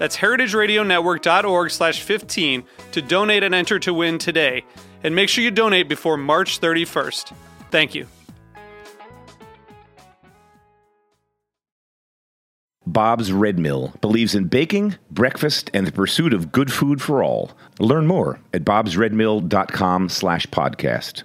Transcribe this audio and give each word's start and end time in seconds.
That's 0.00 0.16
heritageradionetwork.org 0.16 1.70
slash 1.70 2.00
15 2.00 2.64
to 2.92 3.02
donate 3.02 3.42
and 3.42 3.54
enter 3.54 3.78
to 3.80 3.92
win 3.92 4.16
today. 4.16 4.64
And 5.04 5.14
make 5.14 5.28
sure 5.28 5.44
you 5.44 5.50
donate 5.50 5.90
before 5.90 6.16
March 6.16 6.58
31st. 6.58 7.34
Thank 7.70 7.94
you. 7.94 8.06
Bob's 12.86 13.30
Red 13.30 13.58
Mill 13.58 13.92
believes 14.00 14.34
in 14.34 14.46
baking, 14.46 14.96
breakfast, 15.10 15.70
and 15.74 15.86
the 15.86 15.92
pursuit 15.92 16.32
of 16.32 16.50
good 16.50 16.72
food 16.72 17.02
for 17.02 17.22
all. 17.22 17.50
Learn 17.78 18.06
more 18.06 18.40
at 18.54 18.64
bobsredmill.com 18.64 20.08
slash 20.08 20.46
podcast. 20.46 21.24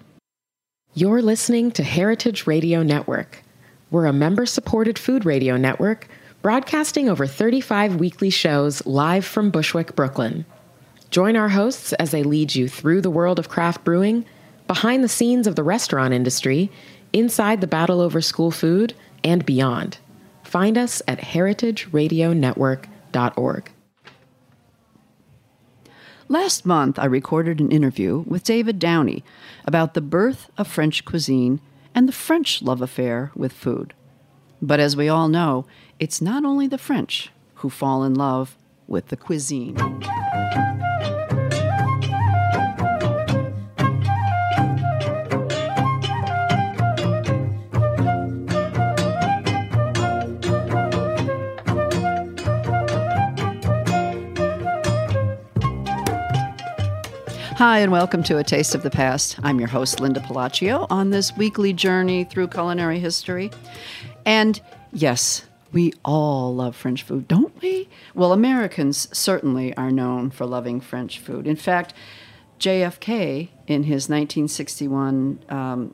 You're 0.94 1.22
listening 1.22 1.72
to 1.72 1.84
Heritage 1.84 2.46
Radio 2.46 2.84
Network. 2.84 3.42
We're 3.90 4.06
a 4.06 4.14
member-supported 4.14 5.00
food 5.00 5.24
radio 5.26 5.56
network 5.56 6.10
broadcasting 6.46 7.10
over 7.10 7.26
35 7.26 7.96
weekly 7.96 8.30
shows 8.30 8.86
live 8.86 9.26
from 9.26 9.50
Bushwick, 9.50 9.96
Brooklyn. 9.96 10.46
Join 11.10 11.36
our 11.36 11.50
hosts 11.50 11.92
as 11.94 12.12
they 12.12 12.22
lead 12.22 12.54
you 12.54 12.70
through 12.70 13.02
the 13.02 13.10
world 13.10 13.40
of 13.40 13.50
craft 13.50 13.84
brewing, 13.84 14.24
behind 14.68 15.04
the 15.04 15.10
scenes 15.10 15.48
of 15.48 15.56
the 15.56 15.64
restaurant 15.64 16.14
industry, 16.14 16.70
inside 17.12 17.62
the 17.62 17.68
battle 17.68 18.00
over 18.00 18.22
school 18.22 18.52
food, 18.52 18.94
and 19.24 19.44
beyond. 19.44 19.98
Find 20.44 20.78
us 20.78 21.02
at 21.08 21.20
heritageradionetwork.org. 21.20 23.72
Last 26.28 26.64
month, 26.64 27.00
I 27.00 27.06
recorded 27.06 27.60
an 27.60 27.72
interview 27.72 28.24
with 28.28 28.44
David 28.44 28.78
Downie 28.78 29.24
about 29.66 29.96
the 29.96 30.02
birth 30.02 30.52
of 30.60 30.68
French 30.68 31.06
cuisine 31.06 31.60
and 31.96 32.08
the 32.08 32.14
French 32.14 32.62
love 32.62 32.84
affair 32.84 33.32
with 33.34 33.52
food. 33.52 33.96
But 34.62 34.80
as 34.80 34.96
we 34.96 35.10
all 35.10 35.28
know, 35.28 35.66
it's 35.98 36.22
not 36.22 36.44
only 36.44 36.68
the 36.68 36.78
French 36.78 37.32
who 37.56 37.70
fall 37.70 38.04
in 38.04 38.14
love 38.14 38.58
with 38.88 39.08
the 39.08 39.16
cuisine. 39.16 39.76
Hi, 57.58 57.80
and 57.80 57.90
welcome 57.90 58.22
to 58.24 58.38
A 58.38 58.44
Taste 58.44 58.76
of 58.76 58.84
the 58.84 58.90
Past. 58.90 59.40
I'm 59.42 59.60
your 59.60 59.70
host, 59.70 60.02
Linda 60.02 60.20
Pelaccio, 60.20 60.88
on 60.90 61.12
this 61.12 61.36
weekly 61.38 61.72
journey 61.72 62.26
through 62.26 62.50
culinary 62.50 63.00
history. 63.00 63.50
And 64.26 64.60
yes, 64.92 65.46
we 65.76 65.92
all 66.06 66.56
love 66.56 66.74
French 66.74 67.04
food, 67.04 67.28
don't 67.28 67.62
we? 67.62 67.90
Well, 68.14 68.32
Americans 68.32 69.10
certainly 69.16 69.76
are 69.76 69.92
known 69.92 70.32
for 70.32 70.46
loving 70.46 70.80
French 70.80 71.20
food. 71.20 71.46
In 71.46 71.58
fact, 71.58 71.94
JFK, 72.62 73.50
in 73.68 73.84
his 73.84 74.08
1961 74.08 75.40
um, 75.50 75.94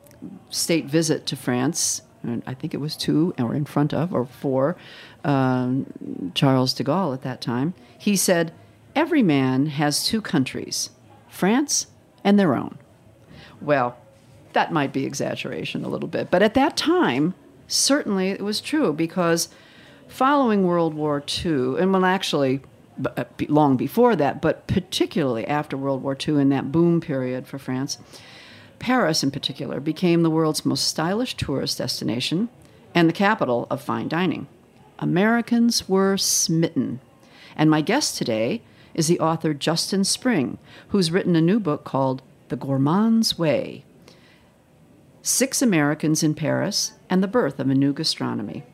state 0.50 0.86
visit 0.86 1.26
to 1.26 1.36
France, 1.36 2.02
and 2.22 2.44
I 2.46 2.54
think 2.54 2.74
it 2.74 2.76
was 2.76 2.96
two, 2.96 3.34
or 3.40 3.56
in 3.56 3.64
front 3.64 3.92
of, 3.92 4.14
or 4.14 4.24
for 4.24 4.76
um, 5.24 6.32
Charles 6.36 6.72
de 6.74 6.84
Gaulle 6.84 7.14
at 7.14 7.22
that 7.22 7.40
time, 7.40 7.74
he 7.98 8.14
said, 8.14 8.52
Every 8.94 9.24
man 9.24 9.66
has 9.66 10.06
two 10.06 10.20
countries, 10.20 10.90
France 11.28 11.88
and 12.22 12.38
their 12.38 12.54
own. 12.54 12.78
Well, 13.60 13.96
that 14.52 14.72
might 14.72 14.92
be 14.92 15.04
exaggeration 15.04 15.82
a 15.84 15.88
little 15.88 16.08
bit, 16.08 16.30
but 16.30 16.40
at 16.40 16.54
that 16.54 16.76
time, 16.76 17.34
certainly 17.66 18.28
it 18.28 18.42
was 18.42 18.60
true 18.60 18.92
because 18.92 19.48
following 20.12 20.64
World 20.64 20.94
War 20.94 21.22
II, 21.44 21.80
and 21.80 21.92
well, 21.92 22.04
actually, 22.04 22.60
uh, 23.04 23.24
long 23.48 23.76
before 23.76 24.14
that, 24.16 24.42
but 24.42 24.66
particularly 24.66 25.46
after 25.46 25.76
World 25.76 26.02
War 26.02 26.16
II 26.16 26.40
in 26.40 26.50
that 26.50 26.70
boom 26.70 27.00
period 27.00 27.46
for 27.46 27.58
France, 27.58 27.98
Paris 28.78 29.22
in 29.22 29.30
particular 29.30 29.80
became 29.80 30.22
the 30.22 30.30
world's 30.30 30.66
most 30.66 30.86
stylish 30.86 31.36
tourist 31.36 31.78
destination 31.78 32.48
and 32.94 33.08
the 33.08 33.14
capital 33.14 33.66
of 33.70 33.80
fine 33.80 34.08
dining. 34.08 34.46
Americans 34.98 35.88
were 35.88 36.16
smitten. 36.16 37.00
And 37.56 37.70
my 37.70 37.80
guest 37.80 38.18
today 38.18 38.62
is 38.94 39.08
the 39.08 39.20
author 39.20 39.54
Justin 39.54 40.04
Spring, 40.04 40.58
who's 40.88 41.10
written 41.10 41.36
a 41.36 41.40
new 41.40 41.58
book 41.58 41.84
called 41.84 42.22
The 42.48 42.56
Gourmand's 42.56 43.38
Way 43.38 43.84
Six 45.22 45.62
Americans 45.62 46.24
in 46.24 46.34
Paris 46.34 46.92
and 47.08 47.22
the 47.22 47.28
Birth 47.28 47.60
of 47.60 47.70
a 47.70 47.74
New 47.74 47.92
Gastronomy. 47.92 48.64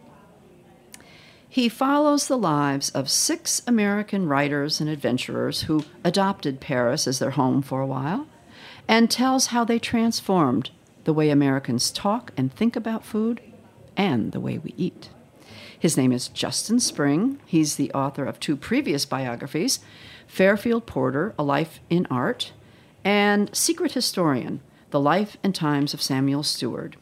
He 1.50 1.68
follows 1.68 2.28
the 2.28 2.36
lives 2.36 2.90
of 2.90 3.08
six 3.08 3.62
American 3.66 4.28
writers 4.28 4.80
and 4.80 4.90
adventurers 4.90 5.62
who 5.62 5.84
adopted 6.04 6.60
Paris 6.60 7.06
as 7.06 7.18
their 7.18 7.30
home 7.30 7.62
for 7.62 7.80
a 7.80 7.86
while 7.86 8.26
and 8.86 9.10
tells 9.10 9.46
how 9.46 9.64
they 9.64 9.78
transformed 9.78 10.70
the 11.04 11.14
way 11.14 11.30
Americans 11.30 11.90
talk 11.90 12.32
and 12.36 12.52
think 12.52 12.76
about 12.76 13.04
food 13.04 13.40
and 13.96 14.32
the 14.32 14.40
way 14.40 14.58
we 14.58 14.74
eat. 14.76 15.08
His 15.78 15.96
name 15.96 16.12
is 16.12 16.28
Justin 16.28 16.80
Spring. 16.80 17.40
He's 17.46 17.76
the 17.76 17.92
author 17.92 18.26
of 18.26 18.38
two 18.38 18.56
previous 18.56 19.06
biographies 19.06 19.80
Fairfield 20.26 20.84
Porter, 20.84 21.34
A 21.38 21.42
Life 21.42 21.80
in 21.88 22.06
Art, 22.10 22.52
and 23.02 23.54
Secret 23.56 23.92
Historian, 23.92 24.60
The 24.90 25.00
Life 25.00 25.38
and 25.42 25.54
Times 25.54 25.94
of 25.94 26.02
Samuel 26.02 26.42
Stewart, 26.42 26.96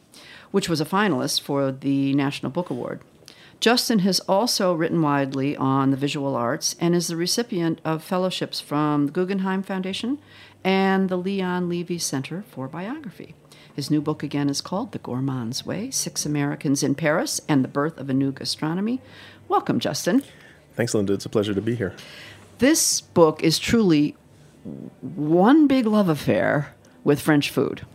which 0.53 0.69
was 0.69 0.81
a 0.81 0.85
finalist 0.85 1.41
for 1.41 1.73
the 1.73 2.15
National 2.15 2.53
Book 2.53 2.71
Award. 2.71 3.01
Justin 3.61 4.00
has 4.00 4.21
also 4.21 4.75
written 4.75 5.00
widely 5.00 5.56
on 5.56 5.91
the 5.91 5.97
visual 5.97 6.37
arts 6.37 6.77
and 6.78 6.94
is 6.94 7.09
the 7.09 7.17
recipient 7.17 7.81
of 7.84 8.03
fellowships 8.05 8.61
from 8.61 9.06
the 9.06 9.12
Guggenheim 9.12 9.62
Foundation 9.62 10.19
and 10.62 11.09
the 11.09 11.17
Leon 11.17 11.69
Levy 11.69 11.99
Center 11.99 12.44
for 12.50 12.69
Biography. 12.69 13.34
His 13.75 13.91
new 13.91 14.00
book 14.00 14.22
again 14.22 14.49
is 14.49 14.61
called 14.61 14.93
The 14.93 14.99
Gourmand's 14.99 15.65
Way 15.65 15.91
Six 15.91 16.27
Americans 16.27 16.83
in 16.83 16.94
Paris 16.94 17.41
and 17.49 17.65
the 17.65 17.69
Birth 17.69 17.99
of 17.99 18.11
a 18.11 18.15
New 18.15 18.33
Gastronomy. 18.33 19.00
Welcome, 19.49 19.81
Justin. 19.81 20.23
Thanks, 20.75 20.94
Linda. 20.94 21.15
It's 21.15 21.27
a 21.27 21.31
pleasure 21.31 21.55
to 21.55 21.62
be 21.62 21.75
here. 21.75 21.94
This 22.59 23.00
book 23.00 23.43
is 23.43 23.59
truly 23.59 24.17
one 25.00 25.67
big 25.67 25.87
love 25.87 26.09
affair 26.09 26.75
with 27.05 27.21
French 27.21 27.50
food, 27.50 27.87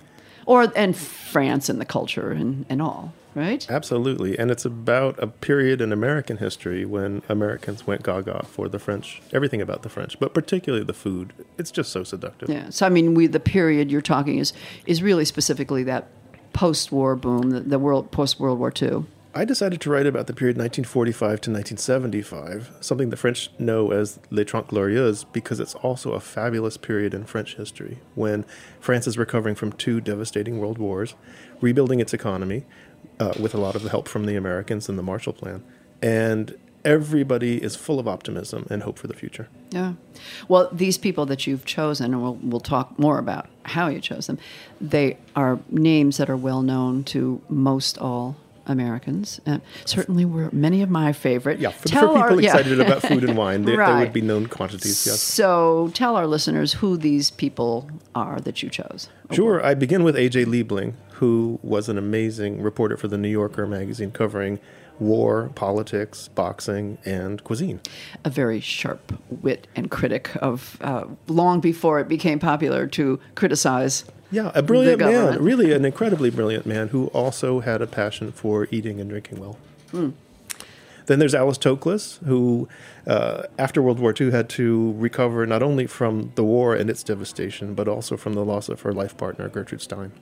or 0.46 0.72
and 0.76 0.96
France 0.96 1.68
and 1.68 1.82
the 1.82 1.86
culture 1.86 2.32
and, 2.32 2.66
and 2.70 2.82
all 2.82 3.14
right? 3.36 3.70
Absolutely. 3.70 4.38
And 4.38 4.52
it's 4.52 4.66
about 4.66 5.22
a 5.22 5.28
period 5.28 5.82
in 5.82 5.92
American 5.92 6.38
history 6.38 6.86
when 6.86 7.22
Americans 7.30 7.88
went 7.88 8.04
gaga 8.04 8.46
for 8.46 8.68
the 8.68 8.80
French, 8.80 9.22
everything 9.34 9.62
about 9.62 9.84
the 9.84 9.90
French, 9.90 10.20
but 10.20 10.34
particularly 10.34 10.84
the 10.86 10.94
food. 10.94 11.34
It's 11.58 11.72
just 11.72 11.92
so 11.92 12.04
seductive. 12.04 12.50
Yeah. 12.50 12.70
So, 12.70 12.86
I 12.86 12.90
mean, 12.90 13.14
we, 13.14 13.28
the 13.28 13.40
period 13.40 13.92
you're 13.92 14.02
talking 14.02 14.38
is, 14.38 14.54
is 14.86 15.02
really 15.02 15.26
specifically 15.26 15.84
that 15.84 16.08
post 16.54 16.92
war 16.92 17.16
boom, 17.16 17.50
the, 17.50 17.60
the 17.62 17.80
world 17.80 18.12
post 18.12 18.40
World 18.40 18.60
War 18.60 18.74
II. 18.80 19.06
I 19.34 19.46
decided 19.46 19.80
to 19.82 19.90
write 19.90 20.06
about 20.06 20.28
the 20.28 20.34
period 20.34 20.58
1945 20.58 21.20
to 21.42 21.52
1975, 21.52 22.72
something 22.82 23.12
the 23.12 23.16
French 23.16 23.50
know 23.58 23.92
as 23.92 24.20
Les 24.30 24.44
Trente 24.44 24.68
Glorieuses, 24.68 25.26
because 25.32 25.62
it's 25.62 25.74
also 25.76 26.12
a 26.12 26.20
fabulous 26.20 26.76
period 26.76 27.14
in 27.14 27.24
French 27.24 27.56
history 27.56 28.00
when 28.14 28.44
France 28.82 29.08
is 29.08 29.18
recovering 29.18 29.56
from 29.56 29.72
two 29.72 30.02
devastating 30.02 30.60
world 30.60 30.78
wars, 30.78 31.16
rebuilding 31.62 32.02
its 32.02 32.14
economy, 32.14 32.66
uh, 33.20 33.34
with 33.40 33.54
a 33.54 33.58
lot 33.58 33.76
of 33.76 33.84
the 33.84 33.90
help 33.90 34.08
from 34.08 34.26
the 34.26 34.36
Americans 34.36 34.90
and 34.90 34.98
the 34.98 35.04
Marshall 35.04 35.34
Plan. 35.34 35.64
And 36.02 36.58
everybody 36.84 37.62
is 37.62 37.76
full 37.76 38.00
of 38.00 38.08
optimism 38.08 38.66
and 38.70 38.82
hope 38.84 38.98
for 38.98 39.08
the 39.08 39.14
future. 39.14 39.48
Yeah. 39.70 39.94
Well, 40.48 40.68
these 40.72 40.98
people 40.98 41.26
that 41.28 41.46
you've 41.46 41.66
chosen, 41.66 42.14
and 42.14 42.22
we'll, 42.24 42.36
we'll 42.42 42.60
talk 42.60 42.98
more 42.98 43.20
about 43.20 43.48
how 43.64 43.88
you 43.88 44.02
chose 44.02 44.28
them, 44.28 44.40
they 44.80 45.18
are 45.36 45.60
names 45.70 46.18
that 46.18 46.30
are 46.30 46.36
well 46.38 46.62
known 46.64 47.04
to 47.06 47.42
most 47.50 47.98
all 48.00 48.36
Americans. 48.66 49.40
Uh, 49.46 49.60
certainly 49.86 50.26
were 50.26 50.50
many 50.52 50.82
of 50.82 50.90
my 50.90 51.14
favorite. 51.14 51.60
Yeah, 51.60 51.70
for, 51.70 51.88
Tell 51.88 52.08
for 52.08 52.14
people 52.16 52.22
our- 52.38 52.42
yeah. 52.42 52.50
excited 52.58 52.80
about 52.80 53.02
food 53.04 53.24
and 53.24 53.38
wine, 53.44 53.64
there, 53.66 53.78
there 53.78 53.98
would 53.98 54.14
be 54.14 54.22
known 54.22 54.48
quantities. 54.48 55.06
Yes. 55.06 55.20
So 55.22 55.92
tell 55.94 56.16
our 56.16 56.26
listeners 56.28 56.74
who 56.74 56.98
these 56.98 57.30
people 57.32 57.90
are 58.16 58.40
that 58.42 58.64
you 58.64 58.70
chose. 58.70 59.10
Sure. 59.32 59.64
I 59.64 59.74
begin 59.76 60.04
with 60.04 60.16
A.J. 60.16 60.46
Liebling, 60.46 60.94
who 61.22 61.60
was 61.62 61.88
an 61.88 62.00
amazing 62.00 62.64
reporter 62.64 62.98
for 62.98 63.08
the 63.08 63.16
New 63.16 63.30
Yorker 63.30 63.68
magazine 63.68 64.10
covering 64.10 64.60
war, 65.00 65.52
politics, 65.54 66.28
boxing, 66.30 66.98
and 67.06 67.44
cuisine. 67.44 67.80
A 68.26 68.32
very 68.32 68.60
sharp 68.60 69.14
wit 69.30 69.68
and 69.76 69.92
critic 69.92 70.32
of 70.38 70.80
uh, 70.82 71.06
long 71.28 71.60
before 71.60 72.00
it 72.00 72.08
became 72.08 72.40
popular 72.40 72.88
to 72.88 73.20
criticize. 73.36 74.04
Yeah, 74.32 74.52
a 74.56 74.64
brilliant 74.64 75.00
man, 75.00 75.44
really 75.44 75.72
an 75.74 75.86
incredibly 75.86 76.32
brilliant 76.32 76.66
man 76.66 76.88
who 76.88 77.06
also 77.08 77.60
had 77.60 77.84
a 77.84 77.88
passion 77.88 78.32
for 78.32 78.68
eating 78.72 79.00
and 79.00 79.08
drinking 79.08 79.40
well. 79.40 79.60
Then 79.92 81.20
there's 81.20 81.36
Alice 81.36 81.60
Toklas, 81.60 82.18
who, 82.26 82.68
uh, 83.06 83.44
after 83.60 83.80
World 83.84 84.00
War 84.00 84.12
II, 84.20 84.32
had 84.32 84.50
to 84.50 84.94
recover 84.98 85.46
not 85.46 85.62
only 85.62 85.86
from 85.86 86.32
the 86.34 86.44
war 86.44 86.74
and 86.74 86.90
its 86.90 87.04
devastation, 87.04 87.76
but 87.76 87.88
also 87.88 88.18
from 88.18 88.34
the 88.34 88.44
loss 88.44 88.70
of 88.70 88.82
her 88.82 88.92
life 88.92 89.16
partner, 89.18 89.50
Gertrude 89.50 89.82
Stein. 89.82 90.14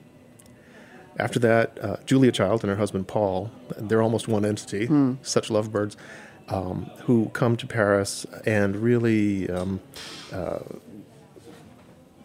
After 1.18 1.38
that, 1.40 1.78
uh, 1.82 1.96
Julia 2.06 2.32
Child 2.32 2.62
and 2.62 2.70
her 2.70 2.76
husband 2.76 3.08
Paul, 3.08 3.50
they're 3.76 4.02
almost 4.02 4.28
one 4.28 4.44
entity, 4.44 4.88
such 5.22 5.50
lovebirds, 5.50 5.96
um, 6.48 6.90
who 7.04 7.28
come 7.30 7.56
to 7.56 7.66
Paris 7.66 8.26
and 8.46 8.76
really 8.76 9.48
um, 9.50 9.80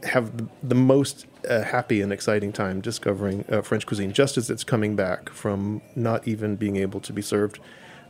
have 0.03 0.37
the, 0.37 0.47
the 0.63 0.75
most 0.75 1.25
uh, 1.49 1.61
happy 1.63 2.01
and 2.01 2.11
exciting 2.13 2.53
time 2.53 2.81
discovering 2.81 3.45
uh, 3.49 3.61
French 3.61 3.85
cuisine, 3.85 4.13
just 4.13 4.37
as 4.37 4.49
it's 4.49 4.63
coming 4.63 4.95
back 4.95 5.29
from 5.29 5.81
not 5.95 6.27
even 6.27 6.55
being 6.55 6.77
able 6.77 6.99
to 7.01 7.13
be 7.13 7.21
served 7.21 7.59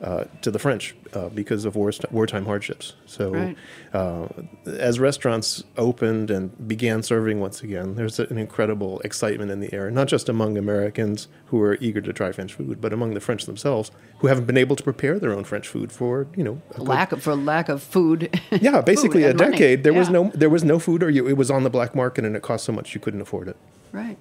uh, 0.01 0.25
to 0.41 0.51
the 0.51 0.59
French 0.59 0.95
uh, 1.13 1.29
because 1.29 1.65
of 1.65 1.75
war, 1.75 1.91
wartime 2.11 2.45
hardships. 2.45 2.93
So, 3.05 3.31
Right. 3.31 3.57
uh, 3.93 4.27
as 4.65 4.99
restaurants 4.99 5.63
opened 5.77 6.29
and 6.29 6.67
began 6.67 7.01
serving 7.03 7.39
once 7.39 7.61
again, 7.63 7.95
there's 7.95 8.19
an 8.19 8.37
incredible 8.37 8.99
excitement 9.01 9.51
in 9.51 9.59
the 9.61 9.73
air, 9.73 9.89
not 9.89 10.07
just 10.07 10.27
among 10.29 10.57
Americans 10.57 11.27
who 11.47 11.61
are 11.61 11.77
eager 11.79 12.01
to 12.01 12.11
try 12.13 12.31
French 12.31 12.53
food, 12.53 12.81
but 12.81 12.91
among 12.91 13.13
the 13.13 13.19
French 13.21 13.45
themselves 13.45 13.91
who 14.19 14.27
haven't 14.27 14.45
been 14.45 14.57
able 14.57 14.75
to 14.75 14.83
prepare 14.83 15.19
their 15.19 15.31
own 15.31 15.43
French 15.43 15.67
food 15.67 15.91
for 15.91 16.27
you 16.35 16.43
know 16.43 16.61
a 16.71 16.79
good 16.79 16.87
Lack 16.87 17.11
of, 17.11 17.23
for 17.23 17.35
lack 17.35 17.69
of 17.69 17.81
food. 17.81 18.29
yeah, 18.51 18.81
basically 18.81 19.23
food 19.23 19.35
a 19.35 19.37
money. 19.37 19.51
decade. 19.51 19.83
There 19.83 19.93
was 19.93 20.09
no 20.09 20.31
there 20.33 20.49
was 20.49 20.63
no 20.63 20.79
food, 20.79 21.03
or 21.03 21.09
you, 21.09 21.27
it 21.27 21.37
was 21.37 21.49
on 21.49 21.63
the 21.63 21.69
black 21.69 21.95
market, 21.95 22.25
and 22.25 22.35
it 22.35 22.41
cost 22.41 22.65
so 22.65 22.71
much 22.73 22.93
you 22.93 22.99
couldn't 22.99 23.21
afford 23.21 23.47
it. 23.47 23.55
Right. 23.91 24.17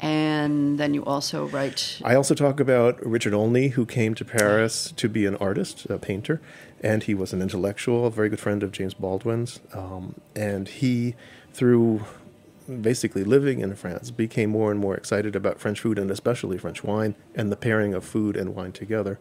And 0.00 0.78
then 0.78 0.94
you 0.94 1.04
also 1.04 1.46
write. 1.48 2.00
I 2.02 2.14
also 2.14 2.34
talk 2.34 2.58
about 2.58 3.04
Richard 3.04 3.34
Olney, 3.34 3.68
who 3.68 3.84
came 3.84 4.14
to 4.14 4.24
Paris 4.24 4.92
to 4.96 5.08
be 5.08 5.26
an 5.26 5.36
artist, 5.36 5.84
a 5.90 5.98
painter, 5.98 6.40
and 6.80 7.02
he 7.02 7.14
was 7.14 7.34
an 7.34 7.42
intellectual, 7.42 8.06
a 8.06 8.10
very 8.10 8.30
good 8.30 8.40
friend 8.40 8.62
of 8.62 8.72
James 8.72 8.94
Baldwin's, 8.94 9.60
um, 9.74 10.14
and 10.34 10.68
he, 10.68 11.14
through 11.52 12.06
basically 12.80 13.24
living 13.24 13.60
in 13.60 13.74
France, 13.74 14.10
became 14.10 14.50
more 14.50 14.70
and 14.70 14.80
more 14.80 14.94
excited 14.94 15.36
about 15.36 15.60
French 15.60 15.80
food 15.80 15.98
and 15.98 16.10
especially 16.10 16.56
French 16.56 16.82
wine 16.82 17.14
and 17.34 17.52
the 17.52 17.56
pairing 17.56 17.92
of 17.92 18.04
food 18.04 18.36
and 18.36 18.54
wine 18.54 18.72
together. 18.72 19.18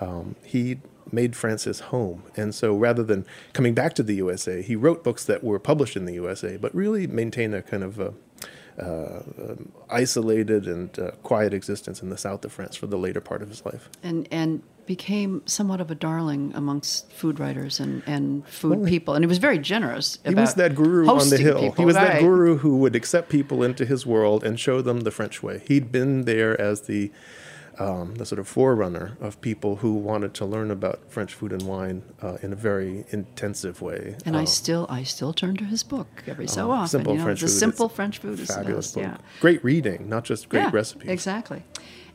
Um, 0.00 0.34
he 0.42 0.78
made 1.12 1.36
France 1.36 1.64
his 1.64 1.80
home, 1.80 2.24
and 2.36 2.52
so 2.52 2.74
rather 2.74 3.04
than 3.04 3.24
coming 3.52 3.74
back 3.74 3.94
to 3.94 4.02
the 4.02 4.16
USA, 4.16 4.60
he 4.60 4.74
wrote 4.74 5.04
books 5.04 5.24
that 5.24 5.44
were 5.44 5.60
published 5.60 5.96
in 5.96 6.04
the 6.04 6.14
USA, 6.14 6.56
but 6.56 6.74
really 6.74 7.06
maintained 7.06 7.54
a 7.54 7.62
kind 7.62 7.84
of 7.84 8.00
a 8.00 8.12
uh, 8.78 9.20
um, 9.38 9.72
isolated 9.90 10.66
and 10.66 10.98
uh, 10.98 11.10
quiet 11.22 11.54
existence 11.54 12.02
in 12.02 12.10
the 12.10 12.18
south 12.18 12.44
of 12.44 12.52
France 12.52 12.76
for 12.76 12.86
the 12.86 12.98
later 12.98 13.20
part 13.20 13.42
of 13.42 13.48
his 13.48 13.64
life. 13.64 13.88
and 14.02 14.28
and 14.30 14.62
became 14.86 15.42
somewhat 15.46 15.80
of 15.80 15.90
a 15.90 15.94
darling 15.96 16.52
amongst 16.54 17.10
food 17.10 17.40
writers 17.40 17.80
and, 17.80 18.04
and 18.06 18.46
food 18.46 18.78
Well, 18.78 18.88
people. 18.88 19.14
And 19.14 19.24
he 19.24 19.26
was 19.26 19.38
very 19.38 19.58
generous. 19.58 20.20
He 20.24 20.32
was 20.32 20.54
that 20.54 20.76
guru 20.76 21.08
on 21.08 21.28
the 21.28 21.36
hill. 21.38 21.58
people, 21.58 21.74
he 21.74 21.84
was 21.84 21.96
that 21.96 22.20
guru 22.20 22.58
who 22.58 22.78
would 22.78 22.94
accept 22.94 23.28
people 23.28 23.64
into 23.64 23.84
his 23.84 24.06
world 24.06 24.44
and 24.44 24.60
show 24.60 24.80
them 24.82 25.00
the 25.00 25.10
French 25.10 25.42
way. 25.42 25.60
He'd 25.66 25.90
been 25.90 26.24
there 26.24 26.58
as 26.60 26.82
the 26.82 27.10
um, 27.78 28.14
the 28.16 28.24
sort 28.26 28.38
of 28.38 28.48
forerunner 28.48 29.16
of 29.20 29.40
people 29.40 29.76
who 29.76 29.94
wanted 29.94 30.34
to 30.34 30.44
learn 30.46 30.70
about 30.70 31.00
French 31.08 31.34
food 31.34 31.52
and 31.52 31.62
wine 31.62 32.02
uh, 32.22 32.38
in 32.42 32.52
a 32.52 32.56
very 32.56 33.04
intensive 33.10 33.82
way. 33.82 34.16
And 34.24 34.36
I 34.36 34.42
Uh, 34.42 34.46
still 34.46 34.86
I 34.88 35.02
still 35.02 35.32
turn 35.32 35.56
to 35.56 35.64
his 35.64 35.82
book 35.82 36.06
every 36.26 36.46
so 36.46 36.70
uh, 36.70 36.74
often. 36.74 36.88
Simple 36.88 37.12
you 37.12 37.18
know, 37.18 37.24
French 37.24 37.40
the 37.40 37.46
food. 37.46 37.52
Simple 37.52 37.88
French 37.88 38.18
food 38.18 38.40
is 38.40 38.48
fabulous 38.48 38.92
book. 38.92 39.02
Yeah. 39.02 39.16
Great 39.40 39.62
reading, 39.64 40.08
not 40.08 40.24
just 40.24 40.48
great 40.48 40.60
yeah, 40.60 40.70
recipes. 40.72 41.10
Exactly. 41.10 41.62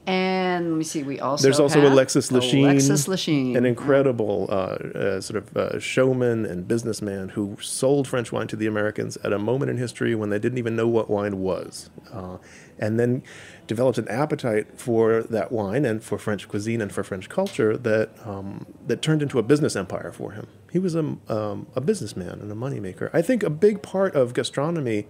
And 0.08 0.72
let 0.72 0.78
me 0.78 0.84
see. 0.84 1.04
We 1.04 1.20
also 1.20 1.44
There's 1.44 1.60
also 1.60 1.88
Alexis 1.88 2.32
Lichine, 2.32 2.64
Alexis 2.64 3.08
Lichine, 3.08 3.56
an 3.56 3.66
incredible 3.66 4.48
uh, 4.50 4.54
uh, 4.54 5.22
sort 5.22 5.38
of 5.38 5.56
uh, 5.56 5.80
showman 5.80 6.44
and 6.44 6.68
businessman 6.68 7.30
who 7.30 7.56
sold 7.62 8.08
French 8.08 8.32
wine 8.32 8.48
to 8.48 8.56
the 8.56 8.66
Americans 8.66 9.18
at 9.18 9.32
a 9.32 9.38
moment 9.38 9.70
in 9.70 9.78
history 9.78 10.16
when 10.16 10.32
they 10.32 10.40
didn't 10.40 10.58
even 10.58 10.76
know 10.76 10.88
what 10.88 11.08
wine 11.08 11.40
was, 11.40 11.92
uh, 12.12 12.38
and 12.80 13.00
then 13.00 13.22
developed 13.68 14.00
an 14.00 14.08
appetite 14.08 14.80
for 14.80 15.22
that 15.22 15.52
wine 15.52 15.86
and 15.86 16.04
for 16.04 16.18
French 16.18 16.48
cuisine 16.48 16.82
and 16.82 16.92
for 16.92 17.04
French 17.04 17.30
culture 17.30 17.78
that 17.78 18.10
um, 18.26 18.66
that 18.88 19.04
turned 19.04 19.22
into 19.22 19.38
a 19.38 19.44
business 19.44 19.76
empire 19.76 20.12
for 20.12 20.32
him. 20.32 20.48
He 20.72 20.80
was 20.80 20.96
a, 20.96 21.18
um, 21.30 21.68
a 21.76 21.82
businessman 21.82 22.40
and 22.42 22.52
a 22.52 22.56
moneymaker. 22.56 23.12
I 23.14 23.22
think 23.22 23.44
a 23.44 23.52
big 23.52 23.84
part 23.84 24.16
of 24.16 24.34
gastronomy 24.34 25.08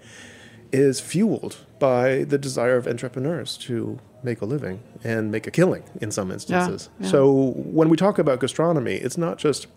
is 0.74 1.00
fueled 1.00 1.66
by 1.80 2.24
the 2.24 2.38
desire 2.38 2.76
of 2.76 2.88
entrepreneurs 2.88 3.58
to 3.58 4.00
make 4.24 4.42
a 4.42 4.46
living 4.46 4.82
and 5.04 5.32
make 5.32 5.48
a 5.48 5.52
killing 5.52 5.84
in 6.00 6.12
some 6.12 6.32
instances. 6.32 6.90
yeah. 7.00 7.08
So 7.08 7.54
when 7.56 7.90
we 7.90 7.98
talk 7.98 8.20
about 8.20 8.40
gastronomy, 8.40 8.96
it's 8.96 9.18
not 9.18 9.38
just 9.38 9.68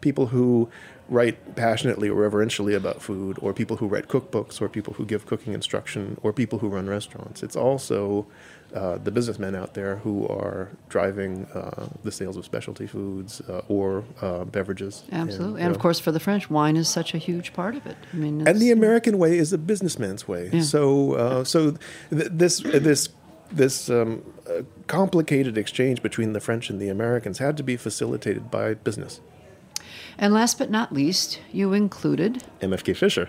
people 0.00 0.26
who 0.26 0.68
write 1.08 1.54
passionately 1.54 2.08
or 2.08 2.14
reverentially 2.14 2.74
about 2.74 3.02
food, 3.02 3.38
or 3.40 3.52
people 3.52 3.76
who 3.76 3.86
write 3.86 4.08
cookbooks, 4.08 4.60
or 4.60 4.68
people 4.68 4.94
who 4.94 5.04
give 5.04 5.26
cooking 5.26 5.52
instruction, 5.52 6.18
or 6.22 6.32
people 6.32 6.60
who 6.60 6.68
run 6.68 6.86
restaurants. 6.86 7.42
It's 7.42 7.56
also 7.56 8.26
uh, 8.74 8.98
the 8.98 9.10
businessmen 9.10 9.54
out 9.54 9.74
there 9.74 9.96
who 9.96 10.26
are 10.28 10.70
driving 10.88 11.44
uh, 11.54 11.88
the 12.02 12.10
sales 12.10 12.36
of 12.36 12.44
specialty 12.44 12.86
foods 12.86 13.42
uh, 13.42 13.60
or 13.68 14.04
uh, 14.22 14.44
beverages. 14.44 15.04
Absolutely, 15.12 15.60
you 15.60 15.66
and 15.66 15.70
of 15.72 15.76
know. 15.76 15.82
course, 15.82 16.00
for 16.00 16.10
the 16.10 16.20
French, 16.20 16.48
wine 16.50 16.76
is 16.76 16.88
such 16.88 17.14
a 17.14 17.18
huge 17.18 17.52
part 17.52 17.76
of 17.76 17.86
it. 17.86 17.96
I 18.12 18.16
mean, 18.16 18.48
and 18.48 18.58
the 18.58 18.70
American 18.70 19.18
way 19.18 19.36
is 19.36 19.52
a 19.52 19.58
businessman's 19.58 20.26
way. 20.26 20.50
Yeah. 20.52 20.62
So, 20.62 21.12
uh, 21.12 21.44
so 21.44 21.72
th- 22.10 22.30
this 22.32 22.60
this 22.60 23.10
this 23.56 23.88
um, 23.88 24.22
uh, 24.48 24.62
complicated 24.86 25.56
exchange 25.56 26.02
between 26.02 26.32
the 26.32 26.40
French 26.40 26.70
and 26.70 26.80
the 26.80 26.88
Americans 26.88 27.38
had 27.38 27.56
to 27.56 27.62
be 27.62 27.76
facilitated 27.76 28.50
by 28.50 28.74
business. 28.74 29.20
and 30.18 30.34
last 30.34 30.58
but 30.58 30.70
not 30.70 30.92
least, 30.92 31.40
you 31.52 31.72
included 31.72 32.42
MFK 32.60 32.96
Fisher, 32.96 33.28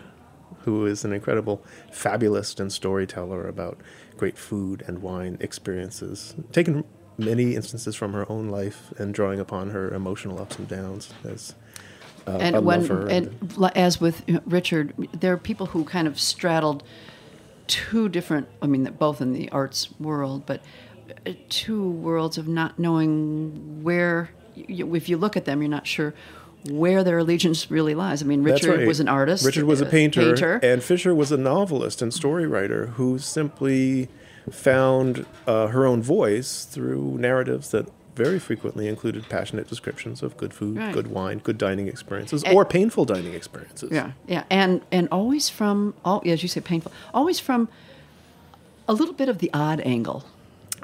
who 0.59 0.85
is 0.85 1.05
an 1.05 1.13
incredible 1.13 1.63
fabulist 1.91 2.59
and 2.59 2.71
storyteller 2.71 3.47
about 3.47 3.79
great 4.17 4.37
food 4.37 4.83
and 4.87 5.01
wine 5.01 5.37
experiences, 5.39 6.35
taking 6.51 6.83
many 7.17 7.55
instances 7.55 7.95
from 7.95 8.13
her 8.13 8.29
own 8.29 8.49
life 8.49 8.93
and 8.97 9.13
drawing 9.13 9.39
upon 9.39 9.69
her 9.69 9.93
emotional 9.93 10.39
ups 10.39 10.57
and 10.57 10.67
downs 10.67 11.13
as 11.23 11.55
uh, 12.27 12.31
a 12.31 12.37
and 12.39 12.65
when 12.65 12.81
lover 12.81 13.07
and 13.07 13.57
as 13.75 14.01
with 14.01 14.23
Richard, 14.45 14.93
there 15.13 15.33
are 15.33 15.37
people 15.37 15.67
who 15.67 15.83
kind 15.83 16.07
of 16.07 16.19
straddled 16.19 16.83
two 17.67 18.09
different. 18.09 18.47
I 18.61 18.67
mean, 18.67 18.83
both 18.97 19.21
in 19.21 19.33
the 19.33 19.49
arts 19.51 19.89
world, 19.99 20.45
but 20.45 20.61
uh, 21.25 21.31
two 21.49 21.89
worlds 21.89 22.37
of 22.37 22.47
not 22.47 22.79
knowing 22.79 23.83
where. 23.83 24.31
You, 24.55 24.95
if 24.95 25.09
you 25.09 25.17
look 25.17 25.35
at 25.35 25.43
them, 25.43 25.61
you're 25.61 25.69
not 25.69 25.85
sure 25.85 26.13
where 26.69 27.03
their 27.03 27.17
allegiance 27.19 27.69
really 27.69 27.93
lies. 27.93 28.21
I 28.21 28.25
mean, 28.25 28.41
Richard 28.43 28.77
right. 28.79 28.87
was 28.87 28.99
an 28.99 29.07
artist. 29.07 29.45
Richard 29.45 29.65
was 29.65 29.81
a 29.81 29.87
uh, 29.87 29.91
painter, 29.91 30.59
and 30.63 30.83
Fisher 30.83 31.13
was 31.13 31.31
a 31.31 31.37
novelist 31.37 32.01
and 32.01 32.13
story 32.13 32.47
writer 32.47 32.87
who 32.87 33.19
simply 33.19 34.09
found 34.49 35.25
uh, 35.47 35.67
her 35.67 35.85
own 35.85 36.01
voice 36.01 36.65
through 36.65 37.17
narratives 37.17 37.71
that 37.71 37.87
very 38.15 38.39
frequently 38.39 38.87
included 38.87 39.27
passionate 39.29 39.67
descriptions 39.67 40.23
of 40.23 40.37
good 40.37 40.53
food, 40.53 40.77
Right. 40.77 40.93
good 40.93 41.07
wine, 41.07 41.39
good 41.43 41.57
dining 41.57 41.87
experiences, 41.87 42.43
And- 42.43 42.55
or 42.55 42.65
painful 42.65 43.05
dining 43.05 43.33
experiences. 43.33 43.89
Yeah, 43.91 44.11
yeah, 44.27 44.43
and 44.49 44.81
and 44.91 45.07
always 45.11 45.49
from 45.49 45.93
all 46.03 46.21
as 46.25 46.41
you 46.41 46.49
say, 46.49 46.61
painful. 46.61 46.91
Always 47.13 47.39
from 47.39 47.67
a 48.87 48.93
little 48.93 49.13
bit 49.13 49.29
of 49.29 49.39
the 49.39 49.49
odd 49.53 49.81
angle. 49.81 50.23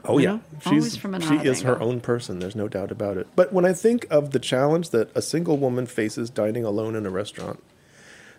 Oh 0.03 0.17
yeah, 0.17 0.31
know? 0.31 0.41
she's 0.63 0.67
Always 0.67 0.95
from 0.97 1.13
an 1.15 1.21
she 1.21 1.38
odd 1.38 1.45
is 1.45 1.61
her 1.61 1.79
own 1.79 2.01
person. 2.01 2.39
There's 2.39 2.55
no 2.55 2.67
doubt 2.67 2.91
about 2.91 3.17
it. 3.17 3.27
But 3.35 3.53
when 3.53 3.65
I 3.65 3.73
think 3.73 4.07
of 4.09 4.31
the 4.31 4.39
challenge 4.39 4.89
that 4.89 5.09
a 5.15 5.21
single 5.21 5.57
woman 5.57 5.85
faces 5.85 6.29
dining 6.29 6.65
alone 6.65 6.95
in 6.95 7.05
a 7.05 7.09
restaurant, 7.11 7.61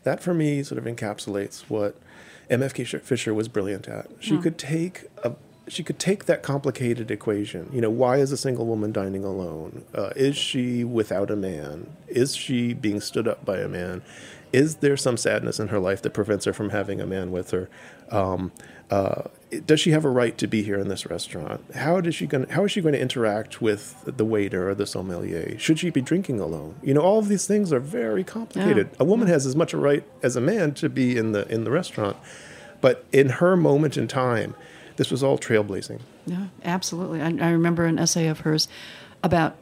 that 0.02 0.20
for 0.20 0.34
me 0.34 0.62
sort 0.64 0.78
of 0.78 0.84
encapsulates 0.84 1.62
what 1.68 1.94
MFK 2.50 2.84
Fisher 3.00 3.32
was 3.32 3.46
brilliant 3.48 3.86
at. 3.88 4.10
She 4.18 4.34
Hmm. 4.34 4.40
could 4.42 4.58
take 4.58 5.04
a 5.22 5.32
she 5.68 5.82
could 5.82 5.98
take 5.98 6.24
that 6.24 6.42
complicated 6.42 7.10
equation. 7.10 7.68
You 7.72 7.80
know, 7.80 7.90
why 7.90 8.16
is 8.16 8.32
a 8.32 8.36
single 8.36 8.66
woman 8.66 8.92
dining 8.92 9.24
alone? 9.24 9.84
Uh, 9.94 10.10
is 10.16 10.36
she 10.36 10.84
without 10.84 11.30
a 11.30 11.36
man? 11.36 11.88
Is 12.08 12.34
she 12.34 12.74
being 12.74 13.00
stood 13.00 13.28
up 13.28 13.44
by 13.44 13.58
a 13.58 13.68
man? 13.68 14.02
Is 14.52 14.76
there 14.76 14.96
some 14.96 15.16
sadness 15.16 15.58
in 15.58 15.68
her 15.68 15.78
life 15.78 16.02
that 16.02 16.10
prevents 16.10 16.44
her 16.44 16.52
from 16.52 16.70
having 16.70 17.00
a 17.00 17.06
man 17.06 17.30
with 17.30 17.52
her? 17.52 17.70
Um, 18.10 18.52
uh, 18.90 19.28
does 19.64 19.80
she 19.80 19.92
have 19.92 20.04
a 20.04 20.10
right 20.10 20.36
to 20.36 20.46
be 20.46 20.62
here 20.62 20.78
in 20.78 20.88
this 20.88 21.06
restaurant? 21.06 21.62
How 21.74 22.02
does 22.02 22.14
she 22.14 22.26
going 22.26 22.46
how 22.50 22.64
is 22.64 22.72
she 22.72 22.82
going 22.82 22.92
to 22.92 23.00
interact 23.00 23.62
with 23.62 24.02
the 24.04 24.24
waiter 24.24 24.68
or 24.68 24.74
the 24.74 24.86
sommelier? 24.86 25.58
Should 25.58 25.78
she 25.78 25.88
be 25.88 26.02
drinking 26.02 26.40
alone? 26.40 26.74
You 26.82 26.92
know, 26.92 27.00
all 27.00 27.18
of 27.18 27.28
these 27.28 27.46
things 27.46 27.72
are 27.72 27.80
very 27.80 28.24
complicated. 28.24 28.88
Yeah. 28.90 28.96
A 29.00 29.04
woman 29.04 29.28
has 29.28 29.46
as 29.46 29.56
much 29.56 29.72
a 29.72 29.78
right 29.78 30.04
as 30.22 30.36
a 30.36 30.42
man 30.42 30.74
to 30.74 30.90
be 30.90 31.16
in 31.16 31.32
the 31.32 31.48
in 31.48 31.64
the 31.64 31.70
restaurant, 31.70 32.18
but 32.82 33.06
in 33.12 33.30
her 33.30 33.56
moment 33.56 33.96
in 33.96 34.08
time, 34.08 34.54
this 35.02 35.10
was 35.10 35.24
all 35.24 35.36
trailblazing. 35.36 36.00
Yeah, 36.26 36.46
absolutely. 36.64 37.20
I, 37.20 37.26
I 37.26 37.50
remember 37.50 37.86
an 37.86 37.98
essay 37.98 38.28
of 38.28 38.40
hers 38.40 38.68
about 39.24 39.56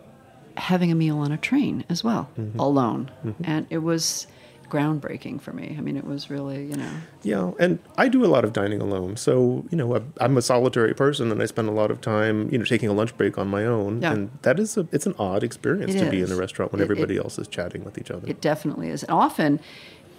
having 0.59 0.93
a 0.93 0.95
meal 0.95 1.17
on 1.19 1.33
a 1.33 1.39
train 1.39 1.83
as 1.89 2.05
well, 2.05 2.29
mm-hmm. 2.39 2.59
alone, 2.59 3.11
mm-hmm. 3.25 3.43
and 3.43 3.67
it 3.71 3.79
was 3.79 4.27
groundbreaking 4.69 5.41
for 5.41 5.55
me. 5.55 5.75
I 5.79 5.81
mean, 5.81 5.97
it 5.97 6.05
was 6.05 6.29
really, 6.29 6.67
you 6.67 6.77
know, 6.77 6.91
Yeah, 7.23 7.53
and 7.59 7.79
I 7.97 8.09
do 8.09 8.23
a 8.23 8.29
lot 8.29 8.45
of 8.45 8.53
dining 8.53 8.83
alone. 8.83 9.17
So, 9.17 9.65
you 9.71 9.79
know, 9.79 10.05
I'm 10.21 10.37
a 10.37 10.43
solitary 10.43 10.95
person 10.95 11.33
and 11.33 11.43
I 11.43 11.47
spend 11.47 11.69
a 11.69 11.73
lot 11.73 11.91
of 11.91 12.03
time, 12.03 12.51
you 12.53 12.59
know, 12.59 12.65
taking 12.65 12.91
a 12.91 12.93
lunch 12.93 13.17
break 13.17 13.39
on 13.39 13.49
my 13.49 13.65
own. 13.65 14.03
Yeah. 14.03 14.13
And 14.13 14.31
that 14.43 14.61
is 14.61 14.77
a, 14.77 14.87
it's 14.93 15.07
an 15.07 15.15
odd 15.19 15.43
experience 15.43 15.95
It 15.95 16.05
to 16.05 16.11
be 16.11 16.21
in 16.21 16.31
a 16.31 16.37
restaurant 16.37 16.71
when 16.71 16.83
It- 16.83 16.85
everybody 16.85 17.17
it- 17.17 17.25
else 17.25 17.39
is 17.39 17.49
chatting 17.49 17.83
with 17.83 17.99
each 17.99 18.11
other. 18.11 18.29
it 18.29 18.41
definitely 18.43 18.91
is. 18.91 19.03
And 19.03 19.13
often, 19.13 19.59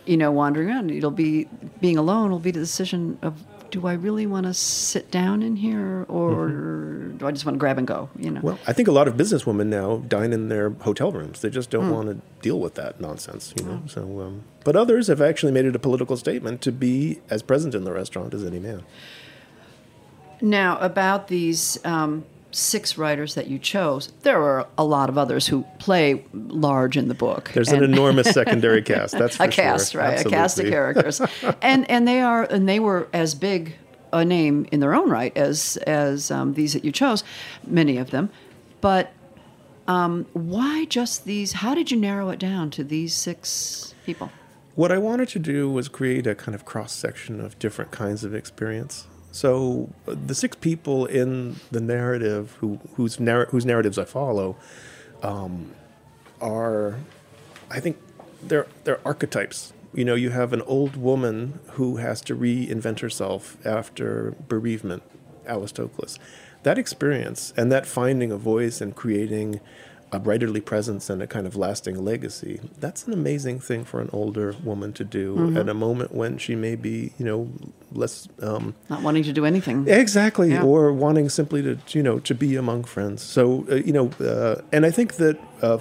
you 0.06 0.18
know, 0.18 0.32
wandering 0.32 0.68
around, 0.68 0.90
it'll 0.92 1.12
be 1.12 1.48
being 1.80 1.98
alone 1.98 2.32
will 2.32 2.40
be 2.40 2.51
the 2.51 2.60
decision 2.60 3.20
of 3.22 3.46
do 3.72 3.88
I 3.88 3.94
really 3.94 4.28
want 4.28 4.46
to 4.46 4.54
sit 4.54 5.10
down 5.10 5.42
in 5.42 5.56
here 5.56 6.06
or 6.08 6.50
do 7.18 7.28
I 7.28 7.32
just 7.32 7.46
want 7.46 7.56
to 7.56 7.60
grab 7.60 7.78
and 7.78 7.88
go? 7.88 8.10
You 8.18 8.32
know. 8.32 8.42
well, 8.44 8.60
I 8.68 8.74
think 8.74 8.88
a 8.88 8.92
lot 8.92 9.08
of 9.08 9.16
businesswomen 9.16 9.68
now 9.68 9.98
dine 10.08 10.34
in 10.34 10.50
their 10.50 10.72
hotel 10.72 11.12
rooms. 11.12 11.42
They 11.42 11.50
just 11.50 11.70
don't 11.70 11.90
want 11.90 12.10
to 12.10 12.22
deal 12.42 12.60
with 12.60 12.75
that 12.75 13.00
nonsense, 13.00 13.54
you 13.58 13.63
know. 13.63 13.82
So, 13.88 14.22
um, 14.22 14.44
but 14.63 14.75
others 14.75 15.08
have 15.08 15.22
actually 15.22 15.51
made 15.51 15.66
it 15.66 15.75
a 15.75 15.80
political 15.80 16.18
statement 16.18 16.62
to 16.62 16.72
be 16.72 17.22
as 17.30 17.42
present 17.42 17.74
in 17.74 17.84
the 17.84 17.94
restaurant 17.94 18.34
as 18.34 18.44
any 18.44 18.60
man. 18.60 18.84
Now, 20.42 20.80
about 20.80 21.28
these 21.28 21.84
um, 21.86 22.25
six 22.51 22.98
writers 22.98 23.36
that 23.36 23.48
you 23.48 23.60
chose, 23.60 24.12
there 24.22 24.41
are 24.41 24.67
a 24.77 24.84
lot 24.84 25.10
of 25.10 25.17
others 25.17 25.48
who 25.48 25.65
play 25.79 26.24
large 26.34 26.98
in 26.98 27.08
the 27.08 27.13
book. 27.13 27.51
There's 27.53 27.72
an 27.72 27.84
enormous 27.91 28.29
secondary 28.31 28.81
cast. 28.81 29.17
That's 29.17 29.38
for 29.38 29.43
a 29.43 29.48
cast, 29.48 29.93
sure. 29.93 30.01
right? 30.01 30.25
A 30.25 30.29
cast 30.29 30.60
of 30.60 30.67
characters, 30.67 31.22
and 31.62 31.89
and 31.89 32.08
they 32.08 32.22
are 32.22 32.43
and 32.43 32.67
they 32.67 32.79
were 32.79 33.08
as 33.13 33.36
big 33.36 33.75
a 34.13 34.25
name 34.25 34.67
in 34.72 34.79
their 34.79 34.93
own 34.93 35.10
right 35.10 35.36
as 35.38 35.77
as 35.77 36.31
um, 36.31 36.53
these 36.53 36.74
that 36.74 36.86
you 36.86 36.91
chose, 36.91 37.24
many 37.65 37.98
of 37.98 38.12
them, 38.12 38.29
but. 38.81 39.12
Um, 39.88 40.27
why 40.34 40.86
just 40.86 41.25
these? 41.25 41.53
How 41.53 41.74
did 41.74 41.91
you 41.91 41.98
narrow 41.98 42.29
it 42.29 42.39
down 42.39 42.70
to 42.72 42.84
these 42.84 43.13
six 43.13 43.93
people? 44.05 44.31
What 44.75 44.91
I 44.91 45.00
wanted 45.00 45.27
to 45.29 45.39
do 45.39 45.70
was 45.70 45.89
create 45.89 46.25
a 46.27 46.36
kind 46.36 46.55
of 46.55 46.63
cross 46.63 46.93
section 46.93 47.41
of 47.41 47.60
different 47.60 47.91
kinds 47.91 48.24
of 48.24 48.34
experience. 48.34 49.08
So 49.32 49.90
the 50.06 50.36
six 50.36 50.56
people 50.58 51.06
in 51.06 51.56
the 51.72 51.80
narrative 51.80 52.58
who 52.60 52.80
whose 52.96 53.20
narr- 53.20 53.46
whose 53.48 53.66
narratives 53.66 53.98
I 53.98 54.04
follow 54.04 54.58
um, 55.24 55.72
are, 56.42 57.00
I 57.70 57.80
think, 57.80 57.98
they're 58.44 58.68
they're 58.84 59.00
archetypes. 59.06 59.74
You 59.94 60.06
know, 60.06 60.16
you 60.16 60.30
have 60.30 60.54
an 60.54 60.62
old 60.64 60.96
woman 60.96 61.60
who 61.72 61.98
has 61.98 62.22
to 62.22 62.36
reinvent 62.36 63.00
herself 63.00 63.58
after 63.66 64.36
bereavement, 64.48 65.04
Alice 65.46 65.72
Toklas. 65.72 66.18
That 66.64 66.78
experience 66.78 67.54
and 67.58 67.72
that 67.72 67.86
finding 67.86 68.32
a 68.32 68.38
voice 68.38 68.82
and 68.82 68.96
creating 68.96 69.60
a 70.12 70.20
writerly 70.20 70.63
presence 70.63 71.10
and 71.10 71.22
a 71.22 71.27
kind 71.27 71.48
of 71.48 71.56
lasting 71.56 72.03
legacy, 72.03 72.60
that's 72.80 73.08
an 73.08 73.13
amazing 73.13 73.60
thing 73.60 73.86
for 73.86 74.01
an 74.01 74.10
older 74.12 74.53
woman 74.63 74.91
to 74.94 75.03
do 75.06 75.56
at 75.58 75.70
a 75.70 75.74
moment 75.74 76.13
when 76.13 76.38
she 76.38 76.53
may 76.56 76.75
be, 76.75 77.13
you 77.18 77.25
know, 77.25 77.50
less 77.94 78.27
um, 78.41 78.75
Not 78.89 79.01
wanting 79.03 79.24
to 79.24 79.34
do 79.34 79.46
anything. 79.46 79.88
Exactly, 79.88 80.51
Yeah. 80.51 80.63
or 80.63 80.91
wanting 80.91 81.30
simply 81.30 81.62
to 81.63 81.77
you 81.98 82.03
know 82.03 82.20
to 82.20 82.36
be 82.36 82.56
among 82.58 82.84
friends. 82.84 83.22
So 83.22 83.65
uh, 83.72 83.75
you 83.75 83.94
know, 83.94 84.10
uh, 84.20 84.62
and 84.74 84.86
I 84.86 84.91
think 84.91 85.15
that 85.15 85.38
uh, 85.62 85.68
uh, 85.68 85.80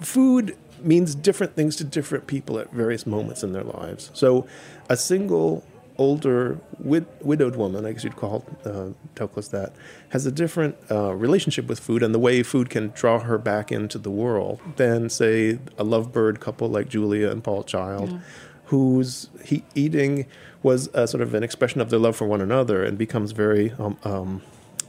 food 0.00 0.56
means 0.82 1.14
different 1.14 1.54
things 1.54 1.76
to 1.76 1.84
different 1.84 2.26
people 2.26 2.58
at 2.58 2.70
various 2.72 3.06
moments 3.06 3.42
in 3.42 3.52
their 3.52 3.64
lives. 3.64 4.10
So 4.14 4.46
a 4.90 4.96
single 4.96 5.62
older 5.96 6.58
wid- 6.78 7.06
widowed 7.20 7.56
woman, 7.56 7.86
I 7.86 7.92
guess 7.92 8.04
you'd 8.04 8.16
call 8.16 8.44
uh, 8.64 8.88
Toklas 9.14 9.50
that, 9.50 9.72
has 10.10 10.26
a 10.26 10.32
different 10.32 10.76
uh, 10.90 11.14
relationship 11.14 11.66
with 11.66 11.78
food 11.78 12.02
and 12.02 12.14
the 12.14 12.18
way 12.18 12.42
food 12.42 12.68
can 12.70 12.88
draw 12.90 13.20
her 13.20 13.38
back 13.38 13.70
into 13.70 13.98
the 13.98 14.10
world 14.10 14.60
than 14.76 15.08
say 15.08 15.58
a 15.78 15.84
lovebird 15.84 16.40
couple 16.40 16.68
like 16.68 16.88
Julia 16.88 17.30
and 17.30 17.44
Paul 17.44 17.62
Child 17.62 18.20
whose 18.66 19.28
he, 19.44 19.62
eating 19.74 20.26
was 20.62 20.88
a 20.94 21.06
sort 21.06 21.20
of 21.20 21.34
an 21.34 21.42
expression 21.42 21.80
of 21.80 21.90
their 21.90 21.98
love 21.98 22.16
for 22.16 22.26
one 22.26 22.40
another 22.40 22.82
and 22.82 22.96
becomes 22.96 23.32
very 23.32 23.72
um, 23.72 23.98
um, 24.04 24.42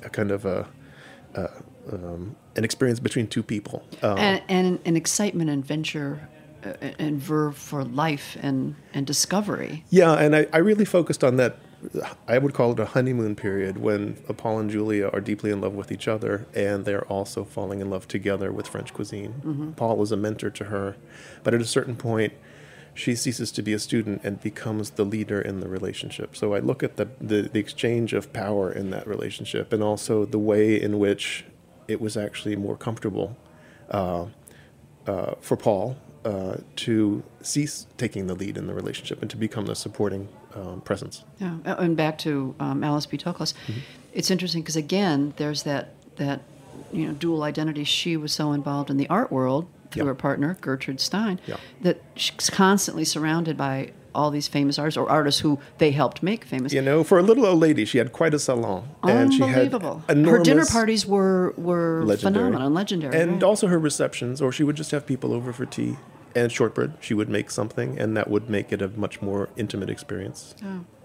a 0.03 0.09
kind 0.09 0.31
of 0.31 0.45
a, 0.45 0.67
uh, 1.35 1.47
um, 1.91 2.35
an 2.55 2.63
experience 2.63 3.00
between 3.00 3.27
two 3.27 3.43
people. 3.43 3.83
Uh, 4.01 4.15
and, 4.15 4.41
and 4.47 4.79
an 4.85 4.95
excitement 4.95 5.50
and 5.50 5.65
venture 5.65 6.29
and 7.00 7.19
verve 7.19 7.57
for 7.57 7.84
life 7.84 8.38
and, 8.41 8.75
and 8.93 9.05
discovery. 9.05 9.84
yeah, 9.89 10.13
and 10.13 10.36
I, 10.36 10.48
I 10.53 10.57
really 10.57 10.86
focused 10.86 11.24
on 11.24 11.38
that. 11.38 11.57
I 12.27 12.39
would 12.39 12.53
call 12.53 12.72
it 12.72 12.79
a 12.79 12.86
honeymoon 12.86 13.36
period 13.36 13.77
when 13.77 14.15
Paul 14.38 14.60
and 14.60 14.72
Julia 14.72 15.07
are 15.10 15.22
deeply 15.22 15.51
in 15.51 15.62
love 15.62 15.74
with 15.75 15.91
each 15.91 16.07
other 16.07 16.48
and 16.55 16.84
they're 16.84 17.05
also 17.05 17.43
falling 17.43 17.79
in 17.79 17.91
love 17.91 18.07
together 18.07 18.51
with 18.51 18.67
French 18.67 18.91
cuisine. 18.91 19.74
Paul 19.77 20.01
is 20.01 20.12
a 20.12 20.17
mentor 20.17 20.50
to 20.50 20.65
her, 20.65 20.95
but 21.43 21.53
at 21.53 21.62
a 21.62 21.65
certain 21.65 21.95
point, 21.95 22.34
she 22.95 23.13
ceases 23.13 23.51
to 23.51 23.62
be 23.62 23.74
a 23.74 23.77
student 23.77 24.22
and 24.24 24.41
becomes 24.41 24.91
the 24.91 25.03
leader 25.03 25.39
in 25.39 25.60
the 25.60 25.67
relationship. 25.67 26.36
So 26.36 26.55
I 26.55 26.60
look 26.60 26.81
at 26.81 26.95
the, 26.95 27.10
the, 27.19 27.43
the 27.43 27.60
exchange 27.60 28.13
of 28.13 28.34
power 28.34 28.72
in 28.72 28.89
that 28.91 29.05
relationship 29.05 29.72
and 29.72 29.84
also 29.84 30.25
the 30.25 30.39
way 30.39 30.81
in 30.81 30.98
which 30.98 31.45
it 31.88 32.01
was 32.01 32.17
actually 32.17 32.55
more 32.55 32.77
comfortable 32.77 33.38
uh, 33.91 34.25
uh, 35.05 35.36
for 35.39 35.57
Paul 35.57 35.98
uh, 36.25 36.58
to 36.75 37.24
cease 37.41 37.86
taking 37.98 38.27
the 38.27 38.34
lead 38.36 38.58
in 38.58 38.67
the 38.67 38.74
relationship 38.74 39.22
and 39.22 39.29
to 39.29 39.38
become 39.38 39.65
the 39.67 39.75
supporting 39.75 40.27
um, 40.55 40.82
presence. 40.82 41.24
Yeah, 41.39 41.58
uh, 41.65 41.75
and 41.77 41.96
back 41.96 42.17
to 42.20 42.55
um, 42.60 42.84
Alice 42.84 43.05
B. 43.05 43.17
Toklas. 43.17 43.53
Mm-hmm. 43.67 43.79
It's 44.13 44.32
interesting 44.32 44.62
because 44.63 44.75
again, 44.75 45.34
there's 45.38 45.63
that 45.63 45.94
that 46.15 46.41
you 46.91 47.05
know 47.08 47.13
dual 47.13 47.44
identity. 47.44 47.84
She 47.84 48.17
was 48.17 48.34
so 48.34 48.51
involved 48.53 48.89
in 48.89 48.98
the 48.98 49.08
art 49.08 49.32
world 49.32 49.67
through 49.91 50.03
Yeah. 50.03 50.08
her 50.08 50.15
partner 50.15 50.58
Gertrude 50.62 51.00
Stein 51.00 51.39
Yeah. 51.46 51.58
that 51.82 52.01
she's 52.15 52.50
constantly 52.50 53.05
surrounded 53.05 53.55
by 53.55 53.91
all 54.15 54.32
these 54.32 54.48
famous 54.48 54.79
artists 54.79 54.98
or 54.98 55.10
artists 55.10 55.41
who 55.41 55.60
they 55.77 55.91
helped 55.91 56.24
make 56.24 56.46
famous. 56.46 56.72
You 56.72 56.82
know, 56.82 57.03
for 57.03 57.20
a 57.20 57.22
little 57.22 57.46
old 57.46 57.60
lady, 57.60 57.84
she 57.86 57.98
had 57.98 58.13
quite 58.13 58.34
a 58.34 58.39
salon, 58.39 58.88
and 59.03 59.34
she 59.34 59.41
had 59.41 59.50
Unbelievable. 59.74 60.03
her 60.08 60.39
dinner 60.41 60.65
parties 60.65 61.05
were 61.05 61.53
were 61.58 62.01
legendary. 62.05 62.34
phenomenal, 62.46 62.65
and 62.67 62.74
legendary, 62.75 63.22
and 63.22 63.34
right. 63.34 63.44
also 63.44 63.67
her 63.67 63.77
receptions, 63.77 64.41
or 64.41 64.51
she 64.51 64.63
would 64.63 64.77
just 64.77 64.91
have 64.91 65.05
people 65.05 65.34
over 65.34 65.51
for 65.53 65.65
tea 65.65 65.98
and 66.36 66.51
shortbread. 66.51 66.94
She 67.00 67.13
would 67.13 67.30
make 67.30 67.50
something, 67.50 68.00
and 68.00 68.15
that 68.18 68.30
would 68.30 68.50
make 68.50 68.72
it 68.72 68.82
a 68.82 68.89
much 68.89 69.22
more 69.22 69.50
intimate 69.56 69.89
experience. 69.89 70.56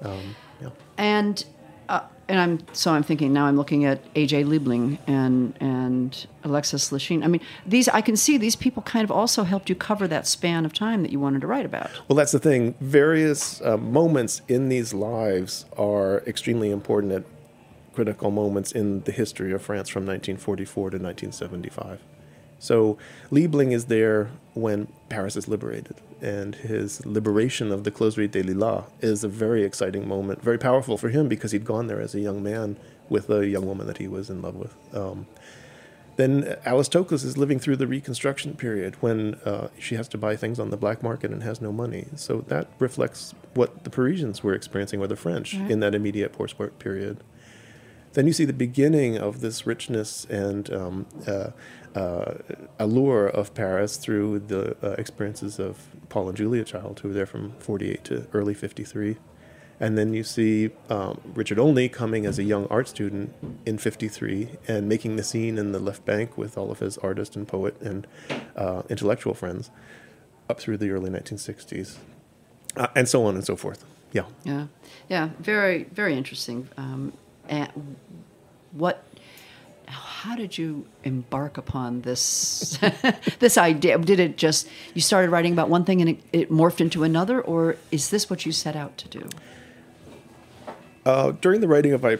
Um, 0.02 0.34
yeah. 0.60 0.70
and 0.98 1.44
uh, 1.88 2.02
and 2.28 2.38
I'm 2.38 2.58
so 2.72 2.92
I'm 2.92 3.02
thinking 3.02 3.32
now 3.32 3.46
I'm 3.46 3.56
looking 3.56 3.84
at 3.84 4.14
AJ 4.14 4.46
Liebling 4.46 4.98
and 5.06 5.54
and 5.60 6.26
Alexis 6.44 6.90
Lichine. 6.90 7.24
I 7.24 7.26
mean, 7.26 7.40
these 7.66 7.88
I 7.88 8.00
can 8.00 8.16
see 8.16 8.38
these 8.38 8.56
people 8.56 8.82
kind 8.82 9.04
of 9.04 9.10
also 9.10 9.42
helped 9.42 9.68
you 9.68 9.74
cover 9.74 10.06
that 10.08 10.26
span 10.26 10.64
of 10.64 10.72
time 10.72 11.02
that 11.02 11.10
you 11.10 11.18
wanted 11.18 11.40
to 11.40 11.46
write 11.46 11.66
about. 11.66 11.90
Well, 12.08 12.16
that's 12.16 12.32
the 12.32 12.38
thing. 12.38 12.74
Various 12.80 13.60
uh, 13.62 13.76
moments 13.76 14.42
in 14.48 14.68
these 14.68 14.94
lives 14.94 15.66
are 15.76 16.18
extremely 16.26 16.70
important 16.70 17.12
at 17.12 17.24
critical 17.92 18.30
moments 18.30 18.70
in 18.70 19.02
the 19.02 19.12
history 19.12 19.52
of 19.52 19.60
France 19.60 19.88
from 19.88 20.06
1944 20.06 20.90
to 20.90 20.98
1975. 20.98 22.00
So 22.60 22.98
Liebling 23.32 23.72
is 23.72 23.86
there 23.86 24.30
when 24.54 24.86
Paris 25.08 25.34
is 25.34 25.48
liberated, 25.48 25.96
and 26.20 26.54
his 26.54 27.04
liberation 27.06 27.72
of 27.72 27.84
the 27.84 27.90
Closerie 27.90 28.30
des 28.30 28.42
Lilas 28.42 28.84
is 29.00 29.24
a 29.24 29.28
very 29.28 29.64
exciting 29.64 30.06
moment, 30.06 30.42
very 30.42 30.58
powerful 30.58 30.96
for 30.98 31.08
him 31.08 31.26
because 31.26 31.52
he'd 31.52 31.64
gone 31.64 31.86
there 31.88 32.00
as 32.00 32.14
a 32.14 32.20
young 32.20 32.42
man 32.42 32.76
with 33.08 33.30
a 33.30 33.48
young 33.48 33.66
woman 33.66 33.86
that 33.86 33.98
he 33.98 34.06
was 34.06 34.28
in 34.30 34.42
love 34.42 34.54
with. 34.54 34.76
Um, 34.94 35.26
then 36.16 36.56
Alice 36.66 36.88
Toklas 36.88 37.24
is 37.24 37.38
living 37.38 37.58
through 37.58 37.76
the 37.76 37.86
Reconstruction 37.86 38.54
period 38.54 38.94
when 39.00 39.36
uh, 39.36 39.68
she 39.78 39.94
has 39.94 40.06
to 40.08 40.18
buy 40.18 40.36
things 40.36 40.60
on 40.60 40.68
the 40.68 40.76
black 40.76 41.02
market 41.02 41.30
and 41.30 41.42
has 41.42 41.62
no 41.62 41.72
money. 41.72 42.08
So 42.14 42.44
that 42.48 42.68
reflects 42.78 43.34
what 43.54 43.84
the 43.84 43.90
Parisians 43.90 44.42
were 44.42 44.52
experiencing 44.52 45.00
or 45.00 45.06
the 45.06 45.16
French 45.16 45.54
in 45.54 45.80
that 45.80 45.94
immediate 45.94 46.34
post-war 46.34 46.68
period. 46.68 47.24
Then 48.12 48.26
you 48.26 48.32
see 48.32 48.44
the 48.44 48.52
beginning 48.52 49.18
of 49.18 49.40
this 49.40 49.66
richness 49.66 50.24
and 50.24 50.72
um, 50.72 51.06
uh, 51.26 51.50
uh, 51.94 52.34
allure 52.78 53.26
of 53.26 53.54
Paris 53.54 53.96
through 53.96 54.40
the 54.40 54.76
uh, 54.82 54.92
experiences 54.92 55.58
of 55.58 55.88
Paul 56.08 56.28
and 56.28 56.36
Julia 56.36 56.64
Child, 56.64 57.00
who 57.00 57.08
were 57.08 57.14
there 57.14 57.26
from 57.26 57.52
48 57.58 58.04
to 58.04 58.26
early 58.32 58.54
53. 58.54 59.16
And 59.78 59.96
then 59.96 60.12
you 60.12 60.24
see 60.24 60.70
um, 60.90 61.20
Richard 61.34 61.58
Olney 61.58 61.88
coming 61.88 62.26
as 62.26 62.38
a 62.38 62.42
young 62.42 62.66
art 62.66 62.86
student 62.86 63.32
in 63.64 63.78
53 63.78 64.50
and 64.68 64.88
making 64.88 65.16
the 65.16 65.22
scene 65.22 65.56
in 65.56 65.72
the 65.72 65.78
left 65.78 66.04
bank 66.04 66.36
with 66.36 66.58
all 66.58 66.70
of 66.70 66.80
his 66.80 66.98
artist 66.98 67.34
and 67.34 67.48
poet 67.48 67.80
and 67.80 68.06
uh, 68.56 68.82
intellectual 68.90 69.32
friends 69.32 69.70
up 70.50 70.60
through 70.60 70.76
the 70.76 70.90
early 70.90 71.08
1960s, 71.08 71.96
uh, 72.76 72.88
and 72.94 73.08
so 73.08 73.24
on 73.24 73.36
and 73.36 73.44
so 73.44 73.56
forth. 73.56 73.84
Yeah. 74.12 74.24
Yeah, 74.42 74.66
yeah, 75.08 75.30
very, 75.38 75.84
very 75.84 76.16
interesting. 76.16 76.68
Um, 76.76 77.12
and 77.50 77.96
what? 78.72 79.04
How 79.86 80.36
did 80.36 80.56
you 80.56 80.86
embark 81.02 81.58
upon 81.58 82.02
this 82.02 82.78
this 83.40 83.58
idea? 83.58 83.98
Did 83.98 84.20
it 84.20 84.36
just 84.38 84.68
you 84.94 85.00
started 85.00 85.30
writing 85.30 85.52
about 85.52 85.68
one 85.68 85.84
thing 85.84 86.00
and 86.00 86.10
it, 86.10 86.20
it 86.32 86.50
morphed 86.50 86.80
into 86.80 87.02
another, 87.02 87.40
or 87.40 87.76
is 87.90 88.10
this 88.10 88.30
what 88.30 88.46
you 88.46 88.52
set 88.52 88.76
out 88.76 88.96
to 88.98 89.08
do? 89.08 89.28
Uh, 91.04 91.32
during 91.32 91.60
the 91.60 91.68
writing 91.68 91.92
of 91.92 92.02
my 92.02 92.18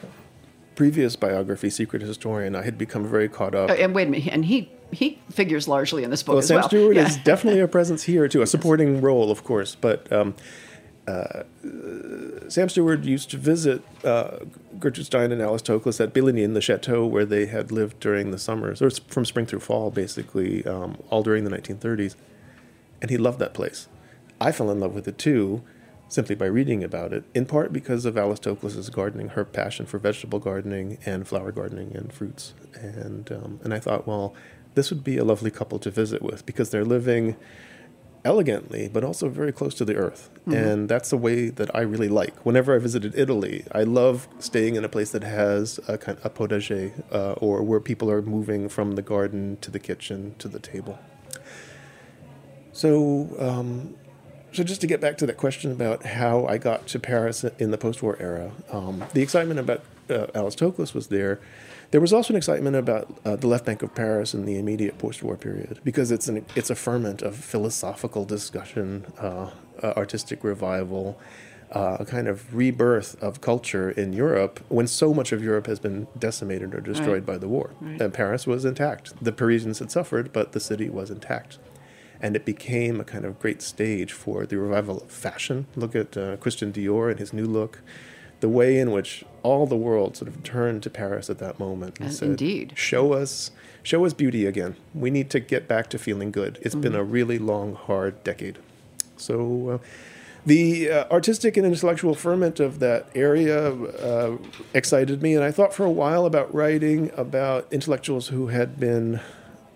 previous 0.74 1.14
biography, 1.14 1.68
Secret 1.70 2.02
Historian, 2.02 2.56
I 2.56 2.62
had 2.62 2.78
become 2.78 3.06
very 3.06 3.28
caught 3.28 3.54
up. 3.54 3.70
Oh, 3.70 3.74
and 3.74 3.94
wait 3.94 4.08
a 4.08 4.10
minute, 4.10 4.28
and 4.32 4.44
he 4.44 4.70
he 4.92 5.20
figures 5.30 5.68
largely 5.68 6.02
in 6.02 6.10
this 6.10 6.22
book 6.24 6.32
well, 6.32 6.38
as 6.38 6.48
Sam 6.48 6.56
well. 6.56 6.68
Stewart 6.68 6.96
Yeah. 6.96 7.06
is 7.06 7.16
definitely 7.24 7.60
a 7.60 7.68
presence 7.68 8.02
here 8.02 8.26
too, 8.26 8.42
a 8.42 8.46
supporting 8.46 9.00
role, 9.00 9.30
of 9.30 9.44
course. 9.44 9.76
But 9.80 10.10
um, 10.12 10.34
uh, 11.06 11.44
Sam 12.50 12.68
Stewart 12.68 13.04
used 13.04 13.30
to 13.30 13.36
visit 13.36 13.80
uh, 14.04 14.38
Gertrude 14.80 15.06
Stein 15.06 15.30
and 15.30 15.40
Alice 15.40 15.62
Toklas 15.62 16.00
at 16.00 16.12
Bilignin, 16.12 16.54
the 16.54 16.60
chateau 16.60 17.06
where 17.06 17.24
they 17.24 17.46
had 17.46 17.70
lived 17.70 18.00
during 18.00 18.32
the 18.32 18.38
summers, 18.38 18.82
or 18.82 18.90
from 18.90 19.24
spring 19.24 19.46
through 19.46 19.60
fall, 19.60 19.92
basically, 19.92 20.66
um, 20.66 20.98
all 21.10 21.22
during 21.22 21.44
the 21.44 21.50
1930s. 21.50 22.16
And 23.00 23.08
he 23.08 23.16
loved 23.16 23.38
that 23.38 23.54
place. 23.54 23.86
I 24.40 24.50
fell 24.50 24.68
in 24.68 24.80
love 24.80 24.94
with 24.94 25.06
it 25.06 25.16
too, 25.16 25.62
simply 26.08 26.34
by 26.34 26.46
reading 26.46 26.82
about 26.82 27.12
it, 27.12 27.22
in 27.34 27.46
part 27.46 27.72
because 27.72 28.04
of 28.04 28.18
Alice 28.18 28.40
Toklas's 28.40 28.90
gardening, 28.90 29.28
her 29.28 29.44
passion 29.44 29.86
for 29.86 29.98
vegetable 29.98 30.40
gardening 30.40 30.98
and 31.06 31.28
flower 31.28 31.52
gardening 31.52 31.94
and 31.94 32.12
fruits. 32.12 32.54
And, 32.74 33.30
um, 33.30 33.60
and 33.62 33.72
I 33.72 33.78
thought, 33.78 34.08
well, 34.08 34.34
this 34.74 34.90
would 34.90 35.04
be 35.04 35.18
a 35.18 35.24
lovely 35.24 35.52
couple 35.52 35.78
to 35.78 35.90
visit 35.90 36.20
with 36.20 36.44
because 36.46 36.70
they're 36.70 36.84
living 36.84 37.36
elegantly, 38.24 38.88
but 38.88 39.02
also 39.02 39.28
very 39.28 39.52
close 39.52 39.74
to 39.74 39.84
the 39.84 39.96
earth. 39.96 40.28
And 40.46 40.88
that's 40.88 41.12
a 41.12 41.16
way 41.16 41.48
that 41.48 41.74
I 41.74 41.80
really 41.82 42.08
like. 42.08 42.34
Whenever 42.44 42.74
I 42.74 42.78
visited 42.78 43.16
Italy, 43.16 43.64
I 43.72 43.84
love 43.84 44.26
staying 44.40 44.74
in 44.74 44.84
a 44.84 44.88
place 44.88 45.10
that 45.12 45.22
has 45.22 45.78
a 45.86 45.96
kind 45.96 46.18
of 46.18 46.26
a 46.26 46.30
potager, 46.30 46.92
uh, 47.12 47.32
or 47.34 47.62
where 47.62 47.80
people 47.80 48.10
are 48.10 48.20
moving 48.20 48.68
from 48.68 48.96
the 48.96 49.02
garden 49.02 49.58
to 49.60 49.70
the 49.70 49.78
kitchen 49.78 50.34
to 50.38 50.48
the 50.48 50.58
table. 50.58 50.98
So, 52.72 53.28
um, 53.38 53.94
so 54.52 54.64
just 54.64 54.80
to 54.80 54.86
get 54.86 55.00
back 55.00 55.16
to 55.18 55.26
that 55.26 55.36
question 55.36 55.70
about 55.70 56.04
how 56.04 56.46
I 56.46 56.58
got 56.58 56.86
to 56.88 56.98
Paris 56.98 57.44
in 57.44 57.70
the 57.70 57.78
post-war 57.78 58.16
era, 58.18 58.50
um, 58.72 59.04
the 59.14 59.22
excitement 59.22 59.60
about 59.60 59.82
uh, 60.08 60.26
Alice 60.34 60.56
Toklas 60.56 60.94
was 60.94 61.06
there. 61.06 61.38
There 61.90 62.00
was 62.00 62.12
also 62.12 62.32
an 62.32 62.36
excitement 62.36 62.76
about 62.76 63.12
uh, 63.24 63.36
the 63.36 63.48
left 63.48 63.64
bank 63.64 63.82
of 63.82 63.94
Paris 63.94 64.32
in 64.32 64.44
the 64.46 64.56
immediate 64.58 64.98
post-war 64.98 65.36
period 65.36 65.80
because 65.82 66.10
it's 66.12 66.28
an 66.28 66.44
it's 66.54 66.70
a 66.70 66.76
ferment 66.76 67.20
of 67.22 67.34
philosophical 67.34 68.24
discussion, 68.24 69.06
uh, 69.18 69.50
uh, 69.82 69.94
artistic 69.96 70.44
revival, 70.44 71.18
uh, 71.72 71.96
a 71.98 72.04
kind 72.04 72.28
of 72.28 72.54
rebirth 72.54 73.20
of 73.20 73.40
culture 73.40 73.90
in 73.90 74.12
Europe 74.12 74.60
when 74.68 74.86
so 74.86 75.12
much 75.12 75.32
of 75.32 75.42
Europe 75.42 75.66
has 75.66 75.80
been 75.80 76.06
decimated 76.16 76.74
or 76.74 76.80
destroyed 76.80 77.08
Right. 77.10 77.26
by 77.26 77.38
the 77.38 77.48
war. 77.48 77.70
Right. 77.80 78.00
And 78.00 78.14
Paris 78.14 78.46
was 78.46 78.64
intact. 78.64 79.12
The 79.20 79.32
Parisians 79.32 79.80
had 79.80 79.90
suffered, 79.90 80.32
but 80.32 80.52
the 80.52 80.60
city 80.60 80.88
was 80.88 81.10
intact 81.10 81.58
and 82.22 82.36
it 82.36 82.44
became 82.44 83.00
a 83.00 83.04
kind 83.04 83.24
of 83.24 83.38
great 83.40 83.62
stage 83.62 84.12
for 84.12 84.44
the 84.46 84.58
revival 84.58 84.98
of 85.00 85.10
fashion. 85.10 85.66
Look 85.74 85.96
at 85.96 86.16
uh, 86.16 86.36
Christian 86.36 86.70
Dior 86.72 87.10
and 87.10 87.18
his 87.18 87.32
new 87.32 87.46
look, 87.46 87.80
the 88.40 88.48
way 88.48 88.78
in 88.78 88.90
which 88.90 89.24
all 89.42 89.66
the 89.66 89.76
world 89.76 90.16
sort 90.16 90.28
of 90.28 90.42
turned 90.42 90.82
to 90.82 90.90
Paris 90.90 91.30
at 91.30 91.38
that 91.38 91.58
moment 91.58 91.98
and 92.00 92.12
said, 92.12 92.28
indeed. 92.30 92.72
"Show 92.76 93.12
us, 93.12 93.50
show 93.82 94.04
us 94.04 94.12
beauty 94.12 94.46
again. 94.46 94.76
We 94.94 95.10
need 95.10 95.30
to 95.30 95.40
get 95.40 95.66
back 95.68 95.88
to 95.90 95.98
feeling 95.98 96.30
good. 96.30 96.58
It's 96.62 96.74
been 96.74 96.92
Mm-hmm. 96.92 97.00
a 97.00 97.04
really 97.04 97.38
long, 97.38 97.74
hard 97.74 98.22
decade." 98.24 98.58
So. 99.16 99.68
Uh, 99.70 99.78
the 100.46 100.90
uh, 100.90 101.04
artistic 101.10 101.58
and 101.58 101.66
intellectual 101.66 102.14
ferment 102.14 102.60
of 102.60 102.78
that 102.78 103.08
area 103.14 103.72
uh, 103.74 104.38
excited 104.72 105.20
me, 105.20 105.34
and 105.34 105.44
I 105.44 105.50
thought 105.50 105.74
for 105.74 105.84
a 105.84 105.90
while 105.90 106.24
about 106.24 106.54
writing 106.54 107.10
about 107.14 107.66
intellectuals 107.70 108.28
who 108.28 108.46
had 108.46 108.80
been 108.80 109.20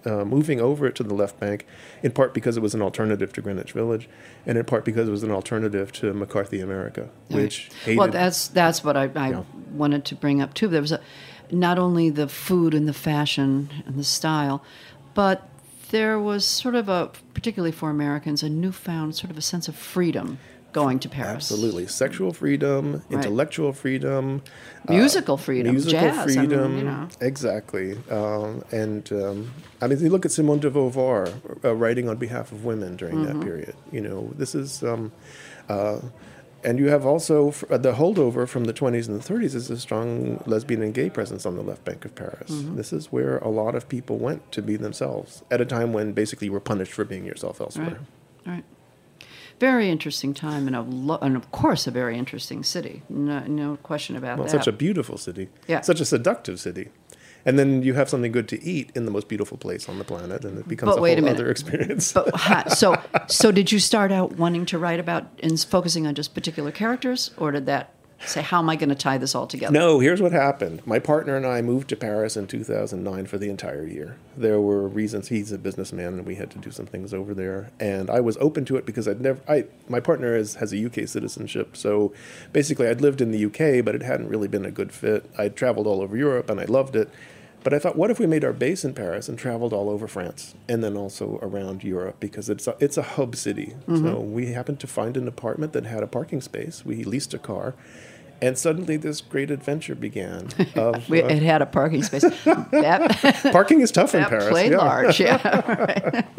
uh, 0.07 0.25
moving 0.25 0.61
over 0.61 0.87
it 0.87 0.95
to 0.97 1.03
the 1.03 1.15
left 1.15 1.39
bank, 1.41 1.67
in 2.03 2.13
part 2.13 2.35
because 2.35 2.57
it 2.57 2.61
was 2.61 2.75
an 2.75 2.83
alternative 2.83 3.33
to 3.33 3.41
Greenwich 3.43 3.73
Village, 3.73 4.09
and 4.47 4.59
in 4.59 4.65
part 4.65 4.85
because 4.85 5.09
it 5.09 5.11
was 5.11 5.23
an 5.23 5.31
alternative 5.31 5.93
to 5.93 6.13
McCarthy 6.13 6.61
America, 6.61 7.09
which 7.29 7.71
hated. 7.85 7.99
Well, 7.99 8.09
that's 8.11 8.49
that's 8.49 8.85
what 8.85 8.97
I, 8.97 9.11
I 9.15 9.31
Yeah. 9.31 9.43
wanted 9.73 10.05
to 10.07 10.15
bring 10.15 10.41
up 10.43 10.55
too. 10.55 10.69
There 10.69 10.81
was 10.81 10.93
a, 10.93 11.01
not 11.51 11.79
only 11.79 12.11
the 12.11 12.29
food 12.29 12.75
and 12.75 12.89
the 12.89 12.93
fashion 12.95 13.71
and 13.87 13.97
the 13.97 14.05
style, 14.05 14.63
but 15.15 15.49
there 15.91 16.19
was 16.19 16.45
sort 16.45 16.75
of 16.75 16.89
a, 16.89 17.11
particularly 17.35 17.71
for 17.73 17.89
Americans, 17.91 18.43
a 18.43 18.49
newfound 18.49 19.15
sort 19.15 19.31
of 19.31 19.39
a 19.39 19.43
sense 19.43 19.69
of 19.69 19.77
freedom 19.77 20.39
going 20.75 20.99
to 20.99 21.09
Paris. 21.09 21.37
Absolutely, 21.51 21.87
sexual 21.87 22.33
freedom, 22.35 23.03
intellectual 23.11 23.73
freedom, 23.73 24.43
uh, 24.89 24.93
Musical 24.93 25.37
freedom, 25.39 25.73
musical 25.73 26.01
jazz. 26.01 26.19
I 26.19 26.27
mean, 26.27 26.37
freedom, 26.37 26.79
you 26.79 26.85
know. 26.85 27.09
exactly. 27.23 27.97
Um, 28.11 28.63
and 28.71 29.11
um, 29.13 29.51
I 29.81 29.87
mean, 29.87 29.99
you 30.01 30.11
look 30.11 30.27
at 30.27 30.33
Simone 30.33 30.59
de 30.61 30.71
Beauvoir 30.71 31.33
uh, 31.65 31.75
writing 31.75 32.09
on 32.11 32.17
behalf 32.19 32.53
of 32.53 32.65
women 32.67 32.97
during 32.97 33.15
Mm-hmm. 33.17 33.39
that 33.39 33.45
period. 33.45 33.75
You 33.93 34.03
know, 34.03 34.31
this 34.37 34.55
is. 34.55 34.83
Um, 34.83 35.13
uh, 35.69 36.01
and 36.67 36.79
you 36.79 36.89
have 36.89 37.05
also 37.05 37.53
uh, 37.71 37.77
the 37.77 37.93
holdover 37.93 38.49
from 38.49 38.65
the 38.65 38.73
20s 38.73 39.07
and 39.07 39.21
the 39.21 39.35
30s 39.35 39.55
is 39.55 39.69
a 39.71 39.77
strong 39.79 40.43
lesbian 40.47 40.83
and 40.83 40.95
gay 40.95 41.11
presence 41.11 41.45
on 41.45 41.57
the 41.57 41.63
left 41.63 41.85
bank 41.85 42.07
of 42.07 42.15
Paris. 42.15 42.51
Mm-hmm. 42.51 42.77
This 42.77 42.91
is 42.91 43.13
where 43.13 43.37
a 43.39 43.51
lot 43.51 43.75
of 43.75 43.87
people 43.87 44.17
went 44.17 44.51
to 44.53 44.63
be 44.63 44.77
themselves 44.77 45.43
at 45.51 45.61
a 45.61 45.67
time 45.67 45.93
when 45.93 46.13
basically 46.15 46.47
you 46.47 46.53
were 46.55 46.61
punished 46.73 46.93
for 46.95 47.05
being 47.05 47.27
yourself 47.27 47.61
elsewhere. 47.61 47.99
Right. 48.47 48.55
Right. 48.55 48.65
Very 49.61 49.89
interesting 49.91 50.35
time, 50.35 50.67
and 50.67 50.75
a 50.77 50.83
lo- 50.83 51.19
and 51.23 51.37
of 51.37 51.51
course 51.53 51.87
a 51.87 51.91
very 51.91 52.19
interesting 52.19 52.63
city. 52.63 53.03
No, 53.09 53.41
no 53.41 53.77
question 53.83 54.17
about 54.17 54.39
Well, 54.39 54.47
that. 54.47 54.51
such 54.51 54.67
a 54.67 54.73
beautiful 54.73 55.17
city. 55.19 55.49
Yeah. 55.69 55.81
Such 55.83 56.01
a 56.01 56.05
seductive 56.05 56.59
city. 56.61 56.89
And 57.47 57.59
then 57.59 57.83
you 57.83 57.93
have 57.95 58.09
something 58.09 58.33
good 58.33 58.49
to 58.49 58.63
eat 58.65 58.91
in 58.95 59.05
the 59.05 59.11
most 59.11 59.29
beautiful 59.29 59.59
place 59.59 59.87
on 59.89 59.99
the 59.99 60.05
planet, 60.05 60.45
and 60.47 60.59
it 60.59 60.67
becomes 60.67 60.93
But 60.93 60.99
a 60.99 61.03
wait 61.03 61.13
a 61.13 61.21
whole 61.21 61.25
minute. 61.27 61.41
other 61.41 61.51
experience. 61.51 62.13
But 62.13 62.73
so, 62.73 62.97
so 63.27 63.53
did 63.53 63.71
you 63.71 63.79
start 63.79 64.11
out 64.11 64.37
wanting 64.37 64.65
to 64.67 64.79
write 64.79 64.99
about 64.99 65.27
and 65.43 65.61
focusing 65.61 66.07
on 66.07 66.15
just 66.15 66.35
particular 66.35 66.73
characters, 66.73 67.31
or 67.37 67.53
did 67.53 67.67
that 67.67 67.93
say, 68.27 68.43
"How 68.43 68.59
am 68.59 68.69
I 68.69 68.77
going 68.77 68.89
to 68.89 68.95
tie 68.95 69.19
this 69.19 69.35
all 69.35 69.47
together"? 69.47 69.73
no, 69.73 70.01
here's 70.01 70.23
what 70.23 70.33
happened. 70.33 70.87
My 70.87 70.99
partner 70.99 71.37
and 71.37 71.47
I 71.47 71.63
moved 71.63 71.89
to 71.91 71.97
Paris 71.97 72.37
in 72.37 72.47
2009 72.47 73.27
for 73.27 73.39
the 73.39 73.49
entire 73.49 73.87
year. 73.87 74.17
There 74.37 74.61
were 74.61 74.89
reasons. 74.89 75.29
He's 75.29 75.53
a 75.53 75.59
businessman, 75.59 76.15
and 76.15 76.27
we 76.27 76.37
had 76.37 76.51
to 76.51 76.59
do 76.59 76.71
some 76.71 76.87
things 76.87 77.15
over 77.15 77.35
there. 77.35 77.71
And 77.79 78.11
I 78.11 78.21
was 78.21 78.37
open 78.39 78.65
to 78.67 78.77
it 78.77 78.87
because 78.87 79.07
I'd 79.09 79.21
never. 79.21 79.41
I 79.49 79.67
my 79.89 80.01
partner 80.01 80.37
is, 80.37 80.57
has 80.57 80.73
a 80.73 80.85
UK 80.85 81.09
citizenship, 81.09 81.77
so 81.77 82.13
basically 82.53 82.89
I'd 82.89 83.01
lived 83.01 83.21
in 83.21 83.31
the 83.31 83.45
UK, 83.45 83.85
but 83.85 83.95
it 83.95 84.03
hadn't 84.03 84.29
really 84.29 84.49
been 84.49 84.65
a 84.65 84.71
good 84.71 84.93
fit. 84.93 85.31
I'd 85.39 85.57
traveled 85.57 85.87
all 85.87 86.01
over 86.01 86.17
Europe, 86.17 86.51
and 86.51 86.61
I 86.61 86.65
loved 86.65 86.97
it. 86.97 87.11
But 87.65 87.73
I 87.73 87.79
thought, 87.79 87.97
what 87.97 88.11
if 88.11 88.21
we 88.21 88.27
made 88.27 88.45
our 88.45 88.53
base 88.53 88.85
in 88.85 88.93
Paris 88.93 89.27
and 89.27 89.39
traveled 89.39 89.73
all 89.73 89.89
over 89.89 90.07
France 90.07 90.55
and 90.69 90.85
then 90.85 90.99
also 90.99 91.39
around 91.41 91.83
Europe 91.83 92.17
because 92.21 92.51
it's 92.51 92.67
a, 92.67 92.77
it's 92.79 92.99
a 92.99 93.03
hub 93.03 93.35
city. 93.35 93.75
Mm-hmm. 93.89 94.07
So 94.07 94.21
we 94.21 94.53
happened 94.53 94.81
to 94.81 94.87
find 94.87 95.17
an 95.17 95.27
apartment 95.27 95.73
that 95.73 95.87
had 95.87 96.03
a 96.03 96.07
parking 96.07 96.43
space. 96.43 96.85
We 96.85 97.05
leased 97.05 97.33
a 97.33 97.39
car, 97.39 97.75
and 98.45 98.59
suddenly 98.59 98.97
this 98.99 99.21
great 99.23 99.51
adventure 99.51 99.95
began. 99.95 100.49
Of, 100.75 101.09
We, 101.15 101.23
uh, 101.23 101.29
it 101.29 101.43
had 101.43 101.63
a 101.63 101.67
parking 101.67 102.03
space. 102.03 102.23
that 102.23 103.49
parking 103.53 103.81
is 103.81 103.91
tough 103.91 104.15
in 104.15 104.25
Paris. 104.25 104.49
played 104.49 104.73
yeah. 104.73 104.77
large. 104.79 105.21
Yeah. 105.21 106.23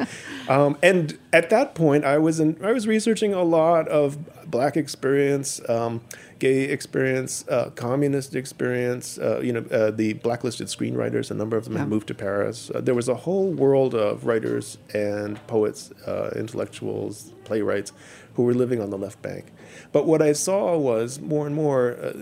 Um, 0.48 0.78
and 0.84 1.18
at 1.34 1.50
that 1.50 1.74
point, 1.74 2.06
I 2.06 2.20
was 2.20 2.40
in, 2.40 2.64
I 2.64 2.72
was 2.72 2.86
researching 2.86 3.34
a 3.34 3.42
lot 3.42 3.88
of 3.88 4.16
black 4.46 4.78
experience, 4.78 5.60
um, 5.68 6.02
gay 6.38 6.66
experience, 6.66 7.48
uh, 7.48 7.72
communist 7.72 8.36
experience. 8.36 9.18
Uh, 9.18 9.40
you 9.44 9.52
know, 9.52 9.66
uh, 9.72 9.90
the 9.90 10.14
blacklisted 10.14 10.68
screenwriters. 10.68 11.32
A 11.32 11.34
number 11.34 11.58
of 11.58 11.64
them 11.64 11.74
Yeah. 11.74 11.80
had 11.80 11.90
moved 11.90 12.08
to 12.10 12.14
Paris. 12.14 12.70
Uh, 12.70 12.80
there 12.80 12.94
was 12.94 13.10
a 13.10 13.16
whole 13.16 13.52
world 13.52 13.96
of 13.96 14.28
writers 14.28 14.78
and 14.94 15.40
poets, 15.48 15.92
uh, 16.06 16.30
intellectuals, 16.36 17.34
playwrights, 17.44 17.92
who 18.36 18.44
were 18.44 18.54
living 18.54 18.82
on 18.82 18.90
the 18.90 18.98
left 18.98 19.22
bank. 19.22 19.46
But 19.92 20.06
what 20.06 20.22
I 20.22 20.34
saw 20.34 20.78
was 20.78 21.20
more 21.20 21.46
and 21.46 21.56
more. 21.56 21.98
Uh, 22.02 22.14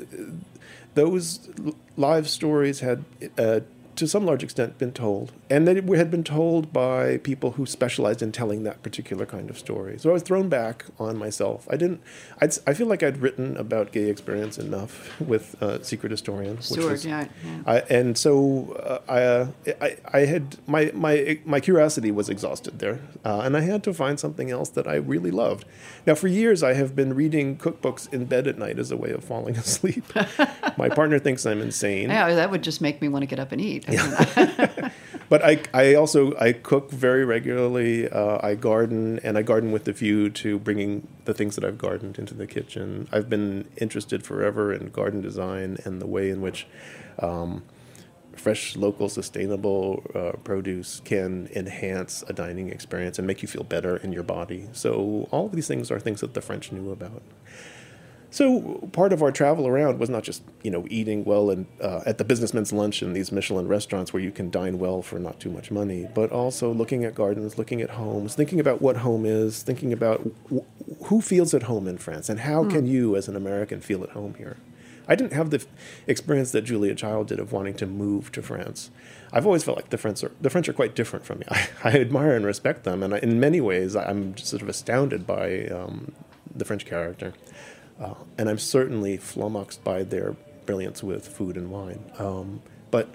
those 0.96 1.50
live 1.98 2.30
stories 2.30 2.82
had 2.82 3.04
uh, 3.38 3.62
to 3.96 4.08
some 4.08 4.26
large 4.26 4.44
extent, 4.44 4.78
been 4.78 4.92
told, 4.92 5.32
and 5.50 5.68
that 5.68 5.78
it 5.78 5.88
had 5.96 6.10
been 6.10 6.24
told 6.24 6.74
by 6.74 7.18
people 7.18 7.52
who 7.52 7.66
specialized 7.66 8.22
in 8.22 8.32
telling 8.32 8.64
that 8.64 8.82
particular 8.84 9.26
kind 9.26 9.50
of 9.50 9.58
story. 9.58 9.98
So 10.00 10.10
I 10.10 10.14
was 10.14 10.24
thrown 10.24 10.50
back 10.50 10.86
on 11.00 11.18
myself. 11.18 11.68
I 11.70 11.78
didn't. 11.78 12.02
I'd, 12.42 12.58
I 12.66 12.74
feel 12.74 12.88
like 12.88 13.04
I'd 13.04 13.18
written 13.18 13.56
about 13.58 13.92
gay 13.92 14.10
experience 14.10 14.58
enough 14.58 15.20
with 15.22 15.62
uh, 15.62 15.82
Secret 15.84 16.12
Historian, 16.12 16.58
which 16.58 16.66
Stewart, 16.66 16.92
was, 16.92 17.06
yeah, 17.06 17.28
yeah. 17.46 17.62
I, 17.66 17.80
and 17.90 18.18
so 18.18 18.74
uh, 18.74 19.00
I, 19.12 19.22
uh, 19.22 19.48
I, 19.82 19.98
I 20.14 20.20
had 20.26 20.58
my 20.68 20.92
my 20.94 21.40
my 21.46 21.60
curiosity 21.60 22.12
was 22.12 22.30
exhausted 22.30 22.80
there, 22.80 23.00
uh, 23.24 23.42
and 23.44 23.56
I 23.56 23.62
had 23.62 23.84
to 23.84 23.94
find 23.94 24.20
something 24.20 24.52
else 24.52 24.70
that 24.70 24.88
I 24.88 24.96
really 24.96 25.32
loved. 25.32 25.66
Now, 26.06 26.16
for 26.16 26.28
years, 26.28 26.64
I 26.64 26.74
have 26.74 26.96
been 26.96 27.14
reading 27.14 27.58
cookbooks 27.58 28.12
in 28.12 28.26
bed 28.26 28.48
at 28.48 28.58
night 28.58 28.78
as 28.78 28.92
a 28.92 28.98
way 28.98 29.12
of 29.12 29.24
falling 29.24 29.56
asleep. 29.66 30.06
my 30.78 30.90
partner 30.90 31.20
thinks 31.20 31.46
I'm 31.46 31.62
insane. 31.62 32.10
Yeah, 32.10 32.34
that 32.36 32.52
would 32.52 32.64
just 32.64 32.82
make 32.82 33.02
me 33.02 33.08
want 33.08 33.24
to 33.24 33.28
get 33.28 33.40
up 33.40 33.52
and 33.52 33.62
eat. 33.62 33.83
but 35.30 35.44
I, 35.44 35.62
I 35.74 35.94
also 35.96 36.38
I 36.38 36.54
cook 36.54 36.92
very 36.92 37.26
regularly. 37.26 38.10
Uh, 38.10 38.40
I 38.42 38.56
garden, 38.56 39.20
and 39.24 39.38
I 39.38 39.42
garden 39.42 39.72
with 39.72 39.86
the 39.86 39.94
view 39.94 40.30
to 40.30 40.60
bringing 40.60 41.08
the 41.26 41.34
things 41.34 41.56
that 41.56 41.64
I've 41.64 41.78
gardened 41.78 42.18
into 42.18 42.34
the 42.34 42.48
kitchen. 42.48 43.08
I've 43.12 43.30
been 43.30 43.68
interested 43.78 44.24
forever 44.24 44.74
in 44.74 44.90
garden 44.90 45.22
design 45.22 45.78
and 45.86 46.02
the 46.02 46.08
way 46.08 46.30
in 46.30 46.42
which 46.42 46.68
um, 47.20 47.64
fresh, 48.36 48.76
local, 48.76 49.10
sustainable 49.10 50.04
uh, 50.16 50.32
produce 50.44 51.02
can 51.02 51.50
enhance 51.56 52.24
a 52.28 52.34
dining 52.34 52.70
experience 52.70 53.18
and 53.18 53.28
make 53.28 53.42
you 53.42 53.48
feel 53.48 53.64
better 53.64 53.98
in 53.98 54.12
your 54.12 54.24
body. 54.24 54.68
So 54.74 55.28
all 55.32 55.46
of 55.48 55.52
these 55.54 55.68
things 55.68 55.92
are 55.92 56.00
things 56.00 56.22
that 56.22 56.34
the 56.34 56.42
French 56.42 56.72
knew 56.72 56.92
about. 56.92 57.22
So 58.34 58.90
part 58.94 59.14
of 59.14 59.22
our 59.22 59.32
travel 59.32 59.68
around 59.68 60.00
was 60.00 60.10
not 60.10 60.24
just 60.24 60.42
you 60.64 60.72
know 60.72 60.88
eating 60.90 61.24
well 61.24 61.52
and 61.52 61.68
uh, 61.80 62.02
at 62.08 62.18
the 62.18 62.24
businessman's 62.24 62.74
lunch 62.74 63.04
in 63.04 63.14
these 63.14 63.32
Michelin 63.32 63.68
restaurants 63.68 64.12
where 64.12 64.24
you 64.24 64.32
can 64.32 64.50
dine 64.50 64.80
well 64.80 65.04
for 65.04 65.20
not 65.20 65.40
too 65.40 65.52
much 65.52 65.70
money, 65.70 66.08
but 66.16 66.32
also 66.32 66.74
looking 66.74 67.06
at 67.06 67.14
gardens, 67.14 67.60
looking 67.60 67.80
at 67.80 67.92
homes, 67.92 68.34
thinking 68.34 68.60
about 68.60 68.82
what 68.82 68.98
home 68.98 69.24
is, 69.24 69.62
thinking 69.62 69.94
about 69.94 70.24
w- 70.46 70.66
who 71.06 71.22
feels 71.22 71.54
at 71.54 71.64
home 71.64 71.88
in 71.88 72.00
France 72.00 72.28
and 72.28 72.40
how 72.40 72.68
can 72.68 72.88
you 72.88 73.16
as 73.16 73.28
an 73.28 73.36
American 73.36 73.80
feel 73.82 74.04
at 74.04 74.10
home 74.10 74.34
here. 74.34 74.58
I 75.08 75.14
didn't 75.14 75.34
have 75.34 75.52
the 75.52 75.58
f- 75.58 75.68
experience 76.08 76.52
that 76.54 76.64
Julia 76.64 76.96
Child 76.96 77.28
did 77.28 77.40
of 77.40 77.52
wanting 77.52 77.76
to 77.76 77.86
move 77.86 78.32
to 78.32 78.42
France. 78.42 78.90
I've 79.32 79.46
always 79.46 79.64
felt 79.64 79.78
like 79.78 79.92
the 79.92 79.98
French 80.00 80.24
are 80.24 80.32
the 80.42 80.50
French 80.50 80.68
are 80.68 80.74
quite 80.74 80.96
different 80.96 81.24
from 81.24 81.38
me. 81.38 81.46
I, 81.52 81.68
I 81.84 81.92
admire 82.00 82.36
and 82.36 82.48
respect 82.48 82.84
them, 82.84 83.04
and 83.04 83.14
I, 83.14 83.20
in 83.20 83.40
many 83.40 83.62
ways, 83.62 83.96
I'm 83.96 84.34
just 84.34 84.50
sort 84.50 84.64
of 84.64 84.70
astounded 84.70 85.28
by 85.28 85.68
um, 85.68 86.14
the 86.56 86.66
French 86.66 86.88
character. 86.88 87.34
Uh, 88.00 88.16
and 88.38 88.50
I'm 88.50 88.58
certainly 88.58 89.18
flummoxed 89.18 89.84
by 89.84 90.04
their 90.04 90.36
brilliance 90.66 91.04
with 91.04 91.28
food 91.28 91.58
and 91.58 91.70
wine. 91.70 92.12
Um, 92.18 92.62
but 92.92 93.10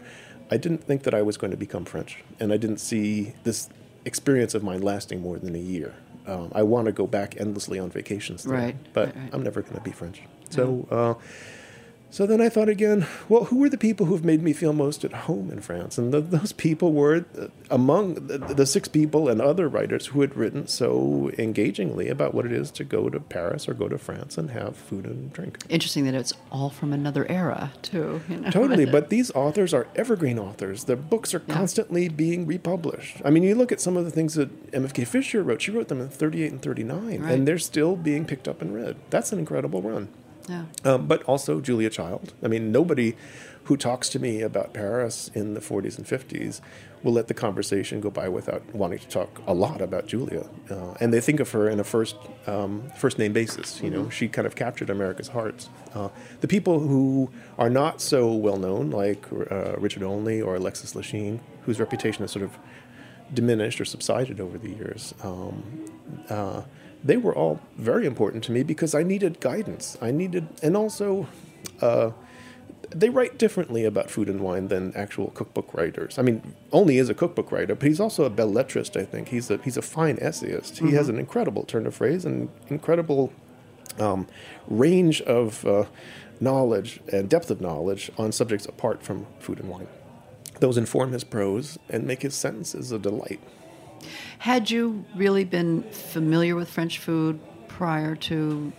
I 0.50 0.56
didn't 0.56 0.84
think 0.84 1.02
that 1.02 1.14
I 1.14 1.22
was 1.22 1.36
going 1.36 1.50
to 1.50 1.56
become 1.56 1.84
French, 1.84 2.22
and 2.40 2.52
I 2.52 2.56
didn't 2.56 2.78
see 2.78 3.34
this 3.44 3.68
experience 4.04 4.54
of 4.54 4.62
mine 4.62 4.80
lasting 4.82 5.20
more 5.20 5.38
than 5.38 5.54
a 5.54 5.58
year. 5.58 5.94
Um, 6.26 6.52
I 6.54 6.62
want 6.62 6.86
to 6.86 6.92
go 6.92 7.06
back 7.06 7.34
endlessly 7.38 7.78
on 7.78 7.90
vacations, 7.90 8.44
there, 8.44 8.54
Right, 8.54 8.76
But 8.92 9.06
right, 9.08 9.16
right. 9.16 9.30
I'm 9.32 9.42
never 9.42 9.62
going 9.62 9.74
to 9.76 9.80
be 9.80 9.92
French. 9.92 10.22
So, 10.50 10.86
uh, 10.90 11.14
so 12.10 12.26
then 12.26 12.40
I 12.40 12.48
thought 12.48 12.68
again, 12.68 13.06
well, 13.28 13.44
who 13.44 13.56
were 13.58 13.68
the 13.68 13.76
people 13.78 14.06
who've 14.06 14.24
made 14.24 14.42
me 14.42 14.52
feel 14.52 14.72
most 14.72 15.04
at 15.04 15.12
home 15.12 15.50
in 15.50 15.60
France? 15.60 15.98
And 15.98 16.12
the, 16.12 16.20
those 16.20 16.52
people 16.52 16.92
were 16.92 17.24
uh, 17.38 17.48
among 17.70 18.14
the, 18.26 18.38
the 18.38 18.66
six 18.66 18.88
people 18.88 19.28
and 19.28 19.40
other 19.42 19.68
writers 19.68 20.06
who 20.06 20.20
had 20.22 20.34
written 20.36 20.66
so 20.66 21.30
engagingly 21.38 22.08
about 22.08 22.34
what 22.34 22.46
it 22.46 22.52
is 22.52 22.70
to 22.72 22.84
go 22.84 23.08
to 23.10 23.20
Paris 23.20 23.68
or 23.68 23.74
go 23.74 23.88
to 23.88 23.98
France 23.98 24.38
and 24.38 24.50
have 24.50 24.76
food 24.76 25.04
and 25.04 25.32
drink. 25.32 25.58
Interesting 25.68 26.04
that 26.06 26.14
it's 26.14 26.32
all 26.50 26.70
from 26.70 26.92
another 26.92 27.26
era, 27.30 27.72
too. 27.82 28.20
You 28.28 28.36
know? 28.38 28.50
Totally, 28.50 28.86
but 28.86 29.10
these 29.10 29.30
authors 29.32 29.74
are 29.74 29.86
evergreen 29.96 30.38
authors. 30.38 30.84
Their 30.84 30.96
books 30.96 31.34
are 31.34 31.42
Yeah. 31.46 31.54
constantly 31.54 32.08
being 32.08 32.46
republished. 32.46 33.20
I 33.24 33.30
mean, 33.30 33.42
you 33.42 33.54
look 33.54 33.70
at 33.72 33.80
some 33.80 33.96
of 33.96 34.04
the 34.04 34.10
things 34.10 34.34
that 34.34 34.72
MFK 34.72 35.06
Fisher 35.06 35.42
wrote. 35.42 35.60
She 35.62 35.70
wrote 35.70 35.88
them 35.88 36.00
in 36.00 36.08
38 36.08 36.52
and 36.52 36.62
39, 36.62 37.20
Right. 37.22 37.32
and 37.34 37.46
they're 37.46 37.58
still 37.58 37.96
being 37.96 38.24
picked 38.24 38.48
up 38.48 38.62
and 38.62 38.74
read. 38.74 38.96
That's 39.10 39.32
an 39.32 39.38
incredible 39.38 39.82
run. 39.82 40.08
Yeah. 40.48 40.64
Um, 40.84 41.06
but 41.06 41.22
also 41.24 41.60
Julia 41.60 41.90
Child. 41.90 42.32
I 42.42 42.48
mean, 42.48 42.72
nobody 42.72 43.16
who 43.64 43.76
talks 43.76 44.08
to 44.08 44.18
me 44.18 44.40
about 44.40 44.72
Paris 44.72 45.30
in 45.34 45.52
the 45.52 45.60
40s 45.60 45.98
and 45.98 46.06
50s 46.06 46.62
will 47.02 47.12
let 47.12 47.28
the 47.28 47.34
conversation 47.34 48.00
go 48.00 48.10
by 48.10 48.28
without 48.28 48.62
wanting 48.74 48.98
to 48.98 49.08
talk 49.08 49.40
a 49.46 49.52
lot 49.52 49.80
about 49.80 50.06
Julia. 50.06 50.46
Uh, 50.70 50.94
and 51.00 51.12
they 51.12 51.20
think 51.20 51.38
of 51.38 51.50
her 51.50 51.68
in 51.68 51.78
a 51.78 51.84
first 51.84 52.16
um, 52.46 52.90
first 52.96 53.18
name 53.18 53.32
basis. 53.32 53.80
You 53.82 53.90
know, 53.90 54.08
she 54.08 54.26
kind 54.26 54.46
of 54.46 54.56
captured 54.56 54.90
America's 54.90 55.28
hearts. 55.28 55.68
Uh, 55.94 56.08
the 56.40 56.48
people 56.48 56.80
who 56.80 57.30
are 57.58 57.70
not 57.70 58.00
so 58.00 58.32
well 58.32 58.56
known, 58.56 58.90
like 58.90 59.24
uh, 59.50 59.76
Richard 59.76 60.02
Olney 60.02 60.40
or 60.40 60.56
Alexis 60.56 60.94
Lichine, 60.94 61.40
whose 61.62 61.78
reputation 61.78 62.22
has 62.22 62.32
sort 62.32 62.44
of 62.44 62.58
diminished 63.32 63.80
or 63.80 63.84
subsided 63.84 64.40
over 64.40 64.58
the 64.58 64.70
years. 64.70 65.14
Um, 65.22 65.84
uh, 66.30 66.62
they 67.02 67.16
were 67.16 67.34
all 67.34 67.60
very 67.76 68.06
important 68.06 68.44
to 68.44 68.52
me 68.52 68.62
because 68.62 68.94
I 68.94 69.02
needed 69.02 69.40
guidance. 69.40 69.96
I 70.00 70.10
needed, 70.10 70.48
and 70.62 70.76
also, 70.76 71.28
uh, 71.80 72.10
they 72.90 73.10
write 73.10 73.38
differently 73.38 73.84
about 73.84 74.10
food 74.10 74.28
and 74.28 74.40
wine 74.40 74.68
than 74.68 74.94
actual 74.96 75.28
cookbook 75.30 75.74
writers. 75.74 76.18
I 76.18 76.22
mean, 76.22 76.54
Olney 76.72 76.98
is 76.98 77.08
a 77.08 77.14
cookbook 77.14 77.52
writer, 77.52 77.74
but 77.74 77.86
he's 77.86 78.00
also 78.00 78.24
a 78.24 78.30
belletrist. 78.30 78.96
I 78.96 79.04
think 79.04 79.28
he's 79.28 79.50
a 79.50 79.58
he's 79.58 79.76
a 79.76 79.82
fine 79.82 80.18
essayist. 80.20 80.78
He 80.78 80.92
has 80.92 81.08
an 81.08 81.18
incredible 81.18 81.64
turn 81.64 81.86
of 81.86 81.94
phrase 81.94 82.24
and 82.24 82.48
incredible 82.68 83.32
um, 83.98 84.26
range 84.68 85.20
of 85.22 85.64
uh, 85.66 85.84
knowledge 86.40 87.00
and 87.12 87.28
depth 87.28 87.50
of 87.50 87.60
knowledge 87.60 88.10
on 88.16 88.32
subjects 88.32 88.66
apart 88.66 89.02
from 89.02 89.26
food 89.38 89.60
and 89.60 89.68
wine. 89.68 89.88
Those 90.60 90.76
inform 90.78 91.12
his 91.12 91.24
prose 91.24 91.78
and 91.88 92.04
make 92.04 92.22
his 92.22 92.34
sentences 92.34 92.90
a 92.90 92.98
delight. 92.98 93.40
Had 94.40 94.70
you 94.70 95.04
really 95.14 95.44
been 95.44 95.82
familiar 95.90 96.54
with 96.54 96.70
French 96.70 96.98
food 96.98 97.40
prior 97.66 98.16
to 98.16 98.72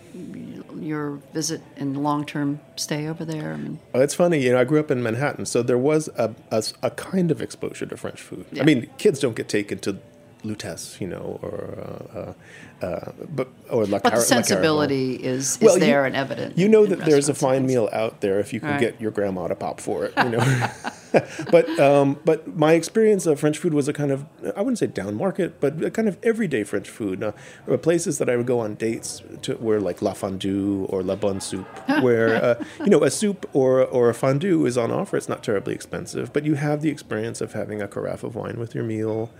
your 0.78 1.12
visit 1.32 1.60
and 1.76 2.02
long-term 2.02 2.60
stay 2.76 3.06
over 3.08 3.24
there? 3.24 3.52
I 3.52 3.56
mean, 3.56 3.78
It's 3.94 4.14
funny, 4.14 4.38
you 4.42 4.52
know, 4.52 4.58
I 4.60 4.64
grew 4.64 4.80
up 4.80 4.90
in 4.90 5.02
Manhattan, 5.02 5.46
so 5.46 5.62
there 5.62 5.78
was 5.78 6.08
a, 6.16 6.34
a, 6.50 6.62
a 6.82 6.90
kind 6.90 7.30
of 7.30 7.40
exposure 7.40 7.86
to 7.86 7.96
French 7.96 8.20
food. 8.20 8.44
Yeah. 8.52 8.62
I 8.62 8.66
mean, 8.66 8.88
kids 8.98 9.20
don't 9.20 9.36
get 9.36 9.48
taken 9.48 9.78
to 9.80 9.98
Lutèce, 10.44 11.00
you 11.00 11.06
know, 11.06 11.38
or 11.42 12.34
uh, 12.82 12.84
uh, 12.86 13.12
but 13.28 13.48
or 13.70 13.84
La 13.84 13.98
but 13.98 14.04
the 14.04 14.10
Car- 14.12 14.20
sensibility 14.20 15.14
is, 15.16 15.56
is 15.56 15.60
Well, 15.60 15.74
you- 15.74 15.80
there 15.80 16.06
and 16.06 16.16
evident. 16.16 16.56
You 16.56 16.66
know 16.68 16.86
that 16.86 17.00
there's 17.00 17.28
a 17.28 17.34
fine 17.34 17.66
meal 17.66 17.88
out 17.92 18.20
there 18.22 18.40
if 18.40 18.52
you 18.54 18.60
can 18.60 18.70
Right. 18.70 18.80
get 18.80 19.00
your 19.00 19.10
grandma 19.10 19.48
to 19.48 19.54
pop 19.54 19.80
for 19.80 20.06
it, 20.06 20.14
you 20.16 20.30
know. 20.30 20.38
but 21.50 21.68
um, 21.78 22.18
but 22.24 22.56
my 22.56 22.72
experience 22.72 23.26
of 23.26 23.40
French 23.40 23.58
food 23.58 23.74
was 23.74 23.88
a 23.88 23.92
kind 23.92 24.10
of 24.10 24.24
I 24.56 24.60
wouldn't 24.60 24.78
say 24.78 24.86
down 24.86 25.16
market, 25.16 25.60
but 25.60 25.82
a 25.82 25.90
kind 25.90 26.08
of 26.08 26.18
everyday 26.22 26.64
French 26.64 26.88
food. 26.88 27.22
Uh, 27.22 27.32
places 27.78 28.18
that 28.18 28.28
I 28.28 28.36
would 28.36 28.46
go 28.46 28.60
on 28.60 28.74
dates 28.74 29.22
to 29.42 29.54
where 29.54 29.80
like 29.80 30.02
La 30.02 30.12
Fondue 30.12 30.86
or 30.88 31.02
La 31.02 31.16
Bonne 31.16 31.40
Soupe, 31.40 31.66
where 32.02 32.42
uh, 32.42 32.64
you 32.80 32.90
know 32.90 33.02
a 33.04 33.10
soup 33.10 33.48
or 33.52 33.84
or 33.84 34.10
a 34.10 34.14
fondue 34.14 34.66
is 34.66 34.76
on 34.76 34.90
offer. 34.90 35.16
It's 35.16 35.28
not 35.28 35.42
terribly 35.42 35.74
expensive, 35.74 36.32
but 36.32 36.44
you 36.44 36.54
have 36.54 36.82
the 36.82 36.90
experience 36.90 37.40
of 37.40 37.52
having 37.52 37.82
a 37.82 37.88
carafe 37.88 38.22
of 38.22 38.34
wine 38.34 38.58
with 38.58 38.74
your 38.74 38.84
meal. 38.84 39.30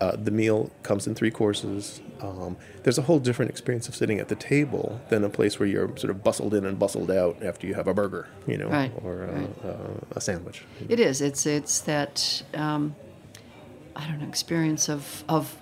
Uh, 0.00 0.14
the 0.16 0.30
meal 0.30 0.70
comes 0.84 1.06
in 1.06 1.14
three 1.14 1.30
courses. 1.30 2.00
Um, 2.20 2.56
there's 2.84 2.98
a 2.98 3.02
whole 3.02 3.18
different 3.18 3.50
experience 3.50 3.88
of 3.88 3.96
sitting 3.96 4.20
at 4.20 4.28
the 4.28 4.36
table 4.36 5.00
than 5.08 5.24
a 5.24 5.28
place 5.28 5.58
where 5.58 5.68
you're 5.68 5.88
sort 5.96 6.10
of 6.10 6.22
bustled 6.22 6.54
in 6.54 6.64
and 6.64 6.78
bustled 6.78 7.10
out 7.10 7.42
after 7.42 7.66
you 7.66 7.74
have 7.74 7.88
a 7.88 7.94
burger, 7.94 8.28
you 8.46 8.56
know, 8.56 8.68
Right, 8.68 8.92
or 9.02 9.24
uh, 9.24 9.32
right. 9.32 9.64
uh, 9.64 10.16
a 10.16 10.20
sandwich. 10.20 10.64
It 10.88 11.00
is. 11.00 11.20
It's 11.20 11.46
it's 11.46 11.80
that 11.80 12.42
um, 12.54 12.94
I 13.96 14.06
don't 14.06 14.20
know 14.20 14.28
experience 14.28 14.88
of 14.88 15.24
of 15.28 15.60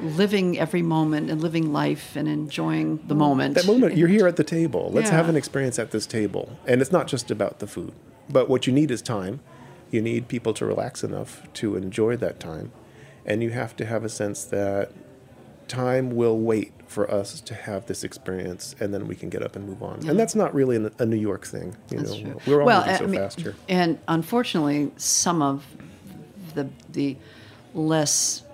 living 0.00 0.58
every 0.58 0.82
moment 0.82 1.30
and 1.30 1.40
living 1.40 1.72
life 1.72 2.16
and 2.16 2.28
enjoying 2.28 3.00
the 3.06 3.14
moment. 3.14 3.54
That 3.54 3.66
moment, 3.66 3.96
you're 3.96 4.08
here 4.08 4.26
at 4.26 4.36
the 4.36 4.44
table. 4.44 4.90
Let's 4.92 5.08
have 5.10 5.28
an 5.28 5.36
experience 5.36 5.78
at 5.78 5.90
this 5.90 6.06
table. 6.06 6.58
And 6.66 6.82
it's 6.82 6.92
not 6.92 7.06
just 7.06 7.30
about 7.30 7.60
the 7.60 7.66
food, 7.66 7.92
but 8.28 8.48
what 8.50 8.66
you 8.66 8.72
need 8.72 8.90
is 8.90 9.00
time. 9.00 9.40
You 9.90 10.02
need 10.02 10.28
people 10.28 10.52
to 10.54 10.66
relax 10.66 11.02
enough 11.02 11.42
to 11.54 11.76
enjoy 11.76 12.16
that 12.18 12.40
time. 12.40 12.72
And 13.26 13.42
you 13.42 13.50
have 13.50 13.76
to 13.76 13.84
have 13.84 14.04
a 14.04 14.08
sense 14.08 14.44
that 14.44 14.92
time 15.68 16.14
will 16.14 16.38
wait 16.38 16.72
for 16.86 17.10
us 17.10 17.40
to 17.40 17.54
have 17.54 17.86
this 17.86 18.04
experience 18.04 18.76
and 18.78 18.94
then 18.94 19.08
we 19.08 19.16
can 19.16 19.28
get 19.28 19.42
up 19.42 19.56
and 19.56 19.66
move 19.66 19.82
on. 19.82 20.06
And 20.08 20.18
that's 20.18 20.36
not 20.36 20.54
really 20.54 20.76
an- 20.76 20.92
a 20.98 21.04
New 21.04 21.16
York 21.16 21.44
thing. 21.44 21.76
You 21.90 21.98
That's 21.98 22.10
know, 22.12 22.20
true. 22.20 22.40
we're 22.46 22.60
all 22.60 22.66
well, 22.66 22.80
moving 22.80 22.94
I 22.94 22.98
so 22.98 23.06
mean, 23.08 23.20
fast 23.20 23.40
here. 23.40 23.54
And 23.68 23.98
unfortunately, 24.06 24.92
some 24.96 25.42
of 25.42 25.66
the 26.54 26.68
the 26.92 27.16
less 27.74 28.44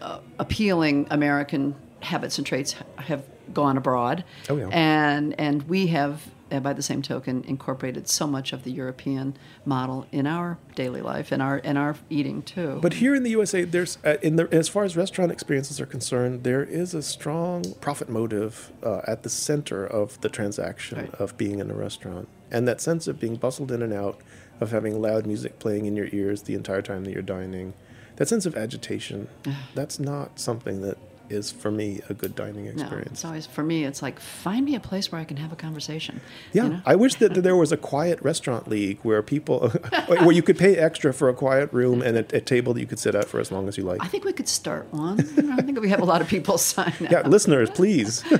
uh, 0.00 0.20
appealing 0.38 1.06
American 1.10 1.74
habits 2.00 2.38
and 2.38 2.46
traits 2.46 2.76
have 2.96 3.24
gone 3.52 3.76
abroad. 3.76 4.24
Oh, 4.50 4.56
yeah. 4.56 4.68
And 4.70 5.34
and 5.40 5.62
we 5.62 5.86
have 5.88 6.22
by 6.60 6.72
the 6.72 6.82
same 6.82 7.02
token, 7.02 7.44
incorporated 7.46 8.08
so 8.08 8.26
much 8.26 8.52
of 8.52 8.64
the 8.64 8.70
European 8.70 9.36
model 9.64 10.06
in 10.12 10.26
our 10.26 10.58
daily 10.74 11.00
life 11.02 11.30
and 11.32 11.42
our 11.42 11.58
in 11.58 11.76
our 11.76 11.96
eating 12.10 12.42
too. 12.42 12.78
But 12.82 12.94
here 12.94 13.14
in 13.14 13.22
the 13.22 13.30
USA, 13.30 13.64
there's 13.64 13.98
uh, 14.04 14.16
in 14.22 14.36
the, 14.36 14.48
as 14.52 14.68
far 14.68 14.84
as 14.84 14.96
restaurant 14.96 15.30
experiences 15.32 15.80
are 15.80 15.86
concerned, 15.86 16.44
there 16.44 16.62
is 16.64 16.94
a 16.94 17.02
strong 17.02 17.64
profit 17.80 18.08
motive 18.08 18.72
uh, 18.82 19.00
at 19.06 19.22
the 19.22 19.30
center 19.30 19.86
of 19.86 20.20
the 20.20 20.28
transaction 20.28 20.98
Right. 20.98 21.14
of 21.16 21.36
being 21.36 21.58
in 21.60 21.70
a 21.70 21.74
restaurant, 21.74 22.28
and 22.50 22.66
that 22.68 22.80
sense 22.80 23.06
of 23.06 23.18
being 23.20 23.36
bustled 23.36 23.70
in 23.72 23.82
and 23.82 23.92
out, 23.92 24.20
of 24.60 24.70
having 24.70 25.00
loud 25.00 25.26
music 25.26 25.58
playing 25.58 25.86
in 25.86 25.96
your 25.96 26.08
ears 26.12 26.42
the 26.42 26.54
entire 26.54 26.82
time 26.82 27.04
that 27.04 27.12
you're 27.12 27.22
dining, 27.22 27.74
that 28.16 28.28
sense 28.28 28.46
of 28.46 28.56
agitation, 28.56 29.28
that's 29.74 29.98
not 30.00 30.38
something 30.40 30.80
that 30.82 30.98
is 31.30 31.50
for 31.50 31.70
me 31.70 32.00
a 32.08 32.14
good 32.14 32.34
dining 32.34 32.66
experience. 32.66 33.08
no, 33.08 33.12
it's 33.12 33.24
always 33.24 33.46
for 33.46 33.62
me. 33.62 33.84
It's 33.84 34.02
like 34.02 34.20
find 34.20 34.64
me 34.64 34.74
a 34.74 34.80
place 34.80 35.10
where 35.12 35.20
I 35.20 35.24
can 35.24 35.36
have 35.36 35.52
a 35.52 35.56
conversation. 35.56 36.20
Yeah, 36.52 36.64
you 36.64 36.68
know? 36.70 36.80
I 36.86 36.96
wish 36.96 37.16
that, 37.16 37.34
that 37.34 37.42
there 37.42 37.56
was 37.56 37.72
a 37.72 37.76
quiet 37.76 38.20
restaurant 38.22 38.68
league 38.68 38.98
where 39.02 39.22
people, 39.22 39.68
where 40.06 40.32
you 40.32 40.42
could 40.42 40.58
pay 40.58 40.76
extra 40.76 41.12
for 41.12 41.28
a 41.28 41.34
quiet 41.34 41.72
room 41.72 42.02
and 42.02 42.16
a, 42.16 42.36
a 42.36 42.40
table 42.40 42.74
that 42.74 42.80
you 42.80 42.86
could 42.86 42.98
sit 42.98 43.14
at 43.14 43.26
for 43.26 43.40
as 43.40 43.50
long 43.52 43.68
as 43.68 43.76
you 43.76 43.84
like. 43.84 44.02
I 44.02 44.08
think 44.08 44.24
we 44.24 44.32
could 44.32 44.48
start 44.48 44.92
one. 44.92 45.18
You 45.36 45.42
know, 45.42 45.56
I 45.56 45.62
think 45.62 45.80
we 45.80 45.88
have 45.90 46.00
a 46.00 46.04
lot 46.04 46.20
of 46.20 46.28
people 46.28 46.58
sign 46.58 46.88
up. 46.88 47.00
Yeah, 47.00 47.26
listeners, 47.26 47.70
please. 47.70 48.24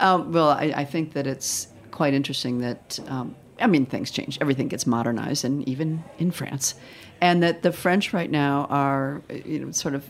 Um, 0.00 0.32
well, 0.32 0.48
I, 0.48 0.72
I 0.76 0.84
think 0.84 1.12
that 1.12 1.26
it's 1.26 1.68
quite 1.90 2.14
interesting 2.14 2.58
that, 2.58 2.98
um, 3.06 3.36
I 3.60 3.66
mean, 3.66 3.86
things 3.86 4.10
change. 4.10 4.38
Everything 4.40 4.68
gets 4.68 4.86
modernized, 4.86 5.44
and 5.44 5.66
even 5.68 6.02
in 6.18 6.30
France. 6.30 6.74
And 7.20 7.42
that 7.42 7.62
the 7.62 7.72
French 7.72 8.12
right 8.12 8.30
now 8.30 8.66
are, 8.68 9.22
you 9.44 9.60
know, 9.60 9.70
sort 9.70 9.94
of 9.94 10.08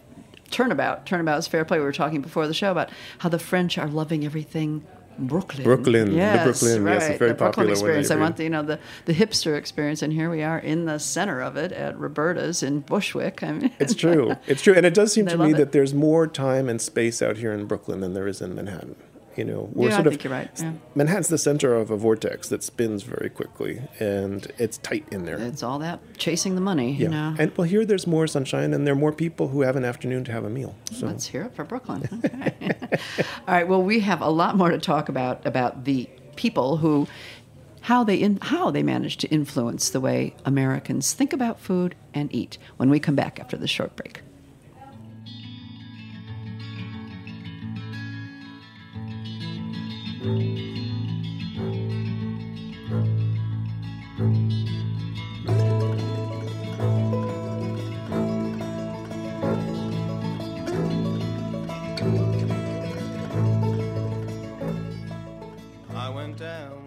turnabout. 0.53 1.07
Turnabout 1.07 1.39
is 1.39 1.49
fair 1.49 1.65
play. 1.65 1.79
We 1.79 1.85
were 1.85 1.93
talking 1.93 2.21
before 2.21 2.47
the 2.47 2.55
show 2.55 2.71
about 2.71 2.91
how 3.19 3.29
the 3.29 3.39
French 3.39 3.79
are 3.79 3.89
loving 3.89 4.25
everything. 4.25 4.85
Brooklyn, 5.19 5.65
Brooklyn, 5.65 6.09
the 6.09 6.17
yes, 6.17 6.61
Brooklyn, 6.61 6.85
right. 6.85 6.95
yes, 6.95 7.19
very 7.19 7.33
the 7.33 7.35
Brooklyn 7.35 7.37
popular 7.37 7.67
when 7.67 7.67
they 7.67 7.73
experience. 7.73 8.11
I 8.11 8.17
want 8.17 8.37
the, 8.39 8.45
you 8.45 8.51
know 8.51 8.63
the 8.63 8.79
the 9.05 9.13
hipster 9.13 9.59
experience, 9.59 10.01
and 10.01 10.11
here 10.11 10.31
we 10.31 10.43
are 10.43 10.59
in 10.59 10.87
the 10.87 10.99
center 10.99 11.43
of 11.43 11.57
it 11.59 11.71
at 11.71 11.99
Roberta's 11.99 12.63
in 12.63 12.81
Bushwick. 12.81 13.43
I 13.43 13.53
mean, 13.53 13.71
It's 13.79 13.95
true. 13.95 14.35
It's 14.47 14.63
true. 14.63 14.75
And 14.75 14.87
it 14.87 14.95
does 14.95 15.13
seem 15.13 15.27
to 15.35 15.37
me 15.37 15.51
it. 15.51 15.59
that 15.59 15.73
there's 15.73 15.93
more 15.93 16.27
time 16.27 16.69
and 16.69 16.81
space 16.81 17.21
out 17.21 17.37
here 17.37 17.53
in 17.53 17.67
Brooklyn 17.67 18.01
than 18.01 18.15
there 18.15 18.27
is 18.27 18.41
in 18.41 18.55
Manhattan. 18.55 18.97
You 19.37 19.45
know, 19.45 19.69
we're 19.73 19.89
Yeah, 19.89 19.95
I 19.95 19.97
sort 19.97 20.07
of 20.09 20.13
think 20.13 20.25
you're 20.25 20.33
right, 20.33 20.51
yeah. 20.61 20.73
Manhattan's 20.95 21.29
the 21.29 21.39
center 21.39 21.75
of 21.75 21.91
a 21.91 21.97
vortex 21.97 22.49
that 22.49 22.63
spins 22.63 23.03
very 23.03 23.31
quickly 23.31 23.81
and 23.99 24.47
it's 24.59 24.79
tight 24.79 25.07
in 25.11 25.25
there. 25.25 25.39
it's 25.39 25.63
all 25.63 25.79
that 25.79 26.01
chasing 26.19 26.55
the 26.55 26.61
money. 26.61 26.93
yeah. 26.93 26.99
You 27.03 27.09
know, 27.09 27.35
And 27.39 27.57
well 27.57 27.67
here 27.67 27.85
there's 27.87 28.07
more 28.07 28.27
sunshine 28.27 28.75
and 28.75 28.87
there 28.87 28.93
are 28.95 28.99
more 28.99 29.13
people 29.13 29.49
who 29.49 29.63
have 29.63 29.77
an 29.77 29.85
afternoon 29.85 30.25
to 30.25 30.33
have 30.33 30.45
a 30.45 30.51
meal. 30.51 30.75
So 30.93 31.07
Let's 31.07 31.27
hear 31.27 31.43
it 31.45 31.55
for 31.55 31.65
Brooklyn. 31.65 32.09
Okay. 32.25 32.53
All 33.49 33.55
right. 33.55 33.67
Well, 33.69 33.83
we 33.83 34.01
have 34.01 34.21
a 34.21 34.29
lot 34.29 34.57
more 34.57 34.71
to 34.71 34.79
talk 34.79 35.09
about 35.09 35.45
about 35.47 35.85
the 35.85 36.09
people 36.37 36.77
who, 36.79 37.07
how 37.83 38.05
they 38.05 38.17
in, 38.17 38.39
how 38.43 38.71
they 38.71 38.83
manage 38.83 39.17
to 39.19 39.29
influence 39.29 39.91
the 39.91 40.01
way 40.01 40.35
Americans 40.45 41.13
think 41.13 41.33
about 41.33 41.59
food 41.61 41.95
and 42.15 42.33
eat. 42.35 42.59
When 42.77 42.91
we 42.91 43.01
come 43.01 43.15
back 43.15 43.41
after 43.41 43.57
this 43.57 43.71
short 43.71 43.97
break. 43.97 44.21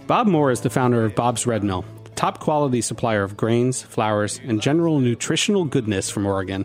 Bob 0.07 0.27
Moore 0.27 0.51
is 0.51 0.61
the 0.61 0.69
founder 0.69 1.03
of 1.03 1.13
Bob's 1.13 1.45
Red 1.45 1.61
Mill, 1.61 1.83
the 2.05 2.11
top 2.11 2.39
quality 2.39 2.79
supplier 2.79 3.23
of 3.23 3.35
grains, 3.35 3.81
flours, 3.81 4.39
and 4.45 4.61
general 4.61 5.01
nutritional 5.01 5.65
goodness 5.65 6.09
from 6.09 6.25
Oregon. 6.25 6.63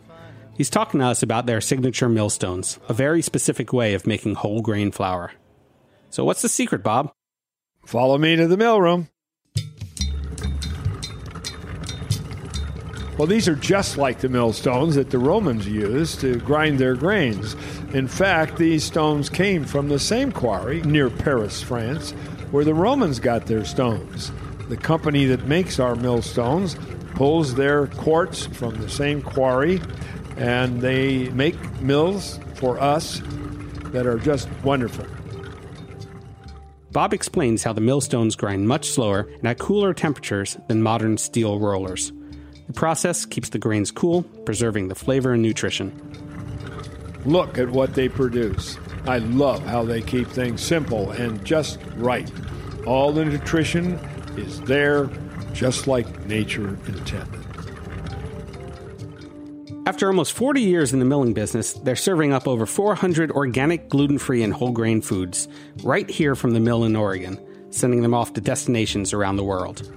He's 0.56 0.70
talking 0.70 1.00
to 1.00 1.06
us 1.06 1.22
about 1.22 1.46
their 1.46 1.60
signature 1.60 2.08
millstones, 2.08 2.78
a 2.88 2.94
very 2.94 3.22
specific 3.22 3.72
way 3.72 3.94
of 3.94 4.06
making 4.06 4.36
whole 4.36 4.60
grain 4.60 4.92
flour. 4.92 5.32
So, 6.10 6.24
what's 6.24 6.42
the 6.42 6.48
secret, 6.48 6.82
Bob? 6.82 7.12
Follow 7.86 8.18
me 8.18 8.34
to 8.36 8.48
the 8.48 8.56
mill 8.56 8.80
room. 8.80 9.08
Well, 13.16 13.26
these 13.26 13.48
are 13.48 13.54
just 13.54 13.96
like 13.96 14.20
the 14.20 14.28
millstones 14.28 14.94
that 14.94 15.10
the 15.10 15.18
Romans 15.18 15.68
used 15.68 16.20
to 16.20 16.40
grind 16.40 16.78
their 16.78 16.96
grains. 16.96 17.54
In 17.92 18.08
fact, 18.08 18.56
these 18.56 18.82
stones 18.82 19.28
came 19.28 19.64
from 19.64 19.88
the 19.88 19.98
same 19.98 20.32
quarry 20.32 20.80
near 20.82 21.10
Paris, 21.10 21.62
France, 21.62 22.12
where 22.50 22.64
the 22.64 22.74
Romans 22.74 23.20
got 23.20 23.46
their 23.46 23.64
stones. 23.64 24.32
The 24.68 24.76
company 24.76 25.26
that 25.26 25.46
makes 25.46 25.78
our 25.78 25.94
millstones 25.94 26.76
pulls 27.14 27.54
their 27.54 27.88
quartz 27.88 28.46
from 28.46 28.80
the 28.80 28.88
same 28.88 29.20
quarry, 29.22 29.80
and 30.36 30.80
they 30.80 31.28
make 31.28 31.82
mills 31.82 32.40
for 32.54 32.80
us 32.80 33.20
that 33.92 34.06
are 34.06 34.18
just 34.18 34.48
wonderful. 34.64 35.06
Bob 36.92 37.14
explains 37.14 37.62
how 37.62 37.72
the 37.72 37.80
millstones 37.80 38.34
grind 38.34 38.66
much 38.66 38.88
slower 38.88 39.28
and 39.38 39.46
at 39.46 39.58
cooler 39.58 39.94
temperatures 39.94 40.58
than 40.66 40.82
modern 40.82 41.16
steel 41.16 41.58
rollers. 41.60 42.12
The 42.66 42.72
process 42.72 43.24
keeps 43.24 43.50
the 43.50 43.58
grains 43.58 43.90
cool, 43.92 44.22
preserving 44.44 44.88
the 44.88 44.94
flavor 44.96 45.32
and 45.32 45.42
nutrition. 45.42 45.92
Look 47.24 47.58
at 47.58 47.68
what 47.68 47.94
they 47.94 48.08
produce. 48.08 48.76
I 49.06 49.18
love 49.18 49.64
how 49.64 49.84
they 49.84 50.02
keep 50.02 50.28
things 50.28 50.62
simple 50.62 51.10
and 51.12 51.44
just 51.44 51.78
right. 51.96 52.30
All 52.86 53.12
the 53.12 53.24
nutrition 53.24 53.94
is 54.36 54.60
there, 54.62 55.08
just 55.52 55.86
like 55.86 56.26
nature 56.26 56.78
intended. 56.86 57.39
After 59.90 60.06
almost 60.06 60.34
40 60.34 60.60
years 60.60 60.92
in 60.92 61.00
the 61.00 61.04
milling 61.04 61.34
business, 61.34 61.72
they're 61.72 61.96
serving 61.96 62.32
up 62.32 62.46
over 62.46 62.64
400 62.64 63.32
organic, 63.32 63.88
gluten 63.88 64.18
free, 64.18 64.44
and 64.44 64.54
whole 64.54 64.70
grain 64.70 65.02
foods 65.02 65.48
right 65.82 66.08
here 66.08 66.36
from 66.36 66.52
the 66.52 66.60
mill 66.60 66.84
in 66.84 66.94
Oregon, 66.94 67.44
sending 67.72 68.00
them 68.00 68.14
off 68.14 68.32
to 68.34 68.40
destinations 68.40 69.12
around 69.12 69.34
the 69.34 69.42
world. 69.42 69.92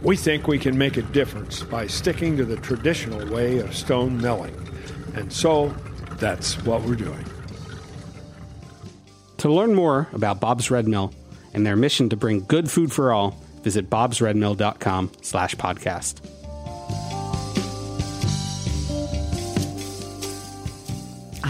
We 0.00 0.16
think 0.16 0.48
we 0.48 0.58
can 0.58 0.78
make 0.78 0.96
a 0.96 1.02
difference 1.02 1.62
by 1.62 1.86
sticking 1.86 2.38
to 2.38 2.46
the 2.46 2.56
traditional 2.56 3.30
way 3.30 3.58
of 3.58 3.76
stone 3.76 4.18
milling. 4.18 4.56
And 5.14 5.30
so 5.30 5.68
that's 6.12 6.54
what 6.64 6.80
we're 6.80 6.94
doing. 6.94 7.26
To 9.36 9.52
learn 9.52 9.74
more 9.74 10.08
about 10.14 10.40
Bob's 10.40 10.70
Red 10.70 10.88
Mill 10.88 11.12
and 11.52 11.66
their 11.66 11.76
mission 11.76 12.08
to 12.08 12.16
bring 12.16 12.46
good 12.46 12.70
food 12.70 12.90
for 12.90 13.12
all, 13.12 13.36
visit 13.62 13.90
bobsredmill.com 13.90 15.10
slash 15.20 15.54
podcast. 15.56 16.39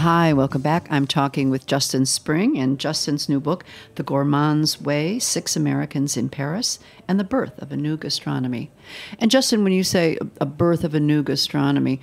Hi, 0.01 0.33
welcome 0.33 0.63
back. 0.63 0.87
I'm 0.89 1.05
talking 1.05 1.51
with 1.51 1.67
Justin 1.67 2.07
Spring 2.07 2.57
and 2.57 2.79
Justin's 2.79 3.29
new 3.29 3.39
book, 3.39 3.63
The 3.97 4.03
Gourmand's 4.03 4.81
Way 4.81 5.19
Six 5.19 5.55
Americans 5.55 6.17
in 6.17 6.27
Paris 6.27 6.79
and 7.07 7.19
the 7.19 7.23
Birth 7.23 7.61
of 7.61 7.71
a 7.71 7.77
New 7.77 7.97
Gastronomy. 7.97 8.71
And 9.19 9.29
Justin, 9.29 9.63
when 9.63 9.73
you 9.73 9.83
say 9.83 10.17
a 10.39 10.45
birth 10.47 10.83
of 10.83 10.95
a 10.95 10.99
new 10.99 11.21
gastronomy, 11.21 12.01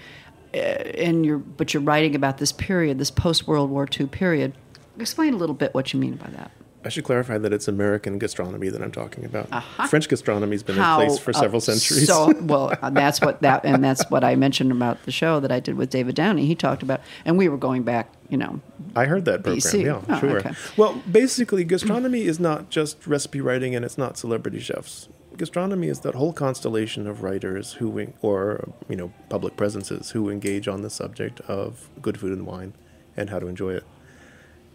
uh, 0.54 0.58
and 0.58 1.26
you're, 1.26 1.38
but 1.38 1.74
you're 1.74 1.82
writing 1.82 2.14
about 2.14 2.38
this 2.38 2.52
period, 2.52 3.00
this 3.00 3.10
post 3.10 3.48
World 3.48 3.68
War 3.68 3.88
II 3.98 4.06
period, 4.06 4.54
explain 5.00 5.34
a 5.34 5.36
little 5.36 5.56
bit 5.56 5.74
what 5.74 5.92
you 5.92 5.98
mean 5.98 6.14
by 6.14 6.28
that. 6.28 6.52
I 6.84 6.90
should 6.90 7.02
clarify 7.04 7.38
that 7.38 7.52
it's 7.52 7.66
American 7.66 8.18
gastronomy 8.18 8.68
that 8.68 8.80
I'm 8.80 8.92
talking 8.92 9.24
about. 9.24 9.48
Uh-huh. 9.52 9.86
French 9.88 10.08
gastronomy's 10.08 10.62
been 10.62 10.76
in 10.78 10.82
place 10.94 11.18
for 11.18 11.30
uh, 11.30 11.40
several 11.40 11.60
centuries. 11.60 12.06
So, 12.06 12.32
well, 12.40 12.72
that's 12.92 13.20
what 13.20 13.42
that, 13.42 13.64
and 13.64 13.82
that's 13.82 14.08
what 14.10 14.22
I 14.22 14.36
mentioned 14.36 14.70
about 14.70 15.02
the 15.02 15.10
show 15.10 15.40
that 15.40 15.50
I 15.50 15.58
did 15.58 15.76
with 15.76 15.90
David 15.90 16.14
Downie. 16.14 16.46
He 16.46 16.54
talked 16.54 16.84
about, 16.84 17.00
and 17.24 17.36
we 17.36 17.48
were 17.48 17.56
going 17.56 17.82
back, 17.82 18.12
you 18.28 18.36
know, 18.36 18.60
I 18.94 19.06
heard 19.06 19.24
that 19.24 19.42
program. 19.42 19.58
BC. 19.60 19.84
Yeah, 19.84 20.02
Oh, 20.08 20.20
sure. 20.20 20.38
okay. 20.38 20.52
Well, 20.76 21.02
basically, 21.10 21.64
gastronomy 21.64 22.22
is 22.22 22.38
not 22.38 22.70
just 22.70 23.06
recipe 23.08 23.40
writing, 23.40 23.74
and 23.74 23.84
it's 23.84 23.98
not 23.98 24.16
celebrity 24.16 24.60
chefs. 24.60 25.08
Gastronomy 25.36 25.88
is 25.88 26.00
that 26.00 26.14
whole 26.14 26.32
constellation 26.32 27.06
of 27.06 27.22
writers 27.22 27.74
who, 27.74 28.12
or 28.22 28.68
you 28.88 28.96
know, 28.96 29.12
public 29.28 29.56
presences 29.56 30.10
who 30.10 30.30
engage 30.30 30.68
on 30.68 30.82
the 30.82 30.90
subject 30.90 31.40
of 31.42 31.88
good 32.00 32.18
food 32.20 32.32
and 32.32 32.46
wine, 32.46 32.72
and 33.16 33.30
how 33.30 33.40
to 33.40 33.48
enjoy 33.48 33.74
it, 33.74 33.84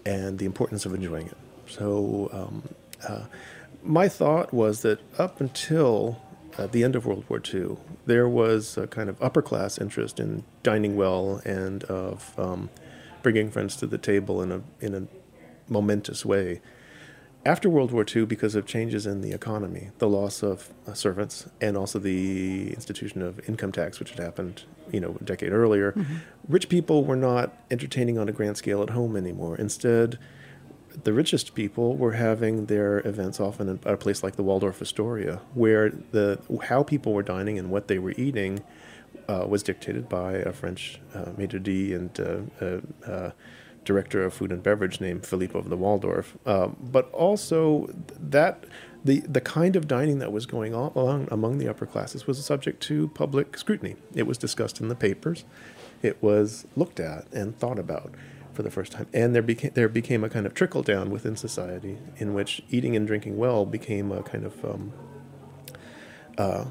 and 0.06 0.38
the 0.40 0.46
importance 0.46 0.86
of 0.86 0.94
enjoying 0.94 1.28
it. 1.28 1.38
So, 1.78 2.30
um, 2.32 2.64
uh, 3.08 3.26
my 3.84 4.08
thought 4.08 4.54
was 4.54 4.82
that 4.84 5.00
up 5.18 5.42
until 5.42 6.22
uh, 6.58 6.68
the 6.68 6.84
end 6.84 6.96
of 6.96 7.06
World 7.06 7.26
War 7.28 7.42
II, 7.54 7.78
there 8.06 8.30
was 8.30 8.78
a 8.78 8.86
kind 8.86 9.10
of 9.10 9.22
upper 9.22 9.42
class 9.42 9.80
interest 9.80 10.20
in 10.20 10.44
dining 10.62 10.96
well 10.96 11.42
and 11.44 11.84
of 11.86 12.38
um, 12.38 12.70
bringing 13.24 13.50
friends 13.50 13.76
to 13.78 13.88
the 13.88 13.98
table 13.98 14.42
in 14.42 14.52
a 14.52 14.62
in 14.82 14.94
a 14.94 15.08
momentous 15.68 16.24
way. 16.24 16.62
After 17.46 17.70
World 17.70 17.92
War 17.92 18.06
II, 18.08 18.26
because 18.26 18.56
of 18.56 18.66
changes 18.66 19.06
in 19.06 19.22
the 19.22 19.34
economy, 19.34 19.90
the 19.98 20.08
loss 20.08 20.44
of 20.44 20.70
uh, 20.88 20.94
servants, 20.94 21.50
and 21.60 21.76
also 21.76 22.00
the 22.00 22.70
institution 22.70 23.22
of 23.22 23.50
income 23.50 23.72
tax, 23.74 24.00
which 24.00 24.12
had 24.12 24.20
happened, 24.20 24.64
you 24.92 25.02
know, 25.02 25.18
a 25.20 25.24
decade 25.26 25.52
earlier, 25.52 25.94
rich 26.48 26.70
people 26.70 27.04
were 27.04 27.18
not 27.18 27.52
entertaining 27.70 28.18
on 28.18 28.30
a 28.30 28.32
grand 28.32 28.56
scale 28.56 28.82
at 28.82 28.92
home 28.92 29.18
anymore. 29.18 29.58
Instead, 29.58 30.18
the 31.04 31.14
richest 31.14 31.56
people 31.56 31.96
were 31.96 32.14
having 32.14 32.68
their 32.68 33.00
events 33.00 33.40
often 33.40 33.70
at 33.70 33.94
a 33.94 33.98
place 33.98 34.24
like 34.24 34.36
the 34.36 34.44
Waldorf 34.44 34.82
Astoria, 34.82 35.42
where 35.54 35.90
the 36.12 36.40
how 36.64 36.84
people 36.84 37.14
were 37.14 37.24
dining 37.24 37.58
and 37.58 37.70
what 37.70 37.88
they 37.88 38.00
were 38.00 38.14
eating 38.18 38.64
uh, 39.28 39.46
was 39.48 39.64
dictated 39.64 40.10
by 40.10 40.34
a 40.34 40.52
French 40.52 41.00
uh, 41.14 41.32
maitre 41.38 41.60
d' 41.60 41.94
and 41.94 42.20
uh, 42.20 42.66
uh, 42.66 43.12
uh, 43.12 43.32
director 43.86 44.24
of 44.24 44.34
food 44.34 44.52
and 44.52 44.64
beverage 44.64 45.02
named 45.02 45.26
Philippe 45.26 45.58
of 45.58 45.70
the 45.70 45.78
Waldorf. 45.78 46.38
Um, 46.46 46.78
but 46.80 47.12
also 47.12 47.90
that 48.20 48.64
the 49.04 49.20
the 49.22 49.42
kind 49.42 49.76
of 49.76 49.88
dining 49.88 50.20
that 50.20 50.32
was 50.32 50.46
going 50.46 50.74
on 50.74 50.92
along 50.96 51.28
among 51.32 51.58
the 51.58 51.68
upper 51.68 51.86
classes 51.86 52.26
was 52.28 52.44
subject 52.44 52.82
to 52.84 53.10
public 53.10 53.58
scrutiny. 53.58 53.96
It 54.16 54.24
was 54.24 54.38
discussed 54.38 54.80
in 54.80 54.88
the 54.88 54.96
papers. 54.96 55.44
It 56.02 56.22
was 56.22 56.66
looked 56.76 57.00
at 57.00 57.32
and 57.34 57.58
thought 57.58 57.80
about 57.80 58.14
for 58.54 58.64
the 58.64 58.72
first 58.72 58.92
time, 58.92 59.08
and 59.14 59.34
there 59.34 59.42
became 59.42 59.72
there 59.74 59.90
became 59.90 60.24
a 60.24 60.30
kind 60.30 60.46
of 60.46 60.54
trickle 60.54 60.84
down 60.84 61.10
within 61.10 61.36
society 61.36 61.98
in 62.18 62.34
which 62.34 62.62
eating 62.70 62.96
and 62.96 63.08
drinking 63.08 63.38
well 63.38 63.66
became 63.66 64.12
a 64.12 64.24
kind 64.24 64.46
of 64.46 64.66
um, 64.66 64.94
uh, 66.38 66.66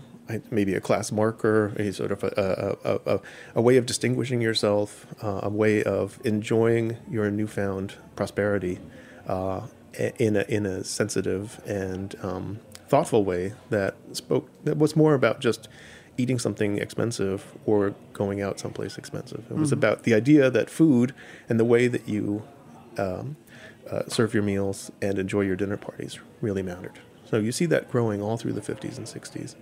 maybe 0.50 0.74
a 0.74 0.80
class 0.80 1.12
marker, 1.12 1.74
a 1.76 1.92
sort 1.92 2.12
of 2.12 2.22
a, 2.24 2.78
a, 2.84 3.14
a, 3.14 3.20
a 3.56 3.62
way 3.62 3.76
of 3.76 3.86
distinguishing 3.86 4.40
yourself, 4.40 5.06
uh, 5.22 5.40
a 5.42 5.48
way 5.48 5.82
of 5.82 6.18
enjoying 6.24 6.96
your 7.10 7.30
newfound 7.30 7.94
prosperity 8.16 8.78
uh, 9.26 9.66
in, 10.18 10.36
a, 10.36 10.42
in 10.42 10.66
a 10.66 10.84
sensitive 10.84 11.60
and 11.66 12.14
um, 12.22 12.60
thoughtful 12.88 13.24
way 13.24 13.54
that 13.70 13.94
spoke, 14.12 14.48
that 14.64 14.78
was 14.78 14.96
more 14.96 15.14
about 15.14 15.40
just 15.40 15.68
eating 16.22 16.38
something 16.38 16.78
expensive 16.78 17.52
or 17.66 17.94
going 18.12 18.40
out 18.40 18.60
someplace 18.60 18.96
expensive. 18.96 19.44
It 19.50 19.56
was 19.56 19.70
mm-hmm. 19.70 19.78
about 19.78 20.04
the 20.04 20.14
idea 20.14 20.50
that 20.50 20.70
food 20.70 21.14
and 21.48 21.58
the 21.58 21.64
way 21.64 21.88
that 21.88 22.08
you 22.08 22.44
um, 22.96 23.36
uh, 23.90 24.02
serve 24.06 24.32
your 24.32 24.42
meals 24.42 24.92
and 25.00 25.18
enjoy 25.18 25.40
your 25.40 25.56
dinner 25.56 25.76
parties 25.76 26.18
really 26.40 26.62
mattered. 26.62 27.00
So 27.28 27.38
you 27.38 27.50
see 27.50 27.66
that 27.66 27.90
growing 27.90 28.22
all 28.22 28.36
through 28.36 28.52
the 28.52 28.60
50s 28.60 28.98
and 28.98 29.06
60s. 29.06 29.56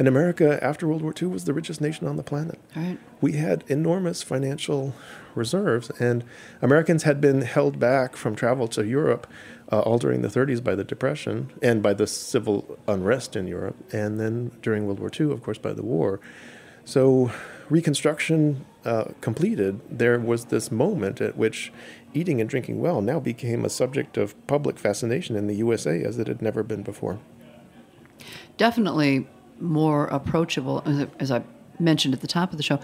And 0.00 0.08
America, 0.08 0.58
after 0.64 0.88
World 0.88 1.02
War 1.02 1.12
II, 1.20 1.28
was 1.28 1.44
the 1.44 1.52
richest 1.52 1.82
nation 1.82 2.08
on 2.08 2.16
the 2.16 2.22
planet. 2.22 2.58
Right. 2.74 2.98
We 3.20 3.32
had 3.32 3.64
enormous 3.68 4.22
financial 4.22 4.94
reserves, 5.34 5.90
and 6.00 6.24
Americans 6.62 7.02
had 7.02 7.20
been 7.20 7.42
held 7.42 7.78
back 7.78 8.16
from 8.16 8.34
travel 8.34 8.66
to 8.68 8.86
Europe 8.86 9.26
uh, 9.70 9.80
all 9.80 9.98
during 9.98 10.22
the 10.22 10.28
30s 10.28 10.64
by 10.64 10.74
the 10.74 10.84
Depression 10.84 11.52
and 11.60 11.82
by 11.82 11.92
the 11.92 12.06
civil 12.06 12.78
unrest 12.88 13.36
in 13.36 13.46
Europe, 13.46 13.76
and 13.92 14.18
then 14.18 14.52
during 14.62 14.86
World 14.86 15.00
War 15.00 15.10
II, 15.20 15.32
of 15.32 15.42
course, 15.42 15.58
by 15.58 15.74
the 15.74 15.82
war. 15.82 16.18
So, 16.86 17.30
Reconstruction 17.68 18.64
uh, 18.86 19.04
completed, 19.20 19.82
there 19.90 20.18
was 20.18 20.46
this 20.46 20.72
moment 20.72 21.20
at 21.20 21.36
which 21.36 21.74
eating 22.14 22.40
and 22.40 22.48
drinking 22.48 22.80
well 22.80 23.02
now 23.02 23.20
became 23.20 23.66
a 23.66 23.68
subject 23.68 24.16
of 24.16 24.34
public 24.46 24.78
fascination 24.78 25.36
in 25.36 25.46
the 25.46 25.56
USA 25.56 26.02
as 26.02 26.18
it 26.18 26.26
had 26.26 26.40
never 26.40 26.62
been 26.62 26.82
before. 26.82 27.18
Definitely 28.56 29.26
more 29.60 30.06
approachable, 30.06 30.82
as 31.18 31.30
I 31.30 31.42
mentioned 31.78 32.14
at 32.14 32.20
the 32.20 32.26
top 32.26 32.52
of 32.52 32.56
the 32.56 32.62
show, 32.62 32.80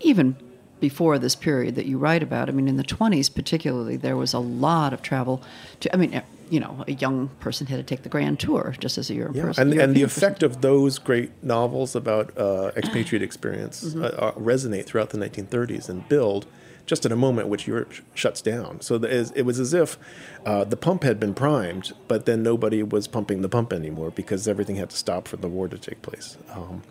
even 0.00 0.36
before 0.80 1.18
this 1.18 1.34
period 1.34 1.74
that 1.74 1.86
you 1.86 1.98
write 1.98 2.22
about. 2.22 2.48
I 2.48 2.52
mean, 2.52 2.68
in 2.68 2.76
the 2.76 2.84
20s, 2.84 3.34
particularly, 3.34 3.96
there 3.96 4.16
was 4.16 4.32
a 4.32 4.38
lot 4.38 4.92
of 4.92 5.02
travel. 5.02 5.42
To, 5.80 5.92
I 5.92 5.98
mean, 5.98 6.22
you 6.50 6.60
know, 6.60 6.84
a 6.86 6.92
young 6.92 7.28
person 7.40 7.66
had 7.66 7.76
to 7.76 7.82
take 7.82 8.02
the 8.02 8.08
grand 8.08 8.40
tour 8.40 8.74
just 8.78 8.96
as 8.98 9.10
a 9.10 9.14
European 9.14 9.44
yeah, 9.44 9.48
person. 9.48 9.72
And, 9.72 9.80
and 9.80 9.94
the 9.94 10.02
effect 10.02 10.42
of 10.42 10.60
those 10.60 10.98
great 10.98 11.30
novels 11.42 11.94
about 11.94 12.36
uh, 12.38 12.70
expatriate 12.76 13.22
experience 13.22 13.84
mm-hmm. 13.84 14.04
uh, 14.04 14.06
uh, 14.06 14.32
resonate 14.32 14.86
throughout 14.86 15.10
the 15.10 15.18
1930s 15.18 15.88
and 15.88 16.08
build 16.08 16.46
just 16.88 17.04
in 17.04 17.12
a 17.12 17.16
moment 17.16 17.48
which 17.48 17.68
Europe 17.68 17.92
sh- 17.92 18.00
shuts 18.14 18.40
down. 18.40 18.80
So 18.80 18.96
the, 18.96 19.30
it 19.36 19.42
was 19.42 19.60
as 19.60 19.74
if 19.74 19.98
uh, 20.46 20.64
the 20.64 20.76
pump 20.76 21.04
had 21.04 21.20
been 21.20 21.34
primed, 21.34 21.92
but 22.08 22.24
then 22.24 22.42
nobody 22.42 22.82
was 22.82 23.06
pumping 23.06 23.42
the 23.42 23.48
pump 23.48 23.72
anymore 23.72 24.10
because 24.10 24.48
everything 24.48 24.76
had 24.76 24.90
to 24.90 24.96
stop 24.96 25.28
for 25.28 25.36
the 25.36 25.48
war 25.48 25.68
to 25.68 25.78
take 25.78 26.00
place. 26.00 26.38
Um, 26.50 26.82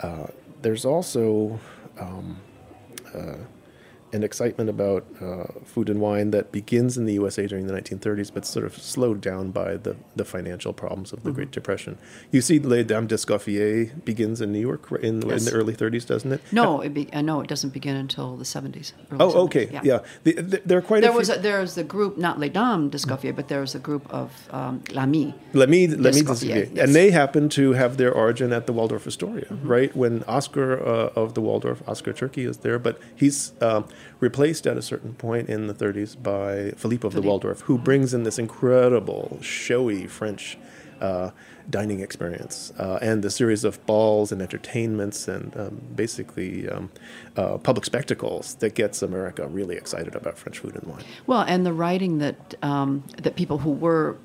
uh, 0.00 0.26
there's 0.60 0.84
also 0.84 1.58
um, 1.98 2.40
uh, 3.14 3.36
an 4.12 4.22
excitement 4.22 4.68
about 4.68 5.06
uh, 5.20 5.44
food 5.64 5.88
and 5.88 6.00
wine 6.00 6.30
that 6.32 6.52
begins 6.52 6.98
in 6.98 7.06
the 7.06 7.14
USA 7.14 7.46
during 7.46 7.66
the 7.66 7.72
1930s, 7.72 8.32
but 8.32 8.44
sort 8.44 8.66
of 8.66 8.76
slowed 8.76 9.20
down 9.20 9.50
by 9.50 9.76
the, 9.76 9.96
the 10.16 10.24
financial 10.24 10.72
problems 10.72 11.12
of 11.12 11.22
the 11.22 11.30
mm-hmm. 11.30 11.36
Great 11.36 11.50
Depression. 11.50 11.98
You 12.30 12.40
see, 12.42 12.58
Les 12.58 12.84
Dames 12.84 13.08
d'Escoffier 13.08 13.92
begins 14.04 14.40
in 14.40 14.52
New 14.52 14.60
York 14.60 14.90
in, 15.02 15.22
yes. 15.22 15.46
in, 15.46 15.52
the 15.52 15.58
early 15.58 15.74
30s, 15.74 16.06
doesn't 16.06 16.32
it? 16.32 16.40
No, 16.52 16.80
it 16.80 16.90
be, 16.90 17.12
uh, 17.12 17.22
no, 17.22 17.40
it 17.40 17.48
doesn't 17.48 17.72
begin 17.72 17.96
until 17.96 18.36
the 18.36 18.44
70s. 18.44 18.92
Oh, 19.12 19.30
70s. 19.30 19.34
okay, 19.34 19.68
yeah. 19.72 19.80
yeah. 19.82 19.98
The, 20.24 20.32
the, 20.34 20.62
there 20.64 20.78
are 20.78 20.82
quite 20.82 21.00
there 21.00 21.10
a 21.10 21.14
was 21.14 21.30
a, 21.30 21.38
there 21.38 21.60
was 21.60 21.74
the 21.74 21.84
group, 21.84 22.18
not 22.18 22.38
Les 22.38 22.50
Dames 22.50 22.90
d'Escoffier, 22.90 23.32
but 23.32 23.48
there 23.48 23.60
was 23.60 23.74
a 23.74 23.78
group 23.78 24.08
of 24.12 24.48
um, 24.50 24.82
L'Ami. 24.92 25.34
L'Ami, 25.54 25.88
L'Ami 25.88 26.02
d'Escoffier. 26.02 26.68
Yes. 26.72 26.84
And 26.84 26.94
they 26.94 27.10
happen 27.10 27.48
to 27.50 27.72
have 27.72 27.96
their 27.96 28.12
origin 28.12 28.52
at 28.52 28.66
the 28.66 28.72
Waldorf 28.72 29.06
Astoria, 29.06 29.46
mm-hmm. 29.46 29.66
right? 29.66 29.96
When 29.96 30.22
Oscar 30.24 30.82
uh, 30.82 31.10
of 31.16 31.34
the 31.34 31.40
Waldorf, 31.40 31.86
Oscar 31.88 32.12
Tschirky 32.12 32.48
is 32.48 32.58
there, 32.58 32.78
but 32.78 33.00
he's 33.16 33.52
um, 33.62 33.86
replaced 34.20 34.66
at 34.66 34.76
a 34.76 34.82
certain 34.82 35.14
point 35.14 35.48
in 35.48 35.66
the 35.66 35.74
30s 35.74 36.20
by 36.20 36.72
Philippe 36.76 37.06
of 37.06 37.12
Philippe. 37.12 37.14
the 37.14 37.22
Waldorf, 37.22 37.60
who 37.62 37.78
brings 37.78 38.14
in 38.14 38.22
this 38.22 38.38
incredible, 38.38 39.38
showy 39.42 40.06
French 40.06 40.56
uh, 41.00 41.30
dining 41.68 42.00
experience 42.00 42.72
uh, 42.78 42.98
and 43.02 43.22
the 43.22 43.30
series 43.30 43.64
of 43.64 43.84
balls 43.86 44.32
and 44.32 44.40
entertainments 44.40 45.28
and 45.28 45.56
um, 45.56 45.80
basically 45.94 46.68
um, 46.68 46.90
uh, 47.36 47.58
public 47.58 47.84
spectacles 47.84 48.54
that 48.56 48.74
gets 48.74 49.02
America 49.02 49.46
really 49.48 49.76
excited 49.76 50.14
about 50.14 50.38
French 50.38 50.58
food 50.58 50.74
and 50.74 50.84
wine. 50.84 51.04
Well, 51.26 51.42
and 51.42 51.66
the 51.66 51.72
writing 51.72 52.18
that 52.18 52.54
um, 52.62 53.04
that 53.22 53.36
people 53.36 53.58
who 53.58 53.72
were 53.72 54.16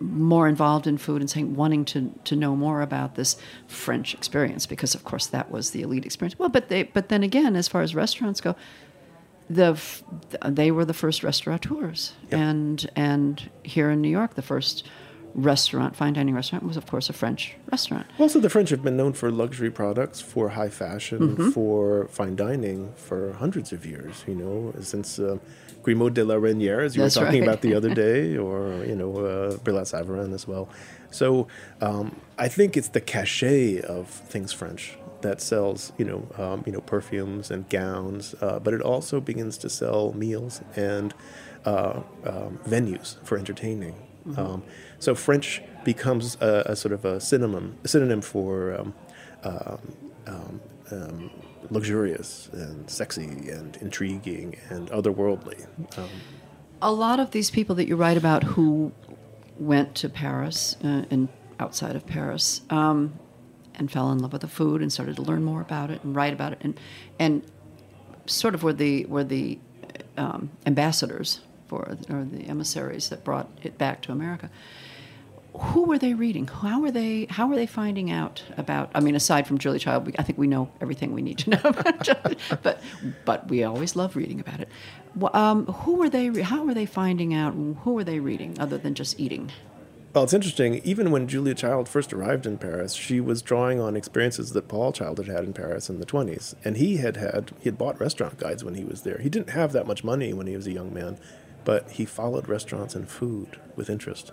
more 0.00 0.48
involved 0.48 0.86
in 0.86 0.96
food 0.96 1.20
and 1.20 1.28
saying 1.28 1.56
wanting 1.56 1.84
to 1.84 2.14
to 2.24 2.36
know 2.36 2.54
more 2.54 2.82
about 2.82 3.16
this 3.16 3.36
French 3.66 4.14
experience 4.14 4.64
because 4.66 4.94
of 4.94 5.04
course 5.04 5.26
that 5.26 5.50
was 5.50 5.70
the 5.70 5.82
elite 5.82 6.06
experience. 6.06 6.38
Well, 6.38 6.48
but 6.48 6.68
they 6.68 6.84
but 6.84 7.08
then 7.08 7.22
again, 7.22 7.56
as 7.56 7.68
far 7.68 7.82
as 7.82 7.94
restaurants 7.94 8.40
go, 8.40 8.54
the 9.50 9.80
they 10.44 10.70
were 10.70 10.84
the 10.84 10.94
first 10.94 11.22
restaurateurs, 11.22 12.12
yep. 12.30 12.40
and 12.40 12.90
and 12.96 13.50
here 13.62 13.90
in 13.90 14.00
New 14.00 14.10
York, 14.10 14.34
the 14.34 14.42
first 14.42 14.84
restaurant, 15.34 15.94
fine 15.94 16.14
dining 16.14 16.34
restaurant, 16.34 16.64
was 16.64 16.76
of 16.76 16.86
course 16.86 17.08
a 17.08 17.12
French 17.12 17.54
restaurant. 17.70 18.06
Also, 18.18 18.40
the 18.40 18.50
French 18.50 18.70
have 18.70 18.82
been 18.82 18.96
known 18.96 19.12
for 19.12 19.30
luxury 19.30 19.70
products, 19.70 20.20
for 20.20 20.50
high 20.50 20.68
fashion, 20.68 21.20
mm-hmm. 21.20 21.50
for 21.50 22.08
fine 22.08 22.36
dining 22.36 22.92
for 22.96 23.32
hundreds 23.34 23.72
of 23.72 23.86
years. 23.86 24.24
You 24.26 24.34
know, 24.34 24.74
since. 24.80 25.18
Uh, 25.18 25.38
Grimod 25.80 26.12
de 26.12 26.24
la 26.24 26.34
Reynière, 26.34 26.84
as 26.84 26.96
you 26.96 27.02
That's 27.02 27.16
were 27.16 27.24
talking 27.24 27.40
right. 27.40 27.48
about 27.48 27.62
the 27.62 27.74
other 27.74 27.94
day, 28.06 28.36
or 28.36 28.84
you 28.84 28.96
know, 28.96 29.16
uh, 29.16 29.37
Brillat 29.64 29.92
Savarin 29.92 30.32
as 30.34 30.46
well. 30.46 30.68
So 31.10 31.48
um, 31.80 32.20
I 32.38 32.48
think 32.48 32.76
it's 32.76 32.88
the 32.88 33.00
cachet 33.00 33.80
of 33.80 34.08
things 34.08 34.52
French 34.52 34.96
that 35.20 35.40
sells, 35.40 35.92
you 35.98 36.04
know, 36.04 36.28
um, 36.36 36.62
you 36.66 36.72
know, 36.72 36.80
perfumes 36.80 37.50
and 37.50 37.68
gowns, 37.68 38.34
uh, 38.40 38.58
but 38.60 38.72
it 38.72 38.80
also 38.80 39.20
begins 39.20 39.58
to 39.58 39.68
sell 39.68 40.12
meals 40.12 40.60
and 40.76 41.12
uh, 41.64 42.00
um, 42.24 42.58
venues 42.66 43.22
for 43.24 43.36
entertaining. 43.36 43.94
Mm-hmm. 44.26 44.38
Um, 44.38 44.62
so 44.98 45.14
French 45.14 45.62
becomes 45.84 46.36
a, 46.40 46.62
a, 46.66 46.76
sort 46.76 46.92
of 46.92 47.04
a 47.04 47.20
synonym, 47.20 47.78
a 47.82 47.88
synonym 47.88 48.20
for 48.20 48.78
um, 48.78 48.94
um, 49.42 50.60
um, 50.90 51.30
luxurious 51.70 52.48
and 52.52 52.88
sexy 52.88 53.50
and 53.50 53.76
intriguing 53.80 54.56
and 54.70 54.88
otherworldly. 54.90 55.66
a 56.80 56.92
lot 56.92 57.20
of 57.20 57.32
these 57.32 57.50
people 57.50 57.74
that 57.74 57.88
you 57.88 57.96
write 57.96 58.16
about 58.16 58.42
who 58.44 58.92
went 59.58 59.94
to 59.96 60.08
Paris 60.08 60.76
uh, 60.84 61.04
and 61.10 61.28
outside 61.60 61.96
of 61.96 62.06
Paris 62.06 62.62
um, 62.70 63.18
and 63.74 63.90
fell 63.90 64.10
in 64.12 64.18
love 64.18 64.32
with 64.32 64.42
the 64.42 64.48
food 64.48 64.80
and 64.80 64.92
started 64.92 65.16
to 65.16 65.22
learn 65.22 65.42
more 65.44 65.60
about 65.60 65.90
it 65.90 66.02
and 66.04 66.14
write 66.14 66.32
about 66.32 66.52
it 66.52 66.58
and 66.60 66.78
and 67.18 67.42
sort 68.26 68.54
of 68.54 68.62
were 68.62 68.72
the 68.72 69.04
were 69.06 69.24
the 69.24 69.58
um, 70.16 70.50
ambassadors 70.66 71.40
for 71.66 71.96
or 72.08 72.24
the 72.24 72.46
emissaries 72.46 73.08
that 73.08 73.24
brought 73.24 73.48
it 73.62 73.78
back 73.78 74.00
to 74.02 74.12
America. 74.12 74.50
Who 75.58 75.84
were 75.84 75.98
they 75.98 76.14
reading? 76.14 76.46
How 76.46 76.80
were 76.80 76.90
they? 76.90 77.26
How 77.30 77.46
were 77.48 77.56
they 77.56 77.66
finding 77.66 78.10
out 78.10 78.42
about? 78.56 78.90
I 78.94 79.00
mean, 79.00 79.16
aside 79.16 79.46
from 79.46 79.58
Julia 79.58 79.80
Child, 79.80 80.14
I 80.18 80.22
think 80.22 80.38
we 80.38 80.46
know 80.46 80.70
everything 80.80 81.12
we 81.12 81.22
need 81.22 81.38
to 81.38 81.50
know 81.50 81.60
about 81.64 82.02
Julia, 82.02 82.36
but 82.62 82.80
but 83.24 83.48
we 83.48 83.64
always 83.64 83.96
love 83.96 84.14
reading 84.14 84.40
about 84.40 84.60
it. 84.60 84.68
Um, 85.34 85.66
who 85.66 85.96
were 85.96 86.08
they? 86.08 86.28
How 86.42 86.64
were 86.64 86.74
they 86.74 86.86
finding 86.86 87.34
out? 87.34 87.54
Who 87.54 87.92
were 87.92 88.04
they 88.04 88.20
reading 88.20 88.58
other 88.60 88.78
than 88.78 88.94
just 88.94 89.18
eating? 89.18 89.50
Well, 90.14 90.24
it's 90.24 90.32
interesting. 90.32 90.80
Even 90.84 91.10
when 91.10 91.28
Julia 91.28 91.54
Child 91.54 91.88
first 91.88 92.12
arrived 92.12 92.46
in 92.46 92.56
Paris, 92.58 92.94
she 92.94 93.20
was 93.20 93.42
drawing 93.42 93.78
on 93.78 93.94
experiences 93.94 94.52
that 94.52 94.66
Paul 94.66 94.90
Child 94.90 95.18
had 95.18 95.28
had 95.28 95.44
in 95.44 95.52
Paris 95.52 95.90
in 95.90 96.00
the 96.00 96.06
20s. 96.06 96.54
And 96.64 96.76
he 96.78 96.96
had 96.96 97.18
had, 97.18 97.52
he 97.60 97.66
had 97.66 97.76
bought 97.76 98.00
restaurant 98.00 98.38
guides 98.38 98.64
when 98.64 98.74
he 98.74 98.84
was 98.84 99.02
there. 99.02 99.18
He 99.18 99.28
didn't 99.28 99.50
have 99.50 99.72
that 99.72 99.86
much 99.86 100.02
money 100.02 100.32
when 100.32 100.46
he 100.46 100.56
was 100.56 100.66
a 100.66 100.72
young 100.72 100.94
man, 100.94 101.18
but 101.64 101.90
he 101.90 102.04
followed 102.06 102.48
restaurants 102.48 102.94
and 102.94 103.08
food 103.08 103.60
with 103.76 103.90
interest. 103.90 104.32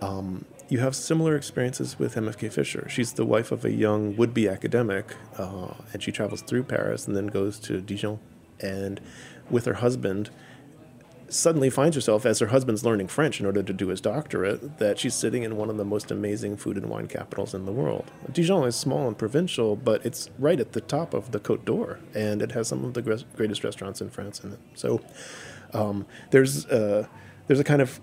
Um, 0.00 0.44
you 0.68 0.78
have 0.78 0.94
similar 0.94 1.34
experiences 1.36 1.98
with 1.98 2.14
MFK 2.14 2.52
Fisher. 2.52 2.88
She's 2.88 3.12
the 3.14 3.26
wife 3.26 3.50
of 3.50 3.64
a 3.64 3.72
young 3.72 4.16
would 4.16 4.32
be 4.32 4.48
academic, 4.48 5.16
uh, 5.36 5.74
and 5.92 6.02
she 6.02 6.12
travels 6.12 6.42
through 6.42 6.64
Paris 6.64 7.06
and 7.06 7.16
then 7.16 7.26
goes 7.26 7.58
to 7.60 7.80
Dijon. 7.80 8.20
And 8.60 9.00
with 9.50 9.64
her 9.64 9.74
husband, 9.74 10.30
suddenly 11.28 11.70
finds 11.70 11.96
herself, 11.96 12.26
as 12.26 12.38
her 12.40 12.48
husband's 12.48 12.84
learning 12.84 13.08
French 13.08 13.40
in 13.40 13.46
order 13.46 13.62
to 13.62 13.72
do 13.72 13.88
his 13.88 14.00
doctorate, 14.00 14.78
that 14.78 14.98
she's 14.98 15.14
sitting 15.14 15.42
in 15.42 15.56
one 15.56 15.70
of 15.70 15.76
the 15.76 15.84
most 15.84 16.10
amazing 16.10 16.56
food 16.56 16.76
and 16.76 16.86
wine 16.86 17.06
capitals 17.06 17.54
in 17.54 17.64
the 17.64 17.72
world. 17.72 18.10
Dijon 18.32 18.66
is 18.66 18.76
small 18.76 19.08
and 19.08 19.16
provincial, 19.18 19.76
but 19.76 20.04
it's 20.04 20.30
right 20.38 20.60
at 20.60 20.72
the 20.72 20.80
top 20.80 21.14
of 21.14 21.32
the 21.32 21.40
Côte 21.40 21.64
d'Or, 21.64 21.98
and 22.14 22.42
it 22.42 22.52
has 22.52 22.68
some 22.68 22.84
of 22.84 22.94
the 22.94 23.02
greatest 23.02 23.64
restaurants 23.64 24.00
in 24.00 24.10
France 24.10 24.40
in 24.40 24.52
it. 24.52 24.60
So 24.74 25.00
um, 25.72 26.06
there's 26.30 26.66
uh, 26.66 27.06
there's 27.46 27.60
a 27.60 27.64
kind 27.64 27.82
of 27.82 28.00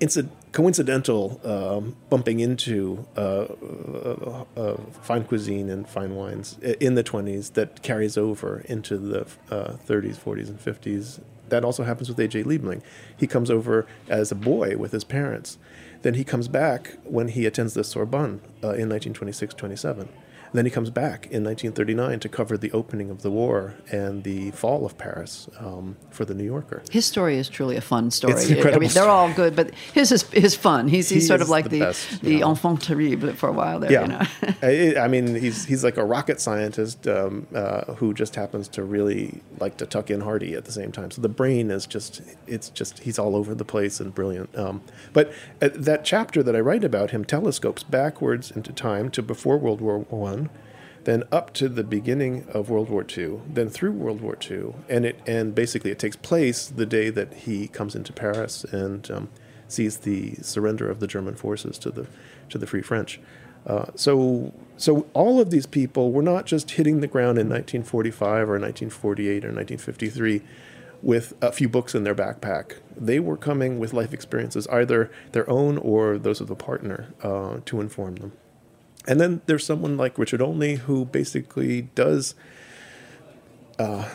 inci- 0.00 0.28
coincidental 0.52 1.40
um, 1.44 1.96
bumping 2.08 2.40
into 2.40 3.06
uh, 3.16 3.20
uh, 3.20 4.44
uh, 4.56 4.76
fine 5.02 5.24
cuisine 5.24 5.70
and 5.70 5.88
fine 5.88 6.16
wines 6.16 6.58
in 6.80 6.94
the 6.94 7.04
20s 7.04 7.52
that 7.52 7.82
carries 7.82 8.16
over 8.16 8.60
into 8.64 8.96
the 8.96 9.20
uh, 9.50 9.76
30s, 9.86 10.16
40s, 10.16 10.48
and 10.48 10.58
50s. 10.58 11.20
That 11.48 11.64
also 11.64 11.84
happens 11.84 12.08
with 12.08 12.18
A.J. 12.18 12.44
Liebling. 12.44 12.82
He 13.16 13.26
comes 13.26 13.50
over 13.50 13.86
as 14.08 14.32
a 14.32 14.36
boy 14.36 14.76
with 14.76 14.92
his 14.92 15.04
parents. 15.04 15.58
Then 16.02 16.14
he 16.14 16.24
comes 16.24 16.48
back 16.48 16.96
when 17.04 17.28
he 17.28 17.44
attends 17.44 17.74
the 17.74 17.84
Sorbonne 17.84 18.40
uh, 18.62 18.72
in 18.74 18.88
1926 18.88 19.54
27. 19.54 20.08
And 20.50 20.58
then 20.58 20.64
he 20.64 20.70
comes 20.70 20.90
back 20.90 21.26
in 21.26 21.44
1939 21.44 22.20
to 22.20 22.28
cover 22.28 22.58
the 22.58 22.72
opening 22.72 23.10
of 23.10 23.22
the 23.22 23.30
war 23.30 23.74
and 23.90 24.24
the 24.24 24.50
fall 24.50 24.84
of 24.84 24.98
Paris 24.98 25.48
um, 25.58 25.96
for 26.10 26.24
the 26.24 26.34
New 26.34 26.44
Yorker. 26.44 26.82
His 26.90 27.06
story 27.06 27.38
is 27.38 27.48
truly 27.48 27.76
a 27.76 27.80
fun 27.80 28.10
story. 28.10 28.32
It's 28.34 28.46
an 28.46 28.54
I 28.54 28.56
incredible 28.56 28.80
mean, 28.80 28.90
they're 28.90 29.08
all 29.08 29.32
good, 29.32 29.54
but 29.54 29.72
his 29.94 30.10
is, 30.10 30.32
is 30.32 30.56
fun. 30.56 30.88
He's, 30.88 31.08
he's 31.08 31.22
He 31.22 31.26
sort 31.28 31.40
of 31.40 31.48
like 31.48 31.66
the 31.66 31.70
the, 31.70 31.78
best, 31.80 32.20
the 32.22 32.42
enfant 32.42 32.82
terrible 32.82 33.32
for 33.34 33.48
a 33.48 33.52
while 33.52 33.80
there. 33.80 33.92
Yeah, 33.92 34.02
You 34.02 34.08
know? 34.08 34.96
I, 34.98 35.04
I 35.04 35.08
mean, 35.08 35.34
he's 35.34 35.64
he's 35.64 35.84
like 35.84 35.96
a 35.96 36.04
rocket 36.04 36.40
scientist 36.40 37.06
um, 37.06 37.46
uh, 37.54 37.94
who 37.94 38.12
just 38.12 38.34
happens 38.34 38.68
to 38.68 38.82
really 38.82 39.42
like 39.58 39.76
to 39.78 39.86
tuck 39.86 40.10
in 40.10 40.20
Hardy 40.20 40.54
at 40.54 40.64
the 40.64 40.72
same 40.72 40.92
time. 40.92 41.10
So 41.10 41.22
the 41.22 41.28
brain 41.28 41.70
is 41.70 41.86
just 41.86 42.22
it's 42.46 42.70
just 42.70 43.00
he's 43.00 43.18
all 43.18 43.36
over 43.36 43.54
the 43.54 43.64
place 43.64 44.00
and 44.00 44.14
brilliant. 44.14 44.56
Um, 44.56 44.82
but 45.12 45.32
uh, 45.62 45.70
that 45.74 46.04
chapter 46.04 46.42
that 46.42 46.56
I 46.56 46.60
write 46.60 46.84
about 46.84 47.10
him 47.10 47.24
telescopes 47.24 47.82
backwards 47.82 48.50
into 48.50 48.72
time 48.72 49.10
to 49.10 49.22
before 49.22 49.58
World 49.58 49.80
War 49.80 50.00
One. 50.00 50.39
Then 51.04 51.24
up 51.32 51.52
to 51.54 51.68
the 51.68 51.82
beginning 51.82 52.46
of 52.52 52.68
World 52.68 52.90
War 52.90 53.04
II, 53.04 53.40
then 53.48 53.68
through 53.68 53.92
World 53.92 54.20
War 54.20 54.36
II, 54.38 54.74
and 54.88 55.04
it 55.06 55.20
and 55.26 55.54
basically 55.54 55.90
it 55.90 55.98
takes 55.98 56.16
place 56.16 56.66
the 56.66 56.86
day 56.86 57.10
that 57.10 57.32
he 57.32 57.68
comes 57.68 57.94
into 57.94 58.12
Paris 58.12 58.64
and 58.64 59.10
um, 59.10 59.28
sees 59.66 59.98
the 59.98 60.34
surrender 60.42 60.90
of 60.90 61.00
the 61.00 61.06
German 61.06 61.34
forces 61.34 61.78
to 61.78 61.90
the 61.90 62.06
to 62.50 62.58
the 62.58 62.66
Free 62.66 62.82
French. 62.82 63.18
Uh, 63.66 63.86
so 63.94 64.52
so 64.76 65.06
all 65.14 65.40
of 65.40 65.50
these 65.50 65.66
people 65.66 66.12
were 66.12 66.22
not 66.22 66.46
just 66.46 66.72
hitting 66.72 67.00
the 67.00 67.06
ground 67.06 67.38
in 67.38 67.48
1945 67.48 68.48
or 68.48 68.58
1948 68.58 69.44
or 69.44 69.52
1953 69.52 70.42
with 71.02 71.34
a 71.40 71.52
few 71.52 71.68
books 71.68 71.94
in 71.94 72.04
their 72.04 72.14
backpack. 72.14 72.76
They 72.96 73.20
were 73.20 73.36
coming 73.36 73.78
with 73.78 73.92
life 73.92 74.12
experiences, 74.12 74.66
either 74.68 75.10
their 75.32 75.48
own 75.48 75.78
or 75.78 76.18
those 76.18 76.40
of 76.40 76.50
a 76.50 76.56
partner, 76.56 77.14
uh, 77.22 77.58
to 77.64 77.80
inform 77.80 78.16
them. 78.16 78.32
And 79.06 79.20
then 79.20 79.40
there's 79.46 79.64
someone 79.64 79.96
like 79.96 80.18
Richard 80.18 80.42
Olney 80.42 80.74
who 80.74 81.04
basically 81.04 81.82
does 81.94 82.34
uh, 83.78 84.08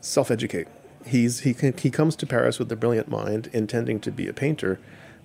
self-educate. 0.00 0.68
He's 1.04 1.40
he 1.40 1.52
can, 1.52 1.76
he 1.76 1.90
comes 1.90 2.16
to 2.16 2.26
Paris 2.26 2.58
with 2.58 2.70
a 2.72 2.76
brilliant 2.76 3.08
mind, 3.08 3.50
intending 3.52 4.00
to 4.00 4.10
be 4.10 4.26
a 4.26 4.32
painter, 4.32 4.80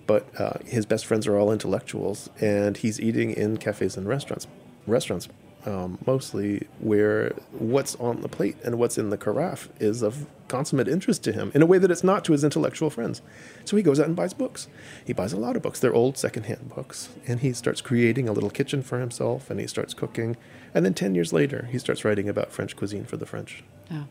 but 0.06 0.28
uh, 0.38 0.58
his 0.66 0.84
best 0.84 1.06
friends 1.06 1.26
are 1.26 1.38
all 1.38 1.52
intellectuals, 1.52 2.28
and 2.40 2.76
he's 2.76 3.00
eating 3.00 3.30
in 3.30 3.56
cafes 3.56 3.96
and 3.96 4.06
restaurants, 4.08 4.46
restaurants 4.86 5.28
um, 5.66 5.98
mostly 6.06 6.66
where 6.78 7.30
what's 7.52 7.94
on 7.96 8.22
the 8.22 8.28
plate 8.28 8.56
and 8.64 8.78
what's 8.78 8.98
in 8.98 9.10
the 9.10 9.18
carafe 9.18 9.68
is 9.78 10.02
of 10.02 10.26
consummate 10.48 10.88
interest 10.88 11.22
to 11.24 11.32
him 11.32 11.52
in 11.54 11.62
a 11.62 11.66
way 11.66 11.78
that 11.78 11.90
it's 11.90 12.02
not 12.02 12.24
to 12.24 12.32
his 12.32 12.42
intellectual 12.42 12.90
friends. 12.90 13.22
So 13.64 13.76
he 13.76 13.82
goes 13.82 14.00
out 14.00 14.06
and 14.06 14.16
buys 14.16 14.34
books. 14.34 14.68
He 15.04 15.12
buys 15.12 15.32
a 15.32 15.36
lot 15.38 15.56
of 15.56 15.62
books. 15.62 15.78
They're 15.78 15.94
old 15.94 16.18
secondhand 16.18 16.70
books, 16.74 17.08
and 17.26 17.40
he 17.40 17.52
starts 17.52 17.80
creating 17.80 18.28
a 18.28 18.32
little 18.32 18.50
kitchen 18.50 18.82
for 18.82 18.98
himself, 18.98 19.50
and 19.50 19.60
he 19.60 19.66
starts 19.66 19.94
cooking. 19.94 20.36
And 20.74 20.84
then 20.84 20.94
ten 20.94 21.14
years 21.14 21.32
later, 21.32 21.68
he 21.70 21.78
starts 21.78 22.04
writing 22.04 22.28
about 22.28 22.52
French 22.52 22.76
cuisine 22.76 23.04
for 23.04 23.16
the 23.16 23.26
French. 23.26 23.62
Yeah, 23.90 24.04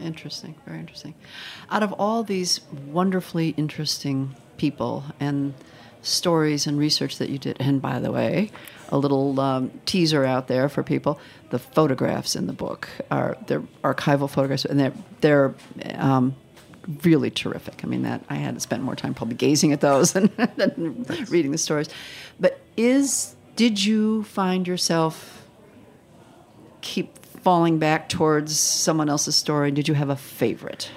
interesting, 0.00 0.56
very 0.66 0.78
interesting. 0.78 1.14
Out 1.70 1.82
of 1.82 1.92
all 1.94 2.22
these 2.22 2.60
wonderfully 2.86 3.50
interesting 3.50 4.34
people 4.56 5.04
and 5.20 5.54
stories 6.02 6.66
and 6.66 6.78
research 6.78 7.18
that 7.18 7.28
you 7.28 7.38
did, 7.38 7.56
and 7.60 7.80
by 7.80 7.98
the 7.98 8.10
way, 8.12 8.50
a 8.88 8.98
little 8.98 9.38
um, 9.40 9.70
teaser 9.86 10.24
out 10.24 10.48
there 10.48 10.68
for 10.68 10.82
people: 10.82 11.18
the 11.50 11.58
photographs 11.58 12.36
in 12.36 12.46
the 12.46 12.52
book 12.52 12.88
are 13.10 13.36
they're 13.46 13.62
archival 13.82 14.28
photographs, 14.28 14.64
and 14.64 14.78
they're 14.78 14.94
they're. 15.20 15.54
Um, 15.94 16.36
Really 17.02 17.30
terrific. 17.30 17.82
I 17.84 17.86
mean, 17.86 18.04
that 18.04 18.24
I 18.30 18.36
had 18.36 18.54
to 18.54 18.60
spend 18.60 18.82
more 18.82 18.96
time 18.96 19.12
probably 19.12 19.34
gazing 19.34 19.74
at 19.74 19.82
those 19.82 20.12
than, 20.14 20.30
than 20.56 21.04
reading 21.28 21.50
the 21.50 21.58
stories. 21.58 21.90
But 22.40 22.62
is 22.78 23.36
did 23.56 23.84
you 23.84 24.22
find 24.22 24.66
yourself 24.66 25.46
keep 26.80 27.18
falling 27.42 27.78
back 27.78 28.08
towards 28.08 28.58
someone 28.58 29.08
else's 29.08 29.36
story? 29.36 29.70
Did 29.70 29.88
you 29.88 29.94
have 29.94 30.08
a 30.08 30.16
favorite? 30.16 30.90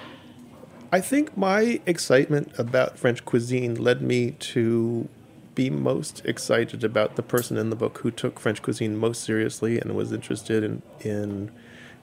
I 0.92 1.00
think 1.00 1.36
my 1.38 1.80
excitement 1.86 2.52
about 2.58 2.98
French 2.98 3.24
cuisine 3.24 3.74
led 3.76 4.02
me 4.02 4.32
to 4.32 5.08
be 5.54 5.70
most 5.70 6.24
excited 6.26 6.84
about 6.84 7.16
the 7.16 7.22
person 7.22 7.56
in 7.56 7.70
the 7.70 7.76
book 7.76 7.98
who 7.98 8.10
took 8.10 8.38
French 8.38 8.60
cuisine 8.60 8.96
most 8.96 9.24
seriously 9.24 9.80
and 9.80 9.94
was 9.94 10.12
interested 10.12 10.62
in, 10.62 10.82
in 11.00 11.50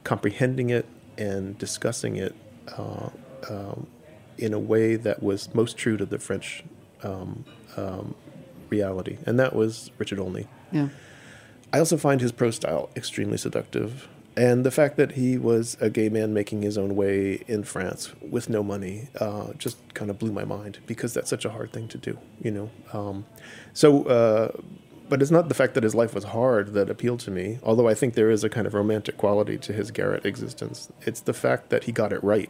comprehending 0.03 0.71
it 0.71 0.87
and 1.19 1.57
discussing 1.59 2.15
it 2.15 2.35
uh, 2.77 3.09
um, 3.49 3.85
in 4.39 4.53
a 4.53 4.59
way 4.59 4.95
that 4.95 5.21
was 5.21 5.53
most 5.53 5.77
true 5.77 5.95
to 5.95 6.05
the 6.05 6.17
French 6.17 6.63
um, 7.03 7.45
um, 7.77 8.15
reality. 8.69 9.19
And 9.25 9.39
that 9.39 9.55
was 9.55 9.91
Richard 9.99 10.19
Olney. 10.19 10.47
Yeah. 10.71 10.89
I 11.71 11.77
also 11.77 11.97
find 11.97 12.21
his 12.21 12.31
prose 12.31 12.55
style 12.55 12.89
extremely 12.95 13.37
seductive. 13.37 14.07
And 14.39 14.65
the 14.65 14.71
fact 14.71 14.95
that 14.95 15.11
he 15.13 15.37
was 15.37 15.75
a 15.81 15.89
gay 15.89 16.07
man 16.07 16.33
making 16.33 16.61
his 16.61 16.77
own 16.77 16.95
way 16.95 17.43
in 17.47 17.63
France 17.65 18.13
with 18.21 18.49
no 18.49 18.63
money 18.63 19.09
uh, 19.19 19.47
just 19.57 19.77
kind 19.93 20.09
of 20.09 20.17
blew 20.17 20.31
my 20.31 20.45
mind 20.45 20.79
because 20.85 21.13
that's 21.13 21.29
such 21.29 21.43
a 21.43 21.49
hard 21.49 21.73
thing 21.73 21.87
to 21.89 21.97
do, 21.97 22.17
you 22.41 22.51
know. 22.51 22.69
Um, 22.93 23.25
so, 23.73 24.03
uh, 24.03 24.51
but 25.09 25.21
it's 25.21 25.31
not 25.31 25.49
the 25.49 25.55
fact 25.55 25.73
that 25.73 25.83
his 25.83 25.93
life 25.93 26.13
was 26.15 26.23
hard 26.25 26.71
that 26.73 26.89
appealed 26.89 27.19
to 27.21 27.31
me, 27.31 27.59
although 27.63 27.89
I 27.89 27.93
think 27.95 28.13
there 28.13 28.29
is 28.31 28.43
a 28.45 28.49
kind 28.49 28.65
of 28.65 28.73
romantic 28.73 29.17
quality 29.17 29.57
to 29.57 29.73
his 29.73 29.91
garret 29.91 30.25
existence. 30.25 30.89
It's 31.01 31.19
the 31.19 31.33
fact 31.33 31.69
that 31.71 31.83
he 31.85 31.91
got 31.91 32.13
it 32.13 32.23
right. 32.23 32.49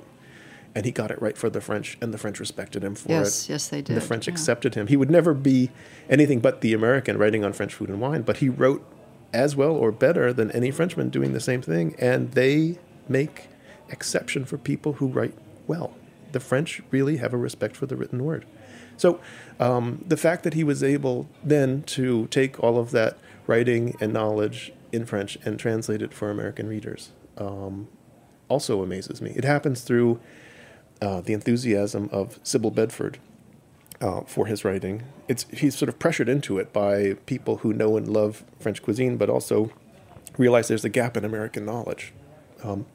And 0.75 0.85
he 0.85 0.91
got 0.91 1.09
it 1.09 1.19
right 1.19 1.35
for 1.35 1.49
the 1.49 1.61
French, 1.61 1.97
and 1.99 2.13
the 2.13 2.19
French 2.19 2.39
respected 2.39 2.83
him 2.83 2.93
for 2.93 3.09
Yes, 3.09 3.45
it. 3.45 3.49
yes, 3.49 3.49
yes, 3.49 3.67
they 3.69 3.77
And 3.79 3.87
The 3.97 4.01
French 4.01 4.27
yeah. 4.27 4.33
accepted 4.33 4.75
him. 4.75 4.85
He 4.85 4.95
would 4.95 5.09
never 5.09 5.33
be 5.33 5.71
anything 6.07 6.39
but 6.41 6.61
the 6.61 6.73
American 6.73 7.17
writing 7.17 7.43
on 7.43 7.53
French 7.53 7.73
food 7.73 7.89
and 7.89 7.99
wine, 7.99 8.21
but 8.21 8.37
he 8.37 8.49
wrote 8.49 8.85
as 9.33 9.55
well 9.55 9.71
or 9.71 9.91
better 9.91 10.33
than 10.33 10.51
any 10.51 10.71
Frenchman 10.71 11.09
doing 11.09 11.33
the 11.33 11.39
same 11.39 11.61
thing, 11.61 11.95
and 11.99 12.31
they 12.31 12.79
make 13.07 13.47
exception 13.89 14.45
for 14.45 14.57
people 14.57 14.93
who 14.93 15.07
write 15.07 15.35
well. 15.67 15.93
The 16.31 16.39
French 16.39 16.81
really 16.91 17.17
have 17.17 17.33
a 17.33 17.37
respect 17.37 17.75
for 17.75 17.85
the 17.85 17.95
written 17.95 18.23
word. 18.23 18.45
So 18.97 19.19
um, 19.59 20.03
the 20.05 20.17
fact 20.17 20.43
that 20.43 20.53
he 20.53 20.63
was 20.63 20.83
able 20.83 21.29
then 21.43 21.83
to 21.83 22.27
take 22.27 22.61
all 22.61 22.77
of 22.77 22.91
that 22.91 23.17
writing 23.47 23.95
and 23.99 24.13
knowledge 24.13 24.71
in 24.91 25.05
French 25.05 25.37
and 25.45 25.59
translate 25.59 26.01
it 26.01 26.13
for 26.13 26.29
American 26.29 26.67
readers 26.67 27.11
um, 27.37 27.87
also 28.49 28.83
amazes 28.83 29.21
me. 29.21 29.31
It 29.35 29.45
happens 29.45 29.81
through 29.81 30.19
uh, 31.01 31.21
the 31.21 31.33
enthusiasm 31.33 32.09
of 32.11 32.39
Sybil 32.43 32.71
Bedford, 32.71 33.19
uh, 34.01 34.21
for 34.21 34.45
his 34.45 34.63
writing. 34.65 35.03
It's 35.27 35.45
he's 35.51 35.75
sort 35.77 35.89
of 35.89 35.99
pressured 35.99 36.29
into 36.29 36.57
it 36.59 36.71
by 36.73 37.15
people 37.25 37.57
who 37.57 37.73
know 37.73 37.97
and 37.97 38.07
love 38.07 38.43
French 38.59 38.81
cuisine, 38.81 39.17
but 39.17 39.29
also 39.29 39.71
realize 40.37 40.67
there's 40.67 40.85
a 40.85 40.89
gap 40.89 41.17
in 41.17 41.25
American 41.25 41.65
knowledge. 41.65 42.13
Um, 42.63 42.85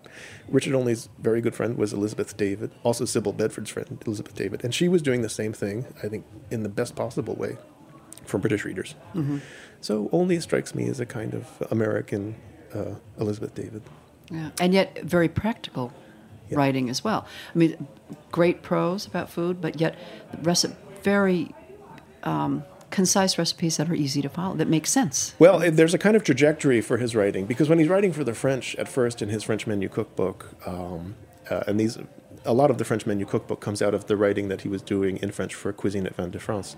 Richard 0.48 0.74
Olney's 0.74 1.08
very 1.18 1.40
good 1.40 1.54
friend 1.54 1.76
was 1.76 1.92
Elizabeth 1.92 2.36
David, 2.36 2.70
also 2.82 3.04
Sybil 3.04 3.32
Bedford's 3.32 3.70
friend, 3.70 4.02
Elizabeth 4.06 4.34
David, 4.34 4.62
and 4.62 4.74
she 4.74 4.88
was 4.88 5.00
doing 5.02 5.22
the 5.22 5.28
same 5.28 5.52
thing, 5.52 5.86
I 6.02 6.08
think, 6.08 6.24
in 6.50 6.62
the 6.62 6.68
best 6.68 6.94
possible 6.94 7.34
way 7.34 7.56
for 8.26 8.38
British 8.38 8.64
readers. 8.64 8.94
So 9.80 10.08
Only 10.12 10.38
strikes 10.40 10.74
me 10.74 10.88
as 10.88 11.00
a 11.00 11.06
kind 11.06 11.34
of 11.34 11.66
American 11.70 12.36
uh, 12.74 12.94
Elizabeth 13.18 13.54
David. 13.54 13.82
Yeah. 14.30 14.50
And 14.60 14.72
yet 14.72 15.02
very 15.02 15.28
practical 15.28 15.92
Yeah. 16.50 16.58
writing 16.58 16.88
as 16.90 17.02
well. 17.04 17.26
I 17.54 17.58
mean, 17.58 17.86
great 18.32 18.62
prose 18.62 19.06
about 19.06 19.30
food, 19.30 19.60
but 19.60 19.80
yet 19.80 19.96
reci- 20.42 20.74
very 21.04 21.54
um, 22.24 22.64
concise 22.90 23.38
recipes 23.38 23.76
that 23.76 23.90
are 23.90 23.94
easy 23.94 24.22
to 24.22 24.28
follow, 24.28 24.54
that 24.56 24.68
make 24.68 24.86
sense. 24.86 25.34
Well, 25.38 25.58
there's 25.70 25.94
a 25.94 25.98
kind 25.98 26.16
of 26.16 26.24
trajectory 26.24 26.80
for 26.80 26.96
his 26.96 27.14
writing 27.14 27.44
because 27.46 27.68
when 27.68 27.78
he's 27.78 27.88
writing 27.88 28.12
for 28.12 28.24
the 28.24 28.34
French 28.34 28.74
at 28.76 28.88
first 28.88 29.20
in 29.20 29.28
his 29.28 29.42
French 29.42 29.66
menu 29.66 29.88
cookbook, 29.88 30.54
um, 30.66 31.16
uh, 31.50 31.64
and 31.66 31.78
these, 31.78 31.98
a 32.44 32.54
lot 32.54 32.70
of 32.70 32.78
the 32.78 32.84
French 32.84 33.04
menu 33.04 33.26
cookbook 33.26 33.60
comes 33.60 33.82
out 33.82 33.94
of 33.94 34.06
the 34.06 34.16
writing 34.16 34.48
that 34.48 34.62
he 34.62 34.68
was 34.68 34.80
doing 34.80 35.18
in 35.18 35.30
French 35.30 35.54
for 35.54 35.72
Cuisine 35.72 36.06
et 36.06 36.14
Vins 36.16 36.32
de 36.32 36.38
France. 36.38 36.76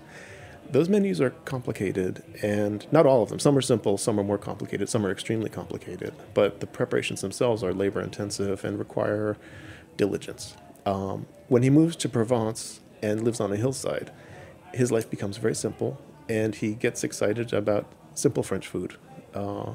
Those 0.69 0.89
menus 0.89 1.21
are 1.21 1.29
complicated, 1.45 2.23
and 2.41 2.85
not 2.91 3.05
all 3.05 3.23
of 3.23 3.29
them. 3.29 3.39
Some 3.39 3.57
are 3.57 3.61
simple, 3.61 3.97
some 3.97 4.19
are 4.19 4.23
more 4.23 4.37
complicated, 4.37 4.89
some 4.89 5.05
are 5.05 5.11
extremely 5.11 5.49
complicated. 5.49 6.13
But 6.33 6.59
the 6.59 6.67
preparations 6.67 7.21
themselves 7.21 7.63
are 7.63 7.73
labor 7.73 8.01
intensive 8.01 8.65
and 8.65 8.77
require 8.77 9.37
diligence. 9.95 10.57
Um, 10.85 11.25
when 11.47 11.63
he 11.63 11.69
moves 11.69 11.95
to 11.97 12.09
Provence 12.09 12.81
and 13.07 13.23
lives 13.23 13.39
on 13.39 13.51
a 13.51 13.55
hillside, 13.55 14.11
his 14.73 14.91
life 14.91 15.09
becomes 15.09 15.37
very 15.37 15.55
simple, 15.55 15.99
and 16.29 16.55
he 16.55 16.73
gets 16.73 17.03
excited 17.03 17.53
about 17.53 17.85
simple 18.13 18.43
French 18.43 18.67
food. 18.67 18.95
Uh, 19.33 19.73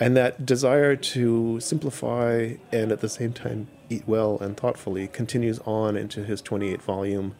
and 0.00 0.16
that 0.16 0.44
desire 0.44 0.96
to 0.96 1.60
simplify 1.60 2.54
and 2.72 2.90
at 2.90 3.00
the 3.00 3.08
same 3.08 3.32
time 3.32 3.68
eat 3.88 4.02
well 4.06 4.38
and 4.40 4.56
thoughtfully 4.56 5.06
continues 5.06 5.60
on 5.60 5.96
into 5.96 6.24
his 6.24 6.40
28 6.42 6.82
volume 6.82 7.34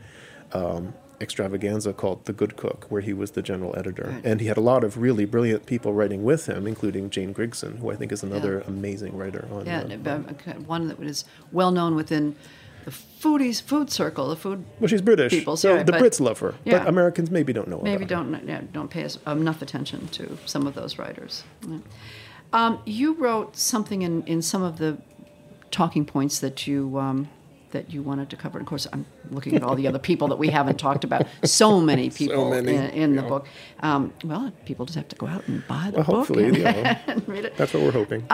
um, 0.53 0.95
extravaganza 1.21 1.93
called 1.93 2.25
The 2.27 2.33
Good 2.33 2.57
Cook, 2.57 2.87
where 2.89 3.01
he 3.01 3.13
was 3.13 3.33
the 3.33 3.43
general 3.43 3.75
editor. 3.79 4.11
Right. 4.13 4.25
And 4.25 4.41
he 4.41 4.49
had 4.49 4.57
a 4.57 4.61
lot 4.61 4.85
of 4.85 4.99
really 4.99 5.25
brilliant 5.25 5.67
people 5.67 5.93
writing 5.93 6.25
with 6.25 6.47
him, 6.47 6.67
including 6.67 7.11
Jane 7.11 7.33
Grigson, 7.33 7.79
who 7.79 7.91
I 7.91 7.97
think 7.97 8.13
is 8.13 8.23
another 8.23 8.59
Yeah. 8.59 8.69
amazing 8.75 9.17
writer 9.17 9.49
on 9.51 9.67
Yeah, 9.67 9.85
uh, 10.05 10.19
one 10.67 10.89
that 10.89 11.01
is 11.01 11.25
well 11.53 11.71
known 11.71 11.95
within 11.95 12.35
the 12.85 12.91
foodies 12.91 13.63
food 13.63 13.91
circle, 13.91 14.29
the 14.29 14.37
food 14.37 14.65
Well, 14.81 14.89
she's 14.89 15.03
British, 15.03 15.33
people, 15.33 15.57
so 15.57 15.77
yeah, 15.77 15.83
the 15.83 15.93
Brits 15.93 16.21
love 16.21 16.39
her, 16.41 16.55
yeah. 16.65 16.79
but 16.79 16.89
Americans 16.89 17.31
maybe 17.31 17.53
don't 17.53 17.69
know 17.69 17.81
maybe 17.83 18.05
don't 18.05 18.47
yeah, 18.47 18.63
don't 18.73 18.89
pay 18.91 19.09
enough 19.27 19.63
attention 19.63 20.09
to 20.09 20.39
some 20.47 20.67
of 20.67 20.75
those 20.75 20.99
writers. 20.99 21.45
Yeah. 21.67 21.79
Um, 22.53 22.81
you 22.85 23.15
wrote 23.15 23.57
something 23.57 24.03
in, 24.03 24.23
in 24.25 24.43
some 24.43 24.63
of 24.63 24.79
the 24.79 24.99
talking 25.71 26.05
points 26.05 26.39
that 26.41 26.67
you 26.67 26.99
um, 26.99 27.29
that 27.71 27.91
you 27.91 28.03
wanted 28.03 28.29
to 28.31 28.37
cover. 28.37 28.59
And 28.59 28.67
Of 28.67 28.69
course, 28.69 28.87
I'm 28.93 29.07
looking 29.31 29.57
at 29.57 29.63
all 29.63 29.75
the 29.75 29.89
other 29.89 29.99
people 29.99 30.29
that 30.29 30.37
we 30.37 30.49
haven't 30.49 30.79
talked 30.79 31.05
about. 31.05 31.27
So 31.45 31.81
many 31.93 32.11
people 32.11 32.51
many, 32.51 32.75
in, 32.75 32.85
in 32.91 33.17
the 33.17 33.23
yeah. 33.23 33.29
book. 33.29 33.47
Um, 33.81 34.13
well, 34.25 34.53
people 34.67 34.85
just 34.85 34.97
have 34.97 35.09
to 35.09 35.17
go 35.17 35.27
out 35.27 35.49
and 35.49 35.67
buy 35.67 35.91
the 35.91 35.99
Well, 35.99 36.05
book 36.05 36.15
hopefully, 36.17 36.45
and, 36.45 36.59
know, 36.63 36.97
and 37.07 37.29
read 37.29 37.47
it. 37.47 37.57
that's 37.57 37.73
what 37.73 37.83
we're 37.83 37.93
hoping. 37.93 38.27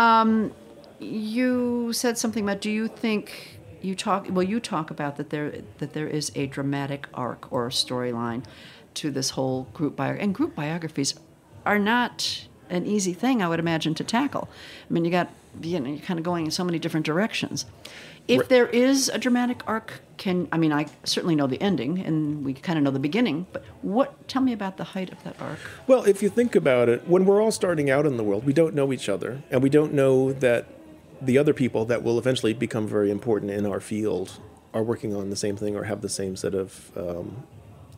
You 1.00 1.92
said 1.92 2.18
something 2.18 2.42
about. 2.42 2.60
Do 2.60 2.72
you 2.72 2.88
think 2.88 3.57
you 3.82 3.94
talk? 3.94 4.26
Well, 4.30 4.42
you 4.42 4.60
talk 4.60 4.90
about 4.90 5.16
that 5.16 5.30
there 5.30 5.62
that 5.78 5.92
there 5.92 6.08
is 6.08 6.32
a 6.34 6.46
dramatic 6.46 7.06
arc 7.14 7.50
or 7.52 7.66
a 7.66 7.70
storyline 7.70 8.44
to 8.94 9.10
this 9.10 9.30
whole 9.30 9.64
group 9.74 9.96
bio 9.96 10.14
and 10.14 10.34
group 10.34 10.54
biographies 10.54 11.14
are 11.64 11.78
not 11.78 12.46
an 12.70 12.86
easy 12.86 13.12
thing. 13.12 13.42
I 13.42 13.48
would 13.48 13.60
imagine 13.60 13.94
to 13.94 14.04
tackle. 14.04 14.48
I 14.88 14.92
mean, 14.92 15.04
you 15.04 15.10
got 15.10 15.28
you 15.62 15.80
know 15.80 15.88
you're 15.90 15.98
kind 16.00 16.18
of 16.18 16.24
going 16.24 16.44
in 16.44 16.50
so 16.50 16.64
many 16.64 16.78
different 16.78 17.06
directions. 17.06 17.66
If 18.26 18.40
Right. 18.40 18.48
there 18.50 18.66
is 18.66 19.08
a 19.08 19.16
dramatic 19.16 19.62
arc, 19.66 20.00
can 20.18 20.48
I 20.52 20.58
mean 20.58 20.72
I 20.72 20.86
certainly 21.04 21.34
know 21.34 21.46
the 21.46 21.60
ending 21.62 21.98
and 22.00 22.44
we 22.44 22.52
kind 22.52 22.76
of 22.78 22.84
know 22.84 22.90
the 22.90 22.98
beginning, 22.98 23.46
but 23.52 23.64
what? 23.80 24.28
Tell 24.28 24.42
me 24.42 24.52
about 24.52 24.76
the 24.76 24.84
height 24.84 25.10
of 25.10 25.22
that 25.24 25.40
arc. 25.40 25.58
Well, 25.86 26.04
if 26.04 26.22
you 26.22 26.28
think 26.28 26.54
about 26.54 26.90
it, 26.90 27.08
when 27.08 27.24
we're 27.24 27.40
all 27.42 27.50
starting 27.52 27.88
out 27.88 28.04
in 28.06 28.18
the 28.18 28.22
world, 28.24 28.44
we 28.44 28.52
don't 28.52 28.74
know 28.74 28.92
each 28.92 29.08
other, 29.08 29.42
and 29.50 29.62
we 29.62 29.70
don't 29.70 29.94
know 29.94 30.32
that 30.34 30.66
the 31.20 31.38
other 31.38 31.52
people 31.52 31.84
that 31.86 32.02
will 32.02 32.18
eventually 32.18 32.52
become 32.52 32.86
very 32.86 33.10
important 33.10 33.50
in 33.50 33.66
our 33.66 33.80
field 33.80 34.38
are 34.74 34.82
working 34.82 35.14
on 35.14 35.30
the 35.30 35.36
same 35.36 35.56
thing 35.56 35.76
or 35.76 35.84
have 35.84 36.00
the 36.00 36.08
same 36.08 36.36
set 36.36 36.54
of 36.54 36.90
um, 36.96 37.44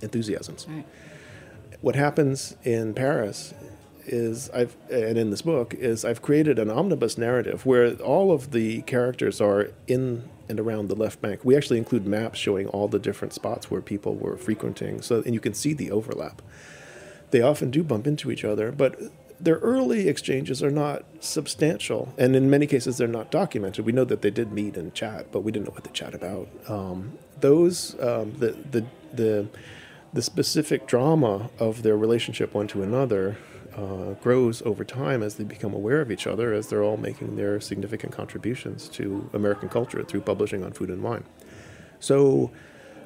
enthusiasms. 0.00 0.66
Right. 0.68 0.86
What 1.80 1.96
happens 1.96 2.56
in 2.62 2.94
Paris 2.94 3.54
is 4.06 4.50
I've 4.50 4.76
and 4.90 5.18
in 5.18 5.30
this 5.30 5.42
book 5.42 5.74
is 5.74 6.04
I've 6.04 6.22
created 6.22 6.58
an 6.58 6.70
omnibus 6.70 7.18
narrative 7.18 7.66
where 7.66 7.94
all 7.96 8.32
of 8.32 8.50
the 8.50 8.82
characters 8.82 9.40
are 9.40 9.68
in 9.86 10.28
and 10.48 10.58
around 10.58 10.88
the 10.88 10.96
left 10.96 11.20
bank. 11.20 11.44
We 11.44 11.56
actually 11.56 11.78
include 11.78 12.06
maps 12.06 12.38
showing 12.38 12.66
all 12.68 12.88
the 12.88 12.98
different 12.98 13.34
spots 13.34 13.70
where 13.70 13.80
people 13.80 14.14
were 14.16 14.36
frequenting, 14.36 15.00
so 15.02 15.22
and 15.24 15.34
you 15.34 15.40
can 15.40 15.54
see 15.54 15.74
the 15.74 15.90
overlap 15.90 16.42
they 17.30 17.40
often 17.40 17.70
do 17.70 17.82
bump 17.82 18.06
into 18.06 18.30
each 18.30 18.44
other, 18.44 18.72
but 18.72 18.98
their 19.40 19.56
early 19.56 20.08
exchanges 20.08 20.62
are 20.62 20.70
not 20.70 21.04
substantial, 21.20 22.14
and 22.18 22.36
in 22.36 22.50
many 22.50 22.66
cases 22.66 22.98
they're 22.98 23.08
not 23.08 23.30
documented. 23.30 23.86
We 23.86 23.92
know 23.92 24.04
that 24.04 24.22
they 24.22 24.30
did 24.30 24.52
meet 24.52 24.76
and 24.76 24.92
chat, 24.94 25.32
but 25.32 25.40
we 25.40 25.50
didn't 25.50 25.66
know 25.66 25.74
what 25.74 25.84
they 25.84 25.90
chat 25.90 26.14
about. 26.14 26.48
Um, 26.68 27.18
those 27.40 27.98
um, 28.00 28.34
the 28.38 28.52
the 28.70 28.84
the 29.12 29.48
the 30.12 30.22
specific 30.22 30.86
drama 30.86 31.50
of 31.58 31.82
their 31.82 31.96
relationship 31.96 32.52
one 32.52 32.66
to 32.68 32.82
another 32.82 33.38
uh, 33.76 34.12
grows 34.22 34.60
over 34.62 34.84
time 34.84 35.22
as 35.22 35.36
they 35.36 35.44
become 35.44 35.72
aware 35.72 36.00
of 36.00 36.10
each 36.10 36.26
other, 36.26 36.52
as 36.52 36.68
they're 36.68 36.82
all 36.82 36.96
making 36.96 37.36
their 37.36 37.60
significant 37.60 38.12
contributions 38.12 38.88
to 38.88 39.30
American 39.32 39.68
culture 39.68 40.02
through 40.02 40.20
publishing 40.20 40.62
on 40.62 40.72
food 40.72 40.90
and 40.90 41.02
wine. 41.02 41.24
So. 41.98 42.50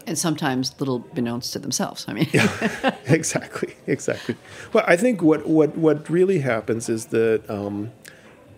And 0.07 0.19
sometimes 0.19 0.79
little 0.81 1.01
beknownst 1.01 1.53
to 1.53 1.59
themselves. 1.59 2.05
I 2.09 2.13
mean, 2.13 2.29
yeah, 2.33 2.97
exactly, 3.07 3.75
exactly. 3.87 4.37
Well, 4.73 4.85
I 4.87 4.97
think 4.97 5.23
what 5.23 5.47
what 5.47 5.77
what 5.77 6.11
really 6.11 6.41
happens 6.41 6.89
is 6.89 7.07
that 7.07 7.49
um, 7.49 7.91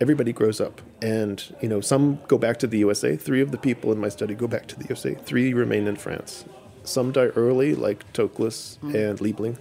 everybody 0.01 0.33
grows 0.33 0.59
up, 0.59 0.81
and 1.01 1.41
you 1.61 1.69
know, 1.69 1.79
some 1.79 2.19
go 2.27 2.37
back 2.37 2.57
to 2.59 2.67
the 2.67 2.79
USA. 2.79 3.15
Three 3.15 3.41
of 3.41 3.51
the 3.51 3.57
people 3.57 3.91
in 3.91 3.99
my 3.99 4.09
study 4.09 4.35
go 4.35 4.47
back 4.47 4.67
to 4.67 4.75
the 4.77 4.85
USA. 4.89 5.15
Three 5.15 5.53
remain 5.53 5.87
in 5.87 5.95
France. 5.95 6.45
Some 6.83 7.11
die 7.11 7.31
early, 7.35 7.75
like 7.75 8.11
Toklas 8.13 8.77
and 8.81 9.19
Liebling. 9.19 9.57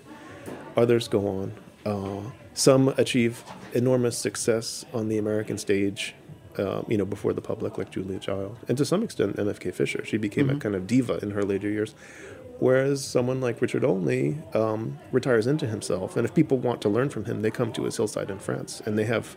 Others 0.77 1.09
go 1.09 1.27
on. 1.27 1.53
Uh, 1.85 2.31
some 2.55 2.89
achieve 2.97 3.43
enormous 3.75 4.17
success 4.17 4.85
on 4.93 5.09
the 5.09 5.19
American 5.19 5.59
stage, 5.59 6.15
uh, 6.59 6.83
you 6.89 6.97
know, 6.97 7.05
before 7.05 7.33
the 7.33 7.41
public, 7.41 7.79
like 7.79 7.91
Julia 7.91 8.19
Child, 8.19 8.57
and 8.69 8.77
to 8.79 8.85
some 8.85 9.03
extent 9.03 9.37
MFK 9.37 9.75
Fisher. 9.75 10.05
She 10.05 10.17
became 10.17 10.51
a 10.51 10.57
kind 10.57 10.75
of 10.75 10.87
diva 10.87 11.19
in 11.19 11.33
her 11.33 11.43
later 11.43 11.69
years. 11.69 11.95
Whereas 12.59 13.05
someone 13.05 13.43
like 13.43 13.61
Richard 13.61 13.85
Olney 13.85 14.39
um, 14.55 14.99
retires 15.13 15.47
into 15.47 15.67
himself, 15.67 16.17
and 16.17 16.25
if 16.25 16.35
people 16.35 16.57
want 16.57 16.81
to 16.83 16.89
learn 16.89 17.11
from 17.11 17.27
him, 17.27 17.43
they 17.43 17.51
come 17.51 17.71
to 17.75 17.85
his 17.85 17.97
hillside 17.99 18.31
in 18.31 18.39
France, 18.39 18.81
and 18.87 18.99
they 18.99 19.05
have 19.05 19.37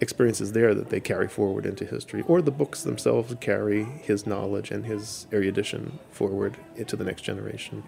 experiences 0.00 0.52
there 0.52 0.74
that 0.74 0.90
they 0.90 1.00
carry 1.00 1.26
forward 1.26 1.66
into 1.66 1.84
history, 1.84 2.22
or 2.28 2.40
the 2.40 2.50
books 2.52 2.82
themselves 2.82 3.34
carry 3.40 3.84
his 3.84 4.26
knowledge 4.26 4.70
and 4.70 4.86
his 4.86 5.26
erudition 5.32 5.98
forward 6.10 6.56
into 6.76 6.94
the 6.96 7.04
next 7.04 7.22
generation. 7.22 7.82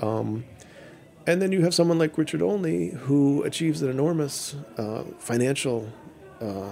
Um, 0.00 0.44
and 1.26 1.42
then 1.42 1.52
you 1.52 1.62
have 1.62 1.74
someone 1.74 1.98
like 1.98 2.16
Richard 2.16 2.42
Olney 2.42 2.88
who 2.90 3.42
achieves 3.42 3.82
an 3.82 3.90
enormous 3.90 4.54
uh, 4.76 5.04
financial, 5.18 5.92
uh, 6.40 6.70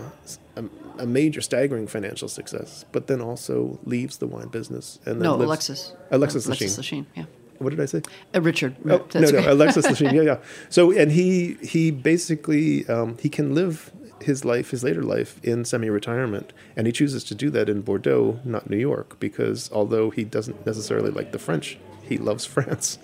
a, 0.57 0.65
a 0.99 1.07
major, 1.07 1.41
staggering 1.41 1.87
financial 1.87 2.29
success, 2.29 2.85
but 2.93 3.07
then 3.07 3.21
also 3.21 3.79
leaves 3.85 4.19
the 4.19 4.27
wine 4.27 4.49
business 4.49 4.99
and 5.07 5.17
then 5.17 5.25
no, 5.25 5.33
lives- 5.37 5.45
Alexis. 5.47 5.93
Alexis 6.11 6.47
Alexis 6.47 6.79
Lichine. 6.79 6.81
Lichine, 7.03 7.07
yeah. 7.17 7.25
What 7.59 7.71
did 7.71 7.81
I 7.81 7.87
say? 7.87 8.03
Uh, 8.35 8.43
Richard. 8.43 8.77
Oh, 8.85 9.07
no, 9.15 9.21
no, 9.21 9.31
right. 9.39 9.47
Alexis 9.49 9.87
Lichine. 9.91 10.13
Yeah, 10.13 10.23
yeah. 10.23 10.39
So, 10.69 10.93
and 10.93 11.11
he 11.11 11.55
he 11.63 11.91
basically 11.91 12.87
um, 12.89 13.17
he 13.19 13.29
can 13.31 13.55
live 13.55 13.93
his 14.21 14.45
life, 14.45 14.71
his 14.71 14.83
later 14.85 15.03
life, 15.03 15.41
in 15.43 15.65
semi-retirement, 15.65 16.53
and 16.77 16.87
he 16.87 16.93
chooses 16.93 17.23
to 17.25 17.35
do 17.35 17.49
that 17.51 17.69
in 17.69 17.81
Bordeaux, 17.83 18.41
not 18.45 18.69
New 18.69 18.77
York, 18.79 19.19
because 19.21 19.71
although 19.73 20.11
he 20.11 20.23
doesn't 20.25 20.67
necessarily 20.67 21.11
like 21.11 21.33
the 21.33 21.39
French, 21.39 21.79
he 22.03 22.19
loves 22.19 22.45
France. 22.55 22.99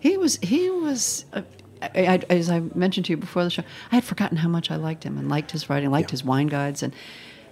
He 0.00 0.16
was. 0.18 0.36
He 0.42 0.68
was. 0.70 1.24
Uh, 1.32 1.42
I, 1.82 1.88
I, 2.28 2.32
as 2.32 2.48
I 2.50 2.60
mentioned 2.74 3.06
to 3.06 3.12
you 3.12 3.16
before 3.16 3.44
the 3.44 3.50
show, 3.50 3.62
I 3.92 3.96
had 3.96 4.04
forgotten 4.04 4.38
how 4.38 4.48
much 4.48 4.70
I 4.70 4.76
liked 4.76 5.04
him 5.04 5.18
and 5.18 5.28
liked 5.28 5.50
his 5.50 5.68
writing, 5.68 5.90
liked 5.90 6.08
Yeah. 6.10 6.12
his 6.12 6.24
wine 6.24 6.46
guides, 6.46 6.82
and 6.82 6.94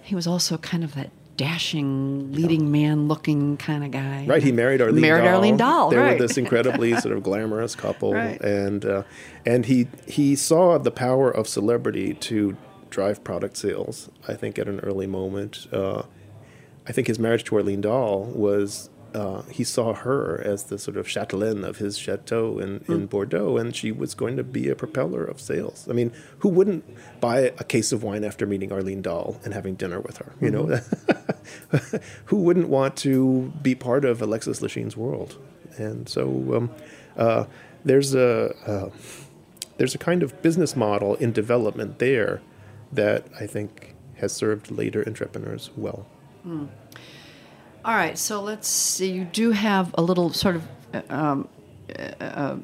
he 0.01 0.15
was 0.15 0.27
also 0.27 0.57
kind 0.57 0.83
of 0.83 0.95
that 0.95 1.11
dashing, 1.37 2.31
leading 2.33 2.71
man-looking 2.71 3.57
kind 3.57 3.83
of 3.83 3.91
guy. 3.91 4.25
Right, 4.27 4.43
he 4.43 4.51
married 4.51 4.81
Arlene 4.81 5.01
Married 5.01 5.23
Dahl. 5.25 5.35
Arlene 5.35 5.57
Dahl, 5.57 5.89
They 5.89 5.97
right. 5.97 6.19
were 6.19 6.27
this 6.27 6.37
incredibly 6.43 6.95
sort 6.97 7.15
of 7.15 7.23
glamorous 7.23 7.75
couple, 7.75 8.13
Right. 8.13 8.39
and 8.41 8.85
uh, 8.85 9.03
and 9.45 9.65
he 9.65 9.87
he 10.07 10.35
saw 10.35 10.77
the 10.77 10.91
power 10.91 11.29
of 11.31 11.47
celebrity 11.47 12.13
to 12.15 12.55
drive 12.89 13.23
product 13.23 13.57
sales. 13.57 14.09
I 14.27 14.35
think 14.35 14.59
at 14.59 14.67
an 14.67 14.79
early 14.81 15.07
moment, 15.07 15.67
uh, 15.71 16.03
I 16.87 16.91
think 16.91 17.07
his 17.07 17.17
marriage 17.19 17.43
to 17.45 17.55
Arlene 17.55 17.81
Dahl 17.81 18.23
was. 18.25 18.89
Uh, 19.13 19.43
he 19.43 19.63
saw 19.63 19.93
her 19.93 20.41
as 20.43 20.63
the 20.65 20.77
sort 20.79 20.97
of 20.97 21.07
chatelaine 21.07 21.63
of 21.63 21.77
his 21.77 21.97
chateau 21.97 22.57
in, 22.59 22.79
Hmm. 22.79 22.91
in 22.93 23.05
Bordeaux, 23.05 23.57
and 23.57 23.75
she 23.75 23.91
was 23.91 24.15
going 24.15 24.37
to 24.37 24.43
be 24.43 24.69
a 24.69 24.75
propeller 24.75 25.23
of 25.23 25.39
sales. 25.39 25.87
I 25.89 25.93
mean, 25.93 26.11
who 26.39 26.49
wouldn't 26.49 26.83
buy 27.21 27.39
a 27.59 27.63
case 27.63 27.91
of 27.91 28.01
wine 28.01 28.23
after 28.23 28.45
meeting 28.47 28.71
Arlene 28.71 29.01
Dahl 29.03 29.39
and 29.45 29.53
having 29.53 29.75
dinner 29.75 29.99
with 29.99 30.17
her? 30.17 30.33
You 30.41 30.49
know, 30.51 30.63
Mm-hmm. 30.65 31.97
who 32.25 32.37
wouldn't 32.37 32.69
want 32.69 32.95
to 32.97 33.51
be 33.61 33.75
part 33.75 34.03
of 34.05 34.21
Alexis 34.21 34.61
Lichine's 34.61 34.97
world? 34.97 35.37
And 35.77 36.07
so 36.09 36.23
um, 36.55 36.71
uh, 37.17 37.45
there's 37.85 38.15
a 38.15 38.55
uh, 38.65 38.89
there's 39.77 39.95
a 39.95 39.97
kind 39.99 40.23
of 40.23 40.41
business 40.41 40.75
model 40.75 41.15
in 41.15 41.31
development 41.31 41.99
there 41.99 42.41
that 42.91 43.25
I 43.39 43.47
think 43.47 43.93
has 44.17 44.31
served 44.33 44.71
later 44.71 45.03
entrepreneurs 45.05 45.69
well. 45.75 46.05
All 47.85 47.95
right, 47.95 48.17
so 48.17 48.41
let's 48.41 48.67
see. 48.67 49.11
You 49.11 49.25
do 49.25 49.51
have 49.51 49.93
a 49.97 50.01
little 50.01 50.31
sort 50.31 50.55
of 50.55 50.67
uh, 50.93 51.01
um, 51.09 51.47
uh, 51.99 52.23
uh, 52.23 52.57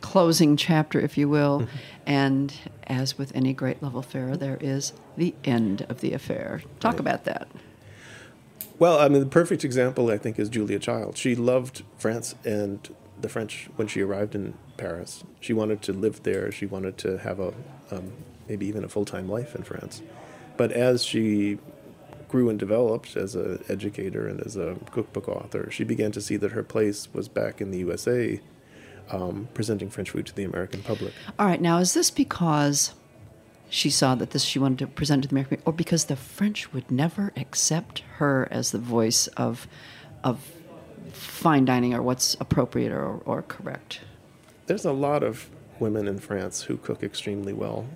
closing 0.00 0.56
chapter, 0.56 1.00
if 1.00 1.18
you 1.18 1.28
will, 1.28 1.66
and 2.06 2.54
as 2.86 3.18
with 3.18 3.34
any 3.34 3.52
great 3.52 3.82
love 3.82 3.96
affair, 3.96 4.36
there 4.36 4.58
is 4.60 4.92
the 5.16 5.34
end 5.44 5.84
of 5.88 6.00
the 6.00 6.12
affair. 6.12 6.62
Talk 6.78 7.00
about 7.00 7.24
that. 7.24 7.48
Well, 8.78 8.98
I 8.98 9.08
mean, 9.08 9.20
the 9.20 9.26
perfect 9.26 9.64
example, 9.64 10.10
I 10.10 10.18
think, 10.18 10.38
is 10.38 10.48
Julia 10.48 10.78
Child. 10.78 11.16
She 11.16 11.34
loved 11.34 11.82
France 11.98 12.34
and 12.44 12.88
the 13.20 13.28
French 13.28 13.68
when 13.76 13.88
she 13.88 14.00
arrived 14.00 14.34
in 14.34 14.54
Paris. 14.76 15.24
She 15.40 15.52
wanted 15.52 15.82
to 15.82 15.92
live 15.92 16.22
there. 16.22 16.52
She 16.52 16.66
wanted 16.66 16.98
to 16.98 17.18
have 17.18 17.40
a 17.40 17.52
um, 17.90 18.12
maybe 18.48 18.66
even 18.66 18.84
a 18.84 18.88
full 18.88 19.04
time 19.04 19.28
life 19.28 19.54
in 19.54 19.62
France. 19.62 20.02
But 20.56 20.72
as 20.72 21.04
she 21.04 21.58
grew 22.32 22.48
and 22.48 22.58
developed 22.58 23.14
as 23.14 23.34
an 23.34 23.62
educator 23.68 24.26
and 24.26 24.40
as 24.40 24.56
a 24.56 24.74
cookbook 24.90 25.28
author, 25.28 25.70
she 25.70 25.84
began 25.84 26.10
to 26.10 26.20
see 26.20 26.38
that 26.38 26.52
her 26.52 26.62
place 26.62 27.06
was 27.12 27.28
back 27.28 27.60
in 27.60 27.70
the 27.70 27.78
USA, 27.80 28.40
um, 29.10 29.48
presenting 29.52 29.90
French 29.90 30.08
food 30.08 30.24
to 30.24 30.34
the 30.34 30.42
American 30.42 30.82
public. 30.82 31.12
All 31.38 31.44
right, 31.44 31.60
now 31.60 31.76
is 31.76 31.92
this 31.92 32.10
because 32.10 32.94
she 33.68 33.90
saw 33.90 34.14
that 34.14 34.30
this 34.30 34.44
she 34.44 34.58
wanted 34.58 34.78
to 34.78 34.86
present 34.86 35.24
to 35.24 35.28
the 35.28 35.34
American, 35.34 35.60
or 35.66 35.74
because 35.74 36.06
the 36.06 36.16
French 36.16 36.72
would 36.72 36.90
never 36.90 37.34
accept 37.36 38.00
her 38.16 38.48
as 38.50 38.70
the 38.70 38.78
voice 38.78 39.26
of 39.36 39.68
of 40.24 40.52
fine 41.12 41.66
dining 41.66 41.92
or 41.92 42.00
what's 42.00 42.34
appropriate 42.40 42.92
or, 42.92 43.20
or 43.26 43.42
correct? 43.42 44.00
There's 44.68 44.86
a 44.86 44.92
lot 44.92 45.22
of 45.22 45.50
women 45.78 46.08
in 46.08 46.18
France 46.18 46.62
who 46.62 46.78
cook 46.78 47.02
extremely 47.02 47.52
well, 47.52 47.86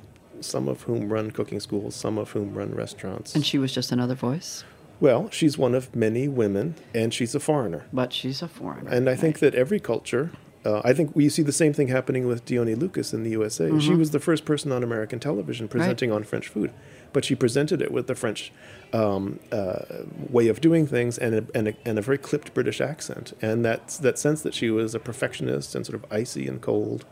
some 0.41 0.69
of 0.69 0.83
whom 0.83 1.13
run 1.13 1.31
cooking 1.31 1.61
schools, 1.61 1.95
some 1.95 2.19
of 2.19 2.31
whom 2.31 2.55
run 2.55 2.75
restaurants. 2.75 3.35
And 3.35 3.45
she 3.45 3.59
was 3.59 3.73
just 3.73 3.93
another 3.93 4.15
voice, 4.15 4.65
well, 5.01 5.29
she's 5.31 5.59
one 5.59 5.75
of 5.75 5.95
many 5.95 6.27
women, 6.27 6.75
and 6.95 7.13
she's 7.13 7.35
a 7.35 7.41
foreigner. 7.41 7.87
but 7.93 8.13
she's 8.13 8.41
a 8.43 8.49
foreigner. 8.49 8.91
And 8.91 9.11
I 9.11 9.15
think 9.15 9.41
that 9.41 9.55
every 9.55 9.79
culture, 9.79 10.31
uh, 10.65 10.81
I 10.85 10.95
think 10.95 11.15
we 11.15 11.29
see 11.29 11.43
the 11.43 11.53
same 11.53 11.73
thing 11.75 11.89
happening 11.89 12.27
with 12.27 12.45
Dione 12.47 12.75
Lucas 12.75 13.13
in 13.13 13.23
the 13.23 13.31
USA. 13.31 13.79
She 13.79 13.95
was 13.95 14.11
the 14.13 14.19
first 14.21 14.45
person 14.45 14.73
on 14.73 14.83
American 14.83 15.21
television 15.21 15.69
presenting 15.69 16.11
on 16.11 16.25
French 16.25 16.49
food, 16.49 16.73
but 17.13 17.25
she 17.27 17.35
presented 17.35 17.83
it 17.83 17.93
with 17.93 18.07
the 18.07 18.15
French 18.15 18.53
um, 18.95 19.39
uh, 19.53 19.85
way 20.31 20.49
of 20.49 20.61
doing 20.63 20.87
things 20.87 21.19
and 21.19 21.35
a, 21.35 21.45
and, 21.55 21.69
a, 21.69 21.75
and 21.85 21.99
a 21.99 22.03
very 22.03 22.19
clipped 22.19 22.55
British 22.55 22.81
accent. 22.81 23.33
And 23.43 23.65
that, 23.67 23.89
that 24.01 24.19
sense 24.19 24.41
that 24.43 24.55
she 24.55 24.71
was 24.71 24.95
a 24.95 24.99
perfectionist 24.99 25.75
and 25.75 25.85
sort 25.85 26.03
of 26.03 26.11
icy 26.11 26.49
and 26.49 26.61
cold 26.63 27.05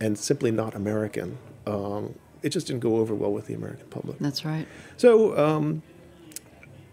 and 0.00 0.18
simply 0.18 0.50
not 0.50 0.74
American, 0.74 1.38
um, 1.66 2.16
it 2.42 2.50
just 2.50 2.66
didn't 2.66 2.80
go 2.80 2.96
over 2.96 3.14
well 3.14 3.32
with 3.32 3.46
the 3.46 3.54
American 3.54 3.86
public. 3.88 4.18
That's 4.18 4.44
right. 4.44 4.66
So, 4.96 5.36
um, 5.38 5.82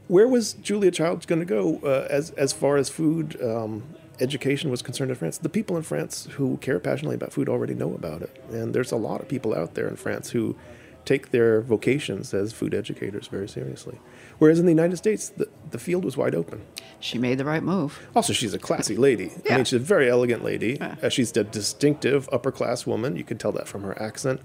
where 0.07 0.27
was 0.27 0.53
Julia 0.53 0.91
Childs 0.91 1.25
going 1.25 1.39
to 1.39 1.45
go 1.45 1.79
uh, 1.83 2.07
as 2.09 2.31
as 2.31 2.53
far 2.53 2.77
as 2.77 2.89
food 2.89 3.37
um, 3.41 3.83
education 4.19 4.69
was 4.69 4.81
concerned 4.81 5.11
in 5.11 5.15
France? 5.15 5.37
The 5.37 5.49
people 5.49 5.75
in 5.77 5.83
France 5.83 6.27
who 6.31 6.57
care 6.57 6.79
passionately 6.79 7.15
about 7.15 7.33
food 7.33 7.49
already 7.49 7.73
know 7.73 7.93
about 7.93 8.21
it, 8.21 8.43
and 8.51 8.73
there's 8.73 8.91
a 8.91 8.97
lot 8.97 9.21
of 9.21 9.27
people 9.27 9.53
out 9.53 9.73
there 9.75 9.87
in 9.87 9.95
France 9.95 10.29
who 10.31 10.55
take 11.03 11.31
their 11.31 11.61
vocations 11.61 12.33
as 12.33 12.51
food 12.51 12.73
educators 12.73 13.27
very 13.27 13.47
seriously. 13.47 13.97
Whereas 14.39 14.59
in 14.59 14.65
the 14.65 14.73
United 14.73 14.97
States, 14.97 15.29
the, 15.29 15.47
the 15.71 15.79
field 15.79 16.03
was 16.03 16.17
wide 16.17 16.35
open. 16.35 16.61
She 16.99 17.17
made 17.17 17.37
the 17.37 17.45
right 17.45 17.63
move. 17.63 18.05
Also, 18.13 18.33
she's 18.33 18.53
a 18.53 18.59
classy 18.59 18.97
lady. 18.97 19.31
yeah. 19.45 19.53
I 19.53 19.55
mean, 19.55 19.65
she's 19.65 19.79
a 19.79 19.79
very 19.79 20.09
elegant 20.09 20.43
lady. 20.43 20.77
Yeah. 20.81 20.95
Uh, 21.01 21.07
she's 21.07 21.35
a 21.37 21.45
distinctive 21.45 22.27
upper 22.33 22.51
class 22.51 22.85
woman. 22.85 23.15
You 23.15 23.23
can 23.23 23.37
tell 23.37 23.53
that 23.53 23.69
from 23.69 23.83
her 23.83 23.99
accent. 24.01 24.41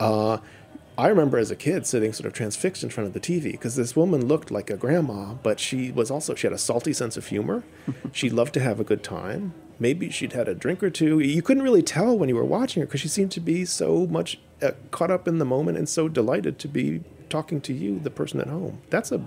Uh, 0.00 0.38
I 0.96 1.08
remember 1.08 1.38
as 1.38 1.50
a 1.50 1.56
kid 1.56 1.86
sitting 1.86 2.12
sort 2.12 2.26
of 2.26 2.32
transfixed 2.32 2.84
in 2.84 2.90
front 2.90 3.08
of 3.08 3.14
the 3.14 3.20
TV 3.20 3.52
because 3.52 3.74
this 3.74 3.96
woman 3.96 4.26
looked 4.26 4.50
like 4.50 4.70
a 4.70 4.76
grandma, 4.76 5.34
but 5.34 5.58
she 5.58 5.90
was 5.90 6.10
also, 6.10 6.34
she 6.34 6.46
had 6.46 6.54
a 6.54 6.58
salty 6.58 6.92
sense 6.92 7.16
of 7.16 7.26
humor. 7.26 7.64
she 8.12 8.30
loved 8.30 8.54
to 8.54 8.60
have 8.60 8.78
a 8.78 8.84
good 8.84 9.02
time. 9.02 9.54
Maybe 9.80 10.10
she'd 10.10 10.34
had 10.34 10.46
a 10.46 10.54
drink 10.54 10.84
or 10.84 10.90
two. 10.90 11.18
You 11.18 11.42
couldn't 11.42 11.64
really 11.64 11.82
tell 11.82 12.16
when 12.16 12.28
you 12.28 12.36
were 12.36 12.44
watching 12.44 12.80
her 12.80 12.86
because 12.86 13.00
she 13.00 13.08
seemed 13.08 13.32
to 13.32 13.40
be 13.40 13.64
so 13.64 14.06
much 14.06 14.38
uh, 14.62 14.72
caught 14.92 15.10
up 15.10 15.26
in 15.26 15.38
the 15.38 15.44
moment 15.44 15.78
and 15.78 15.88
so 15.88 16.08
delighted 16.08 16.60
to 16.60 16.68
be 16.68 17.02
talking 17.28 17.60
to 17.62 17.72
you, 17.72 17.98
the 17.98 18.10
person 18.10 18.40
at 18.40 18.46
home. 18.46 18.80
That's 18.90 19.10
a, 19.10 19.26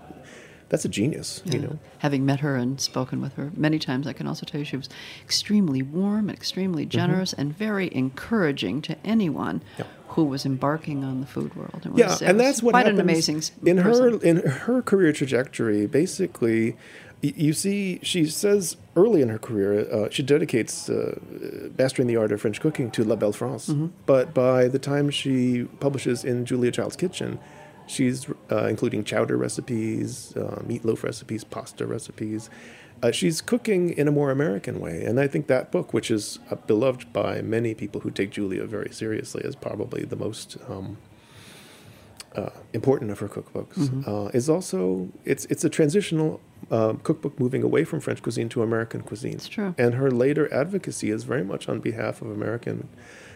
that's 0.70 0.86
a 0.86 0.89
genius, 0.89 1.41
you 1.45 1.59
know. 1.59 1.80
Having 1.99 2.26
met 2.26 2.41
her 2.41 2.55
and 2.55 2.80
spoken 2.80 3.22
with 3.22 3.34
her 3.36 3.51
many 3.55 3.80
times, 3.80 4.05
I 4.07 4.13
can 4.13 4.28
also 4.28 4.45
tell 4.45 4.59
you 4.59 4.65
she 4.65 4.78
was 4.78 4.89
extremely 5.24 5.82
warm 5.82 6.30
and 6.30 6.38
extremely 6.38 6.86
generous 6.86 7.34
and 7.34 7.57
very 7.57 7.93
encouraging 7.95 8.82
to 8.84 8.97
anyone 9.05 9.61
Yeah. 9.78 9.86
who 10.09 10.24
was 10.26 10.45
embarking 10.45 11.03
on 11.03 11.22
the 11.22 11.28
food 11.28 11.55
world. 11.55 11.82
It 11.86 11.91
yeah, 11.95 12.07
was- 12.09 12.22
it 12.22 12.30
and 12.30 12.39
that's 12.39 12.61
what 12.61 12.72
quite 12.72 12.88
an 12.88 12.99
amazing 12.99 13.41
in 13.65 13.78
her 13.78 14.18
in 14.22 14.38
her 14.38 14.82
career 14.82 15.13
trajectory. 15.13 15.86
Basically, 15.88 16.76
you 17.22 17.53
see, 17.53 17.99
she 18.03 18.26
says 18.26 18.78
early 18.95 19.22
in 19.22 19.30
her 19.30 19.39
career, 19.39 19.88
uh, 19.91 20.07
she 20.11 20.22
dedicates 20.22 20.89
uh, 20.89 21.18
mastering 21.78 22.07
the 22.07 22.15
art 22.15 22.32
of 22.32 22.41
French 22.41 22.61
cooking 22.61 22.91
to 22.91 23.03
La 23.03 23.15
Belle 23.15 23.32
France. 23.34 23.70
Mm-hmm. 23.70 23.88
But 24.05 24.34
by 24.34 24.68
the 24.68 24.80
time 24.80 25.09
she 25.09 25.63
publishes 25.80 26.24
in 26.24 26.45
Julia 26.45 26.72
Child's 26.72 26.95
Kitchen, 26.95 27.39
she's 27.88 28.27
uh, 28.51 28.65
including 28.65 29.03
chowder 29.03 29.38
recipes, 29.38 30.35
uh, 30.38 30.61
meatloaf 30.67 31.03
recipes, 31.03 31.43
pasta 31.43 31.85
recipes. 31.85 32.49
Uh, 33.03 33.11
she's 33.11 33.41
cooking 33.41 33.91
in 33.91 34.07
a 34.07 34.11
more 34.11 34.31
American 34.31 34.79
way, 34.79 35.03
and 35.03 35.19
I 35.19 35.27
think 35.27 35.45
that 35.47 35.71
book, 35.71 35.93
which 35.93 36.09
is 36.09 36.39
uh, 36.49 36.55
beloved 36.55 37.13
by 37.13 37.41
many 37.41 37.75
people 37.75 38.01
who 38.01 38.09
take 38.09 38.31
Julia 38.31 38.65
very 38.65 38.91
seriously, 38.91 39.43
is 39.43 39.55
probably 39.55 40.03
the 40.03 40.15
most 40.15 40.57
um, 40.67 40.97
uh, 42.35 42.49
important 42.73 43.11
of 43.11 43.19
her 43.19 43.27
cookbooks 43.27 43.75
Mm-hmm. 43.77 44.09
uh, 44.09 44.27
is 44.29 44.49
also 44.49 45.09
it's 45.25 45.45
it's 45.45 45.63
a 45.63 45.69
transitional 45.69 46.39
uh, 46.71 46.93
cookbook 47.03 47.39
moving 47.39 47.61
away 47.63 47.83
from 47.83 47.99
French 47.99 48.21
cuisine 48.23 48.49
to 48.49 48.63
American 48.63 49.01
cuisine. 49.01 49.33
It's 49.33 49.47
true. 49.47 49.75
And 49.77 49.93
her 49.95 50.09
later 50.09 50.51
advocacy 50.53 51.11
is 51.11 51.23
very 51.23 51.43
much 51.43 51.69
on 51.69 51.79
behalf 51.79 52.21
of 52.23 52.29
American 52.31 52.89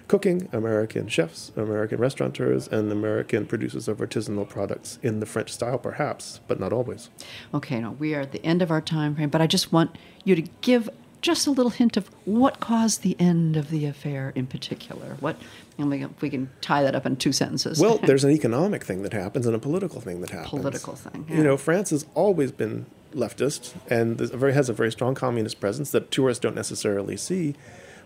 cooking, 0.08 0.50
American 0.52 1.08
chefs, 1.08 1.52
American 1.56 2.00
restaurateurs, 2.00 2.68
and 2.68 2.92
American 2.92 3.46
producers 3.46 3.88
of 3.88 3.98
artisanal 3.98 4.48
products 4.48 5.00
in 5.02 5.20
the 5.20 5.26
French 5.26 5.52
style, 5.52 5.78
perhaps, 5.78 6.40
but 6.48 6.60
not 6.60 6.74
always. 6.74 7.10
Okay, 7.54 7.80
no, 7.80 7.92
we 7.92 8.14
are 8.16 8.22
at 8.22 8.32
the 8.32 8.44
end 8.46 8.62
of 8.62 8.72
our 8.72 8.82
time 8.82 9.16
frame, 9.16 9.30
but 9.30 9.42
I 9.42 9.48
just 9.48 9.72
want 9.72 9.98
you 10.24 10.36
to 10.36 10.44
give 10.62 10.90
just 11.22 11.46
a 11.46 11.52
little 11.52 11.70
hint 11.70 11.98
of 11.98 12.10
what 12.26 12.60
caused 12.60 13.04
the 13.04 13.16
end 13.20 13.56
of 13.56 13.70
the 13.70 13.86
affair 13.86 14.32
in 14.36 14.48
particular. 14.48 15.18
What, 15.20 15.38
and 15.78 15.90
we 15.90 16.00
can, 16.00 16.16
we 16.20 16.30
can 16.30 16.50
tie 16.62 16.84
that 16.84 16.96
up 16.96 17.06
in 17.06 17.16
two 17.16 17.32
sentences. 17.32 17.80
Well, 17.80 17.98
there's 18.04 18.24
an 18.24 18.32
economic 18.32 18.84
thing 18.84 19.04
that 19.04 19.14
happens 19.14 19.46
and 19.46 19.56
a 19.56 19.60
political 19.60 20.02
thing 20.02 20.22
that 20.22 20.32
happens. 20.32 20.50
Political 20.50 20.96
thing, 20.96 21.26
yeah. 21.30 21.38
You 21.38 21.44
know, 21.44 21.58
France 21.58 21.92
has 21.92 22.06
always 22.16 22.52
been 22.52 22.88
leftist 23.14 23.74
and 23.90 24.18
very, 24.18 24.54
has 24.54 24.70
a 24.70 24.74
very 24.74 24.92
strong 24.92 25.16
communist 25.16 25.60
presence 25.60 25.92
that 25.92 26.12
tourists 26.12 26.42
don't 26.42 26.56
necessarily 26.56 27.18
see. 27.18 27.56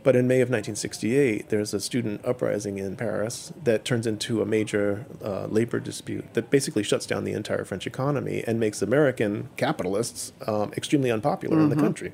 But 0.05 0.15
in 0.15 0.27
May 0.27 0.35
of 0.41 0.49
1968, 0.49 1.49
there's 1.49 1.73
a 1.73 1.79
student 1.79 2.23
uprising 2.23 2.77
in 2.77 2.95
Paris 2.95 3.51
that 3.63 3.83
turns 3.83 4.05
into 4.05 4.39
a 4.39 4.45
major 4.45 5.07
uh, 5.23 5.47
labor 5.47 5.79
dispute 5.79 6.31
that 6.35 6.51
basically 6.51 6.83
shuts 6.83 7.07
down 7.07 7.23
the 7.23 7.33
entire 7.33 7.65
French 7.65 7.87
economy 7.87 8.43
and 8.45 8.59
makes 8.59 8.83
American 8.83 9.49
capitalists 9.57 10.31
um, 10.47 10.71
extremely 10.77 11.09
unpopular 11.09 11.59
in 11.59 11.69
the 11.69 11.75
country. 11.75 12.13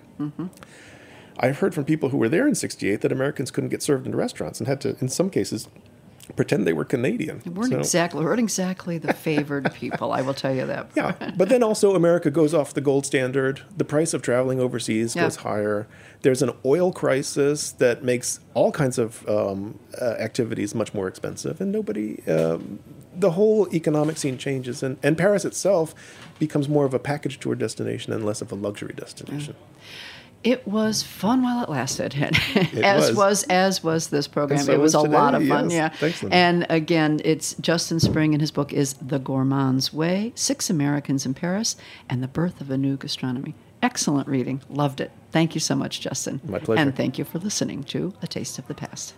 I've 1.37 1.59
heard 1.59 1.73
from 1.75 1.83
people 1.83 2.09
who 2.09 2.17
were 2.17 2.29
there 2.29 2.47
in 2.47 2.55
68 2.55 3.01
that 3.01 3.11
Americans 3.11 3.51
couldn't 3.51 3.69
get 3.71 3.83
served 3.83 4.07
in 4.07 4.15
restaurants 4.15 4.59
and 4.59 4.67
had 4.69 4.79
to, 4.81 4.95
in 5.01 5.09
some 5.09 5.29
cases, 5.29 5.67
pretend 6.37 6.65
they 6.65 6.71
were 6.71 6.85
Canadian. 6.85 7.41
we 7.45 7.51
weren't 7.51 7.71
So- 7.73 7.79
exactly 7.79 8.19
we 8.21 8.25
weren't 8.25 8.39
exactly 8.39 8.97
the 8.97 9.11
favored 9.11 9.73
people. 9.73 10.13
I 10.13 10.21
will 10.21 10.33
tell 10.33 10.53
you 10.55 10.65
that. 10.65 10.91
Yeah, 10.95 11.31
but 11.35 11.49
then 11.49 11.61
also 11.61 11.93
America 11.95 12.31
goes 12.31 12.53
off 12.53 12.73
the 12.73 12.79
gold 12.79 13.05
standard. 13.05 13.61
The 13.75 13.83
price 13.83 14.13
of 14.13 14.21
traveling 14.21 14.59
overseas 14.61 15.13
Yeah. 15.15 15.23
goes 15.23 15.37
higher. 15.37 15.87
There's 16.22 16.41
an 16.41 16.51
oil 16.65 16.91
crisis 16.91 17.72
that 17.74 18.03
makes 18.03 18.39
all 18.53 18.72
kinds 18.72 18.97
of 18.97 19.28
um, 19.28 19.80
uh, 19.99 20.15
activities 20.19 20.76
much 20.76 20.93
more 20.93 21.07
expensive, 21.07 21.61
and 21.61 21.72
nobody. 21.72 22.22
Um, 22.28 22.80
the 23.13 23.32
whole 23.32 23.74
economic 23.74 24.17
scene 24.17 24.38
changes, 24.38 24.84
and, 24.84 24.97
and 25.03 25.17
Paris 25.17 25.45
itself 25.45 25.93
becomes 26.39 26.69
more 26.69 26.86
of 26.86 26.93
a 26.93 26.99
package 26.99 27.39
tour 27.39 27.55
destination 27.55 28.13
and 28.13 28.26
less 28.26 28.41
of 28.41 28.51
a 28.51 28.55
luxury 28.55 28.93
destination. 28.95 29.55
It 30.43 30.67
was 30.67 31.03
fun 31.03 31.43
while 31.43 31.63
it 31.63 31.69
lasted, 31.69 32.15
as 32.84 33.09
was. 33.09 33.15
was. 33.15 33.43
as 33.43 33.84
was 33.84 34.07
this 34.07 34.28
program. 34.28 34.59
So 34.59 34.74
it 34.74 34.80
was, 34.80 34.95
was 34.95 35.05
a 35.05 35.09
lot 35.09 35.36
of 35.36 35.47
fun, 35.47 35.69
yes. 35.69 35.74
yeah. 35.74 35.89
Thanks, 35.89 36.24
and 36.32 36.65
again, 36.67 37.22
it's 37.24 37.53
Justin 37.61 37.99
Spring, 37.99 38.34
and 38.34 38.41
his 38.41 38.49
book 38.49 38.74
is 38.74 38.93
The 38.93 39.19
Gourmand's 39.19 39.93
Way: 39.93 40.34
Six 40.34 40.69
Americans 40.69 41.28
in 41.28 41.36
Paris 41.36 41.76
and 42.09 42.24
the 42.24 42.28
Birth 42.28 42.59
of 42.59 42.72
a 42.72 42.78
New 42.78 42.97
Gastronomy. 42.97 43.53
Excellent 43.82 44.27
reading, 44.27 44.61
loved 44.69 45.01
it. 45.01 45.11
Thank 45.32 45.55
you 45.55 45.59
so 45.59 45.75
much, 45.75 46.01
Justin. 46.01 46.39
My 46.43 46.59
pleasure. 46.59 46.79
And 46.82 46.95
thank 46.95 47.17
you 47.17 47.25
for 47.25 47.39
listening 47.39 47.84
to 47.86 48.13
A 48.21 48.27
Taste 48.27 48.59
of 48.59 48.67
the 48.67 48.75
Past. 48.75 49.13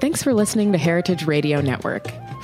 Thanks 0.00 0.22
for 0.22 0.34
listening 0.34 0.72
to 0.72 0.78
Heritage 0.78 1.26
Radio 1.26 1.60
Network, 1.60 2.12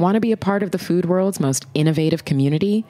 Want 0.00 0.14
to 0.14 0.20
be 0.20 0.32
a 0.32 0.38
part 0.38 0.62
of 0.62 0.70
the 0.70 0.78
food 0.78 1.04
world's 1.04 1.38
most 1.38 1.66
innovative 1.74 2.24
community? 2.24 2.86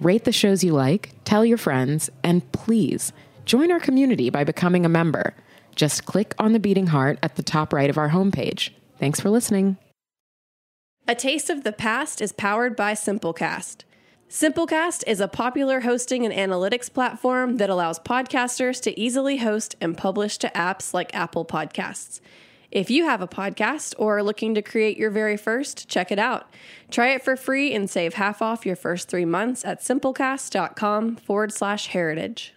Rate 0.00 0.24
the 0.24 0.32
shows 0.32 0.64
you 0.64 0.72
like, 0.72 1.12
tell 1.22 1.44
your 1.44 1.58
friends, 1.58 2.08
and 2.22 2.50
please 2.52 3.12
join 3.44 3.70
our 3.70 3.78
community 3.78 4.30
by 4.30 4.42
becoming 4.42 4.86
a 4.86 4.88
member. 4.88 5.34
Just 5.74 6.06
click 6.06 6.34
on 6.38 6.54
the 6.54 6.58
beating 6.58 6.86
heart 6.86 7.18
at 7.22 7.36
the 7.36 7.42
top 7.42 7.74
right 7.74 7.90
of 7.90 7.98
our 7.98 8.08
homepage. 8.08 8.70
Thanks 8.98 9.20
for 9.20 9.28
listening. 9.28 9.76
A 11.06 11.14
Taste 11.14 11.50
of 11.50 11.62
the 11.62 11.72
Past 11.72 12.22
is 12.22 12.32
powered 12.32 12.74
by 12.74 12.94
Simplecast. 12.94 13.84
Simplecast 14.30 15.04
is 15.06 15.20
a 15.20 15.28
popular 15.28 15.80
hosting 15.80 16.24
and 16.24 16.32
analytics 16.32 16.90
platform 16.90 17.58
that 17.58 17.68
allows 17.68 17.98
podcasters 17.98 18.80
to 18.80 18.98
easily 18.98 19.36
host 19.36 19.76
and 19.78 19.98
publish 19.98 20.38
to 20.38 20.48
apps 20.54 20.94
like 20.94 21.14
Apple 21.14 21.44
Podcasts. 21.44 22.20
If 22.76 22.90
you 22.90 23.06
have 23.06 23.22
a 23.22 23.26
podcast 23.26 23.94
or 23.96 24.18
are 24.18 24.22
looking 24.22 24.54
to 24.54 24.60
create 24.60 24.98
your 24.98 25.08
very 25.08 25.38
first, 25.38 25.88
check 25.88 26.12
it 26.12 26.18
out. 26.18 26.52
Try 26.90 27.14
it 27.14 27.24
for 27.24 27.34
free 27.34 27.72
and 27.72 27.88
save 27.88 28.12
half 28.12 28.42
off 28.42 28.66
your 28.66 28.76
first 28.76 29.08
three 29.08 29.24
months 29.24 29.64
at 29.64 29.80
simplecast.com 29.80 31.16
forward 31.16 31.54
slash 31.54 31.86
heritage. 31.86 32.52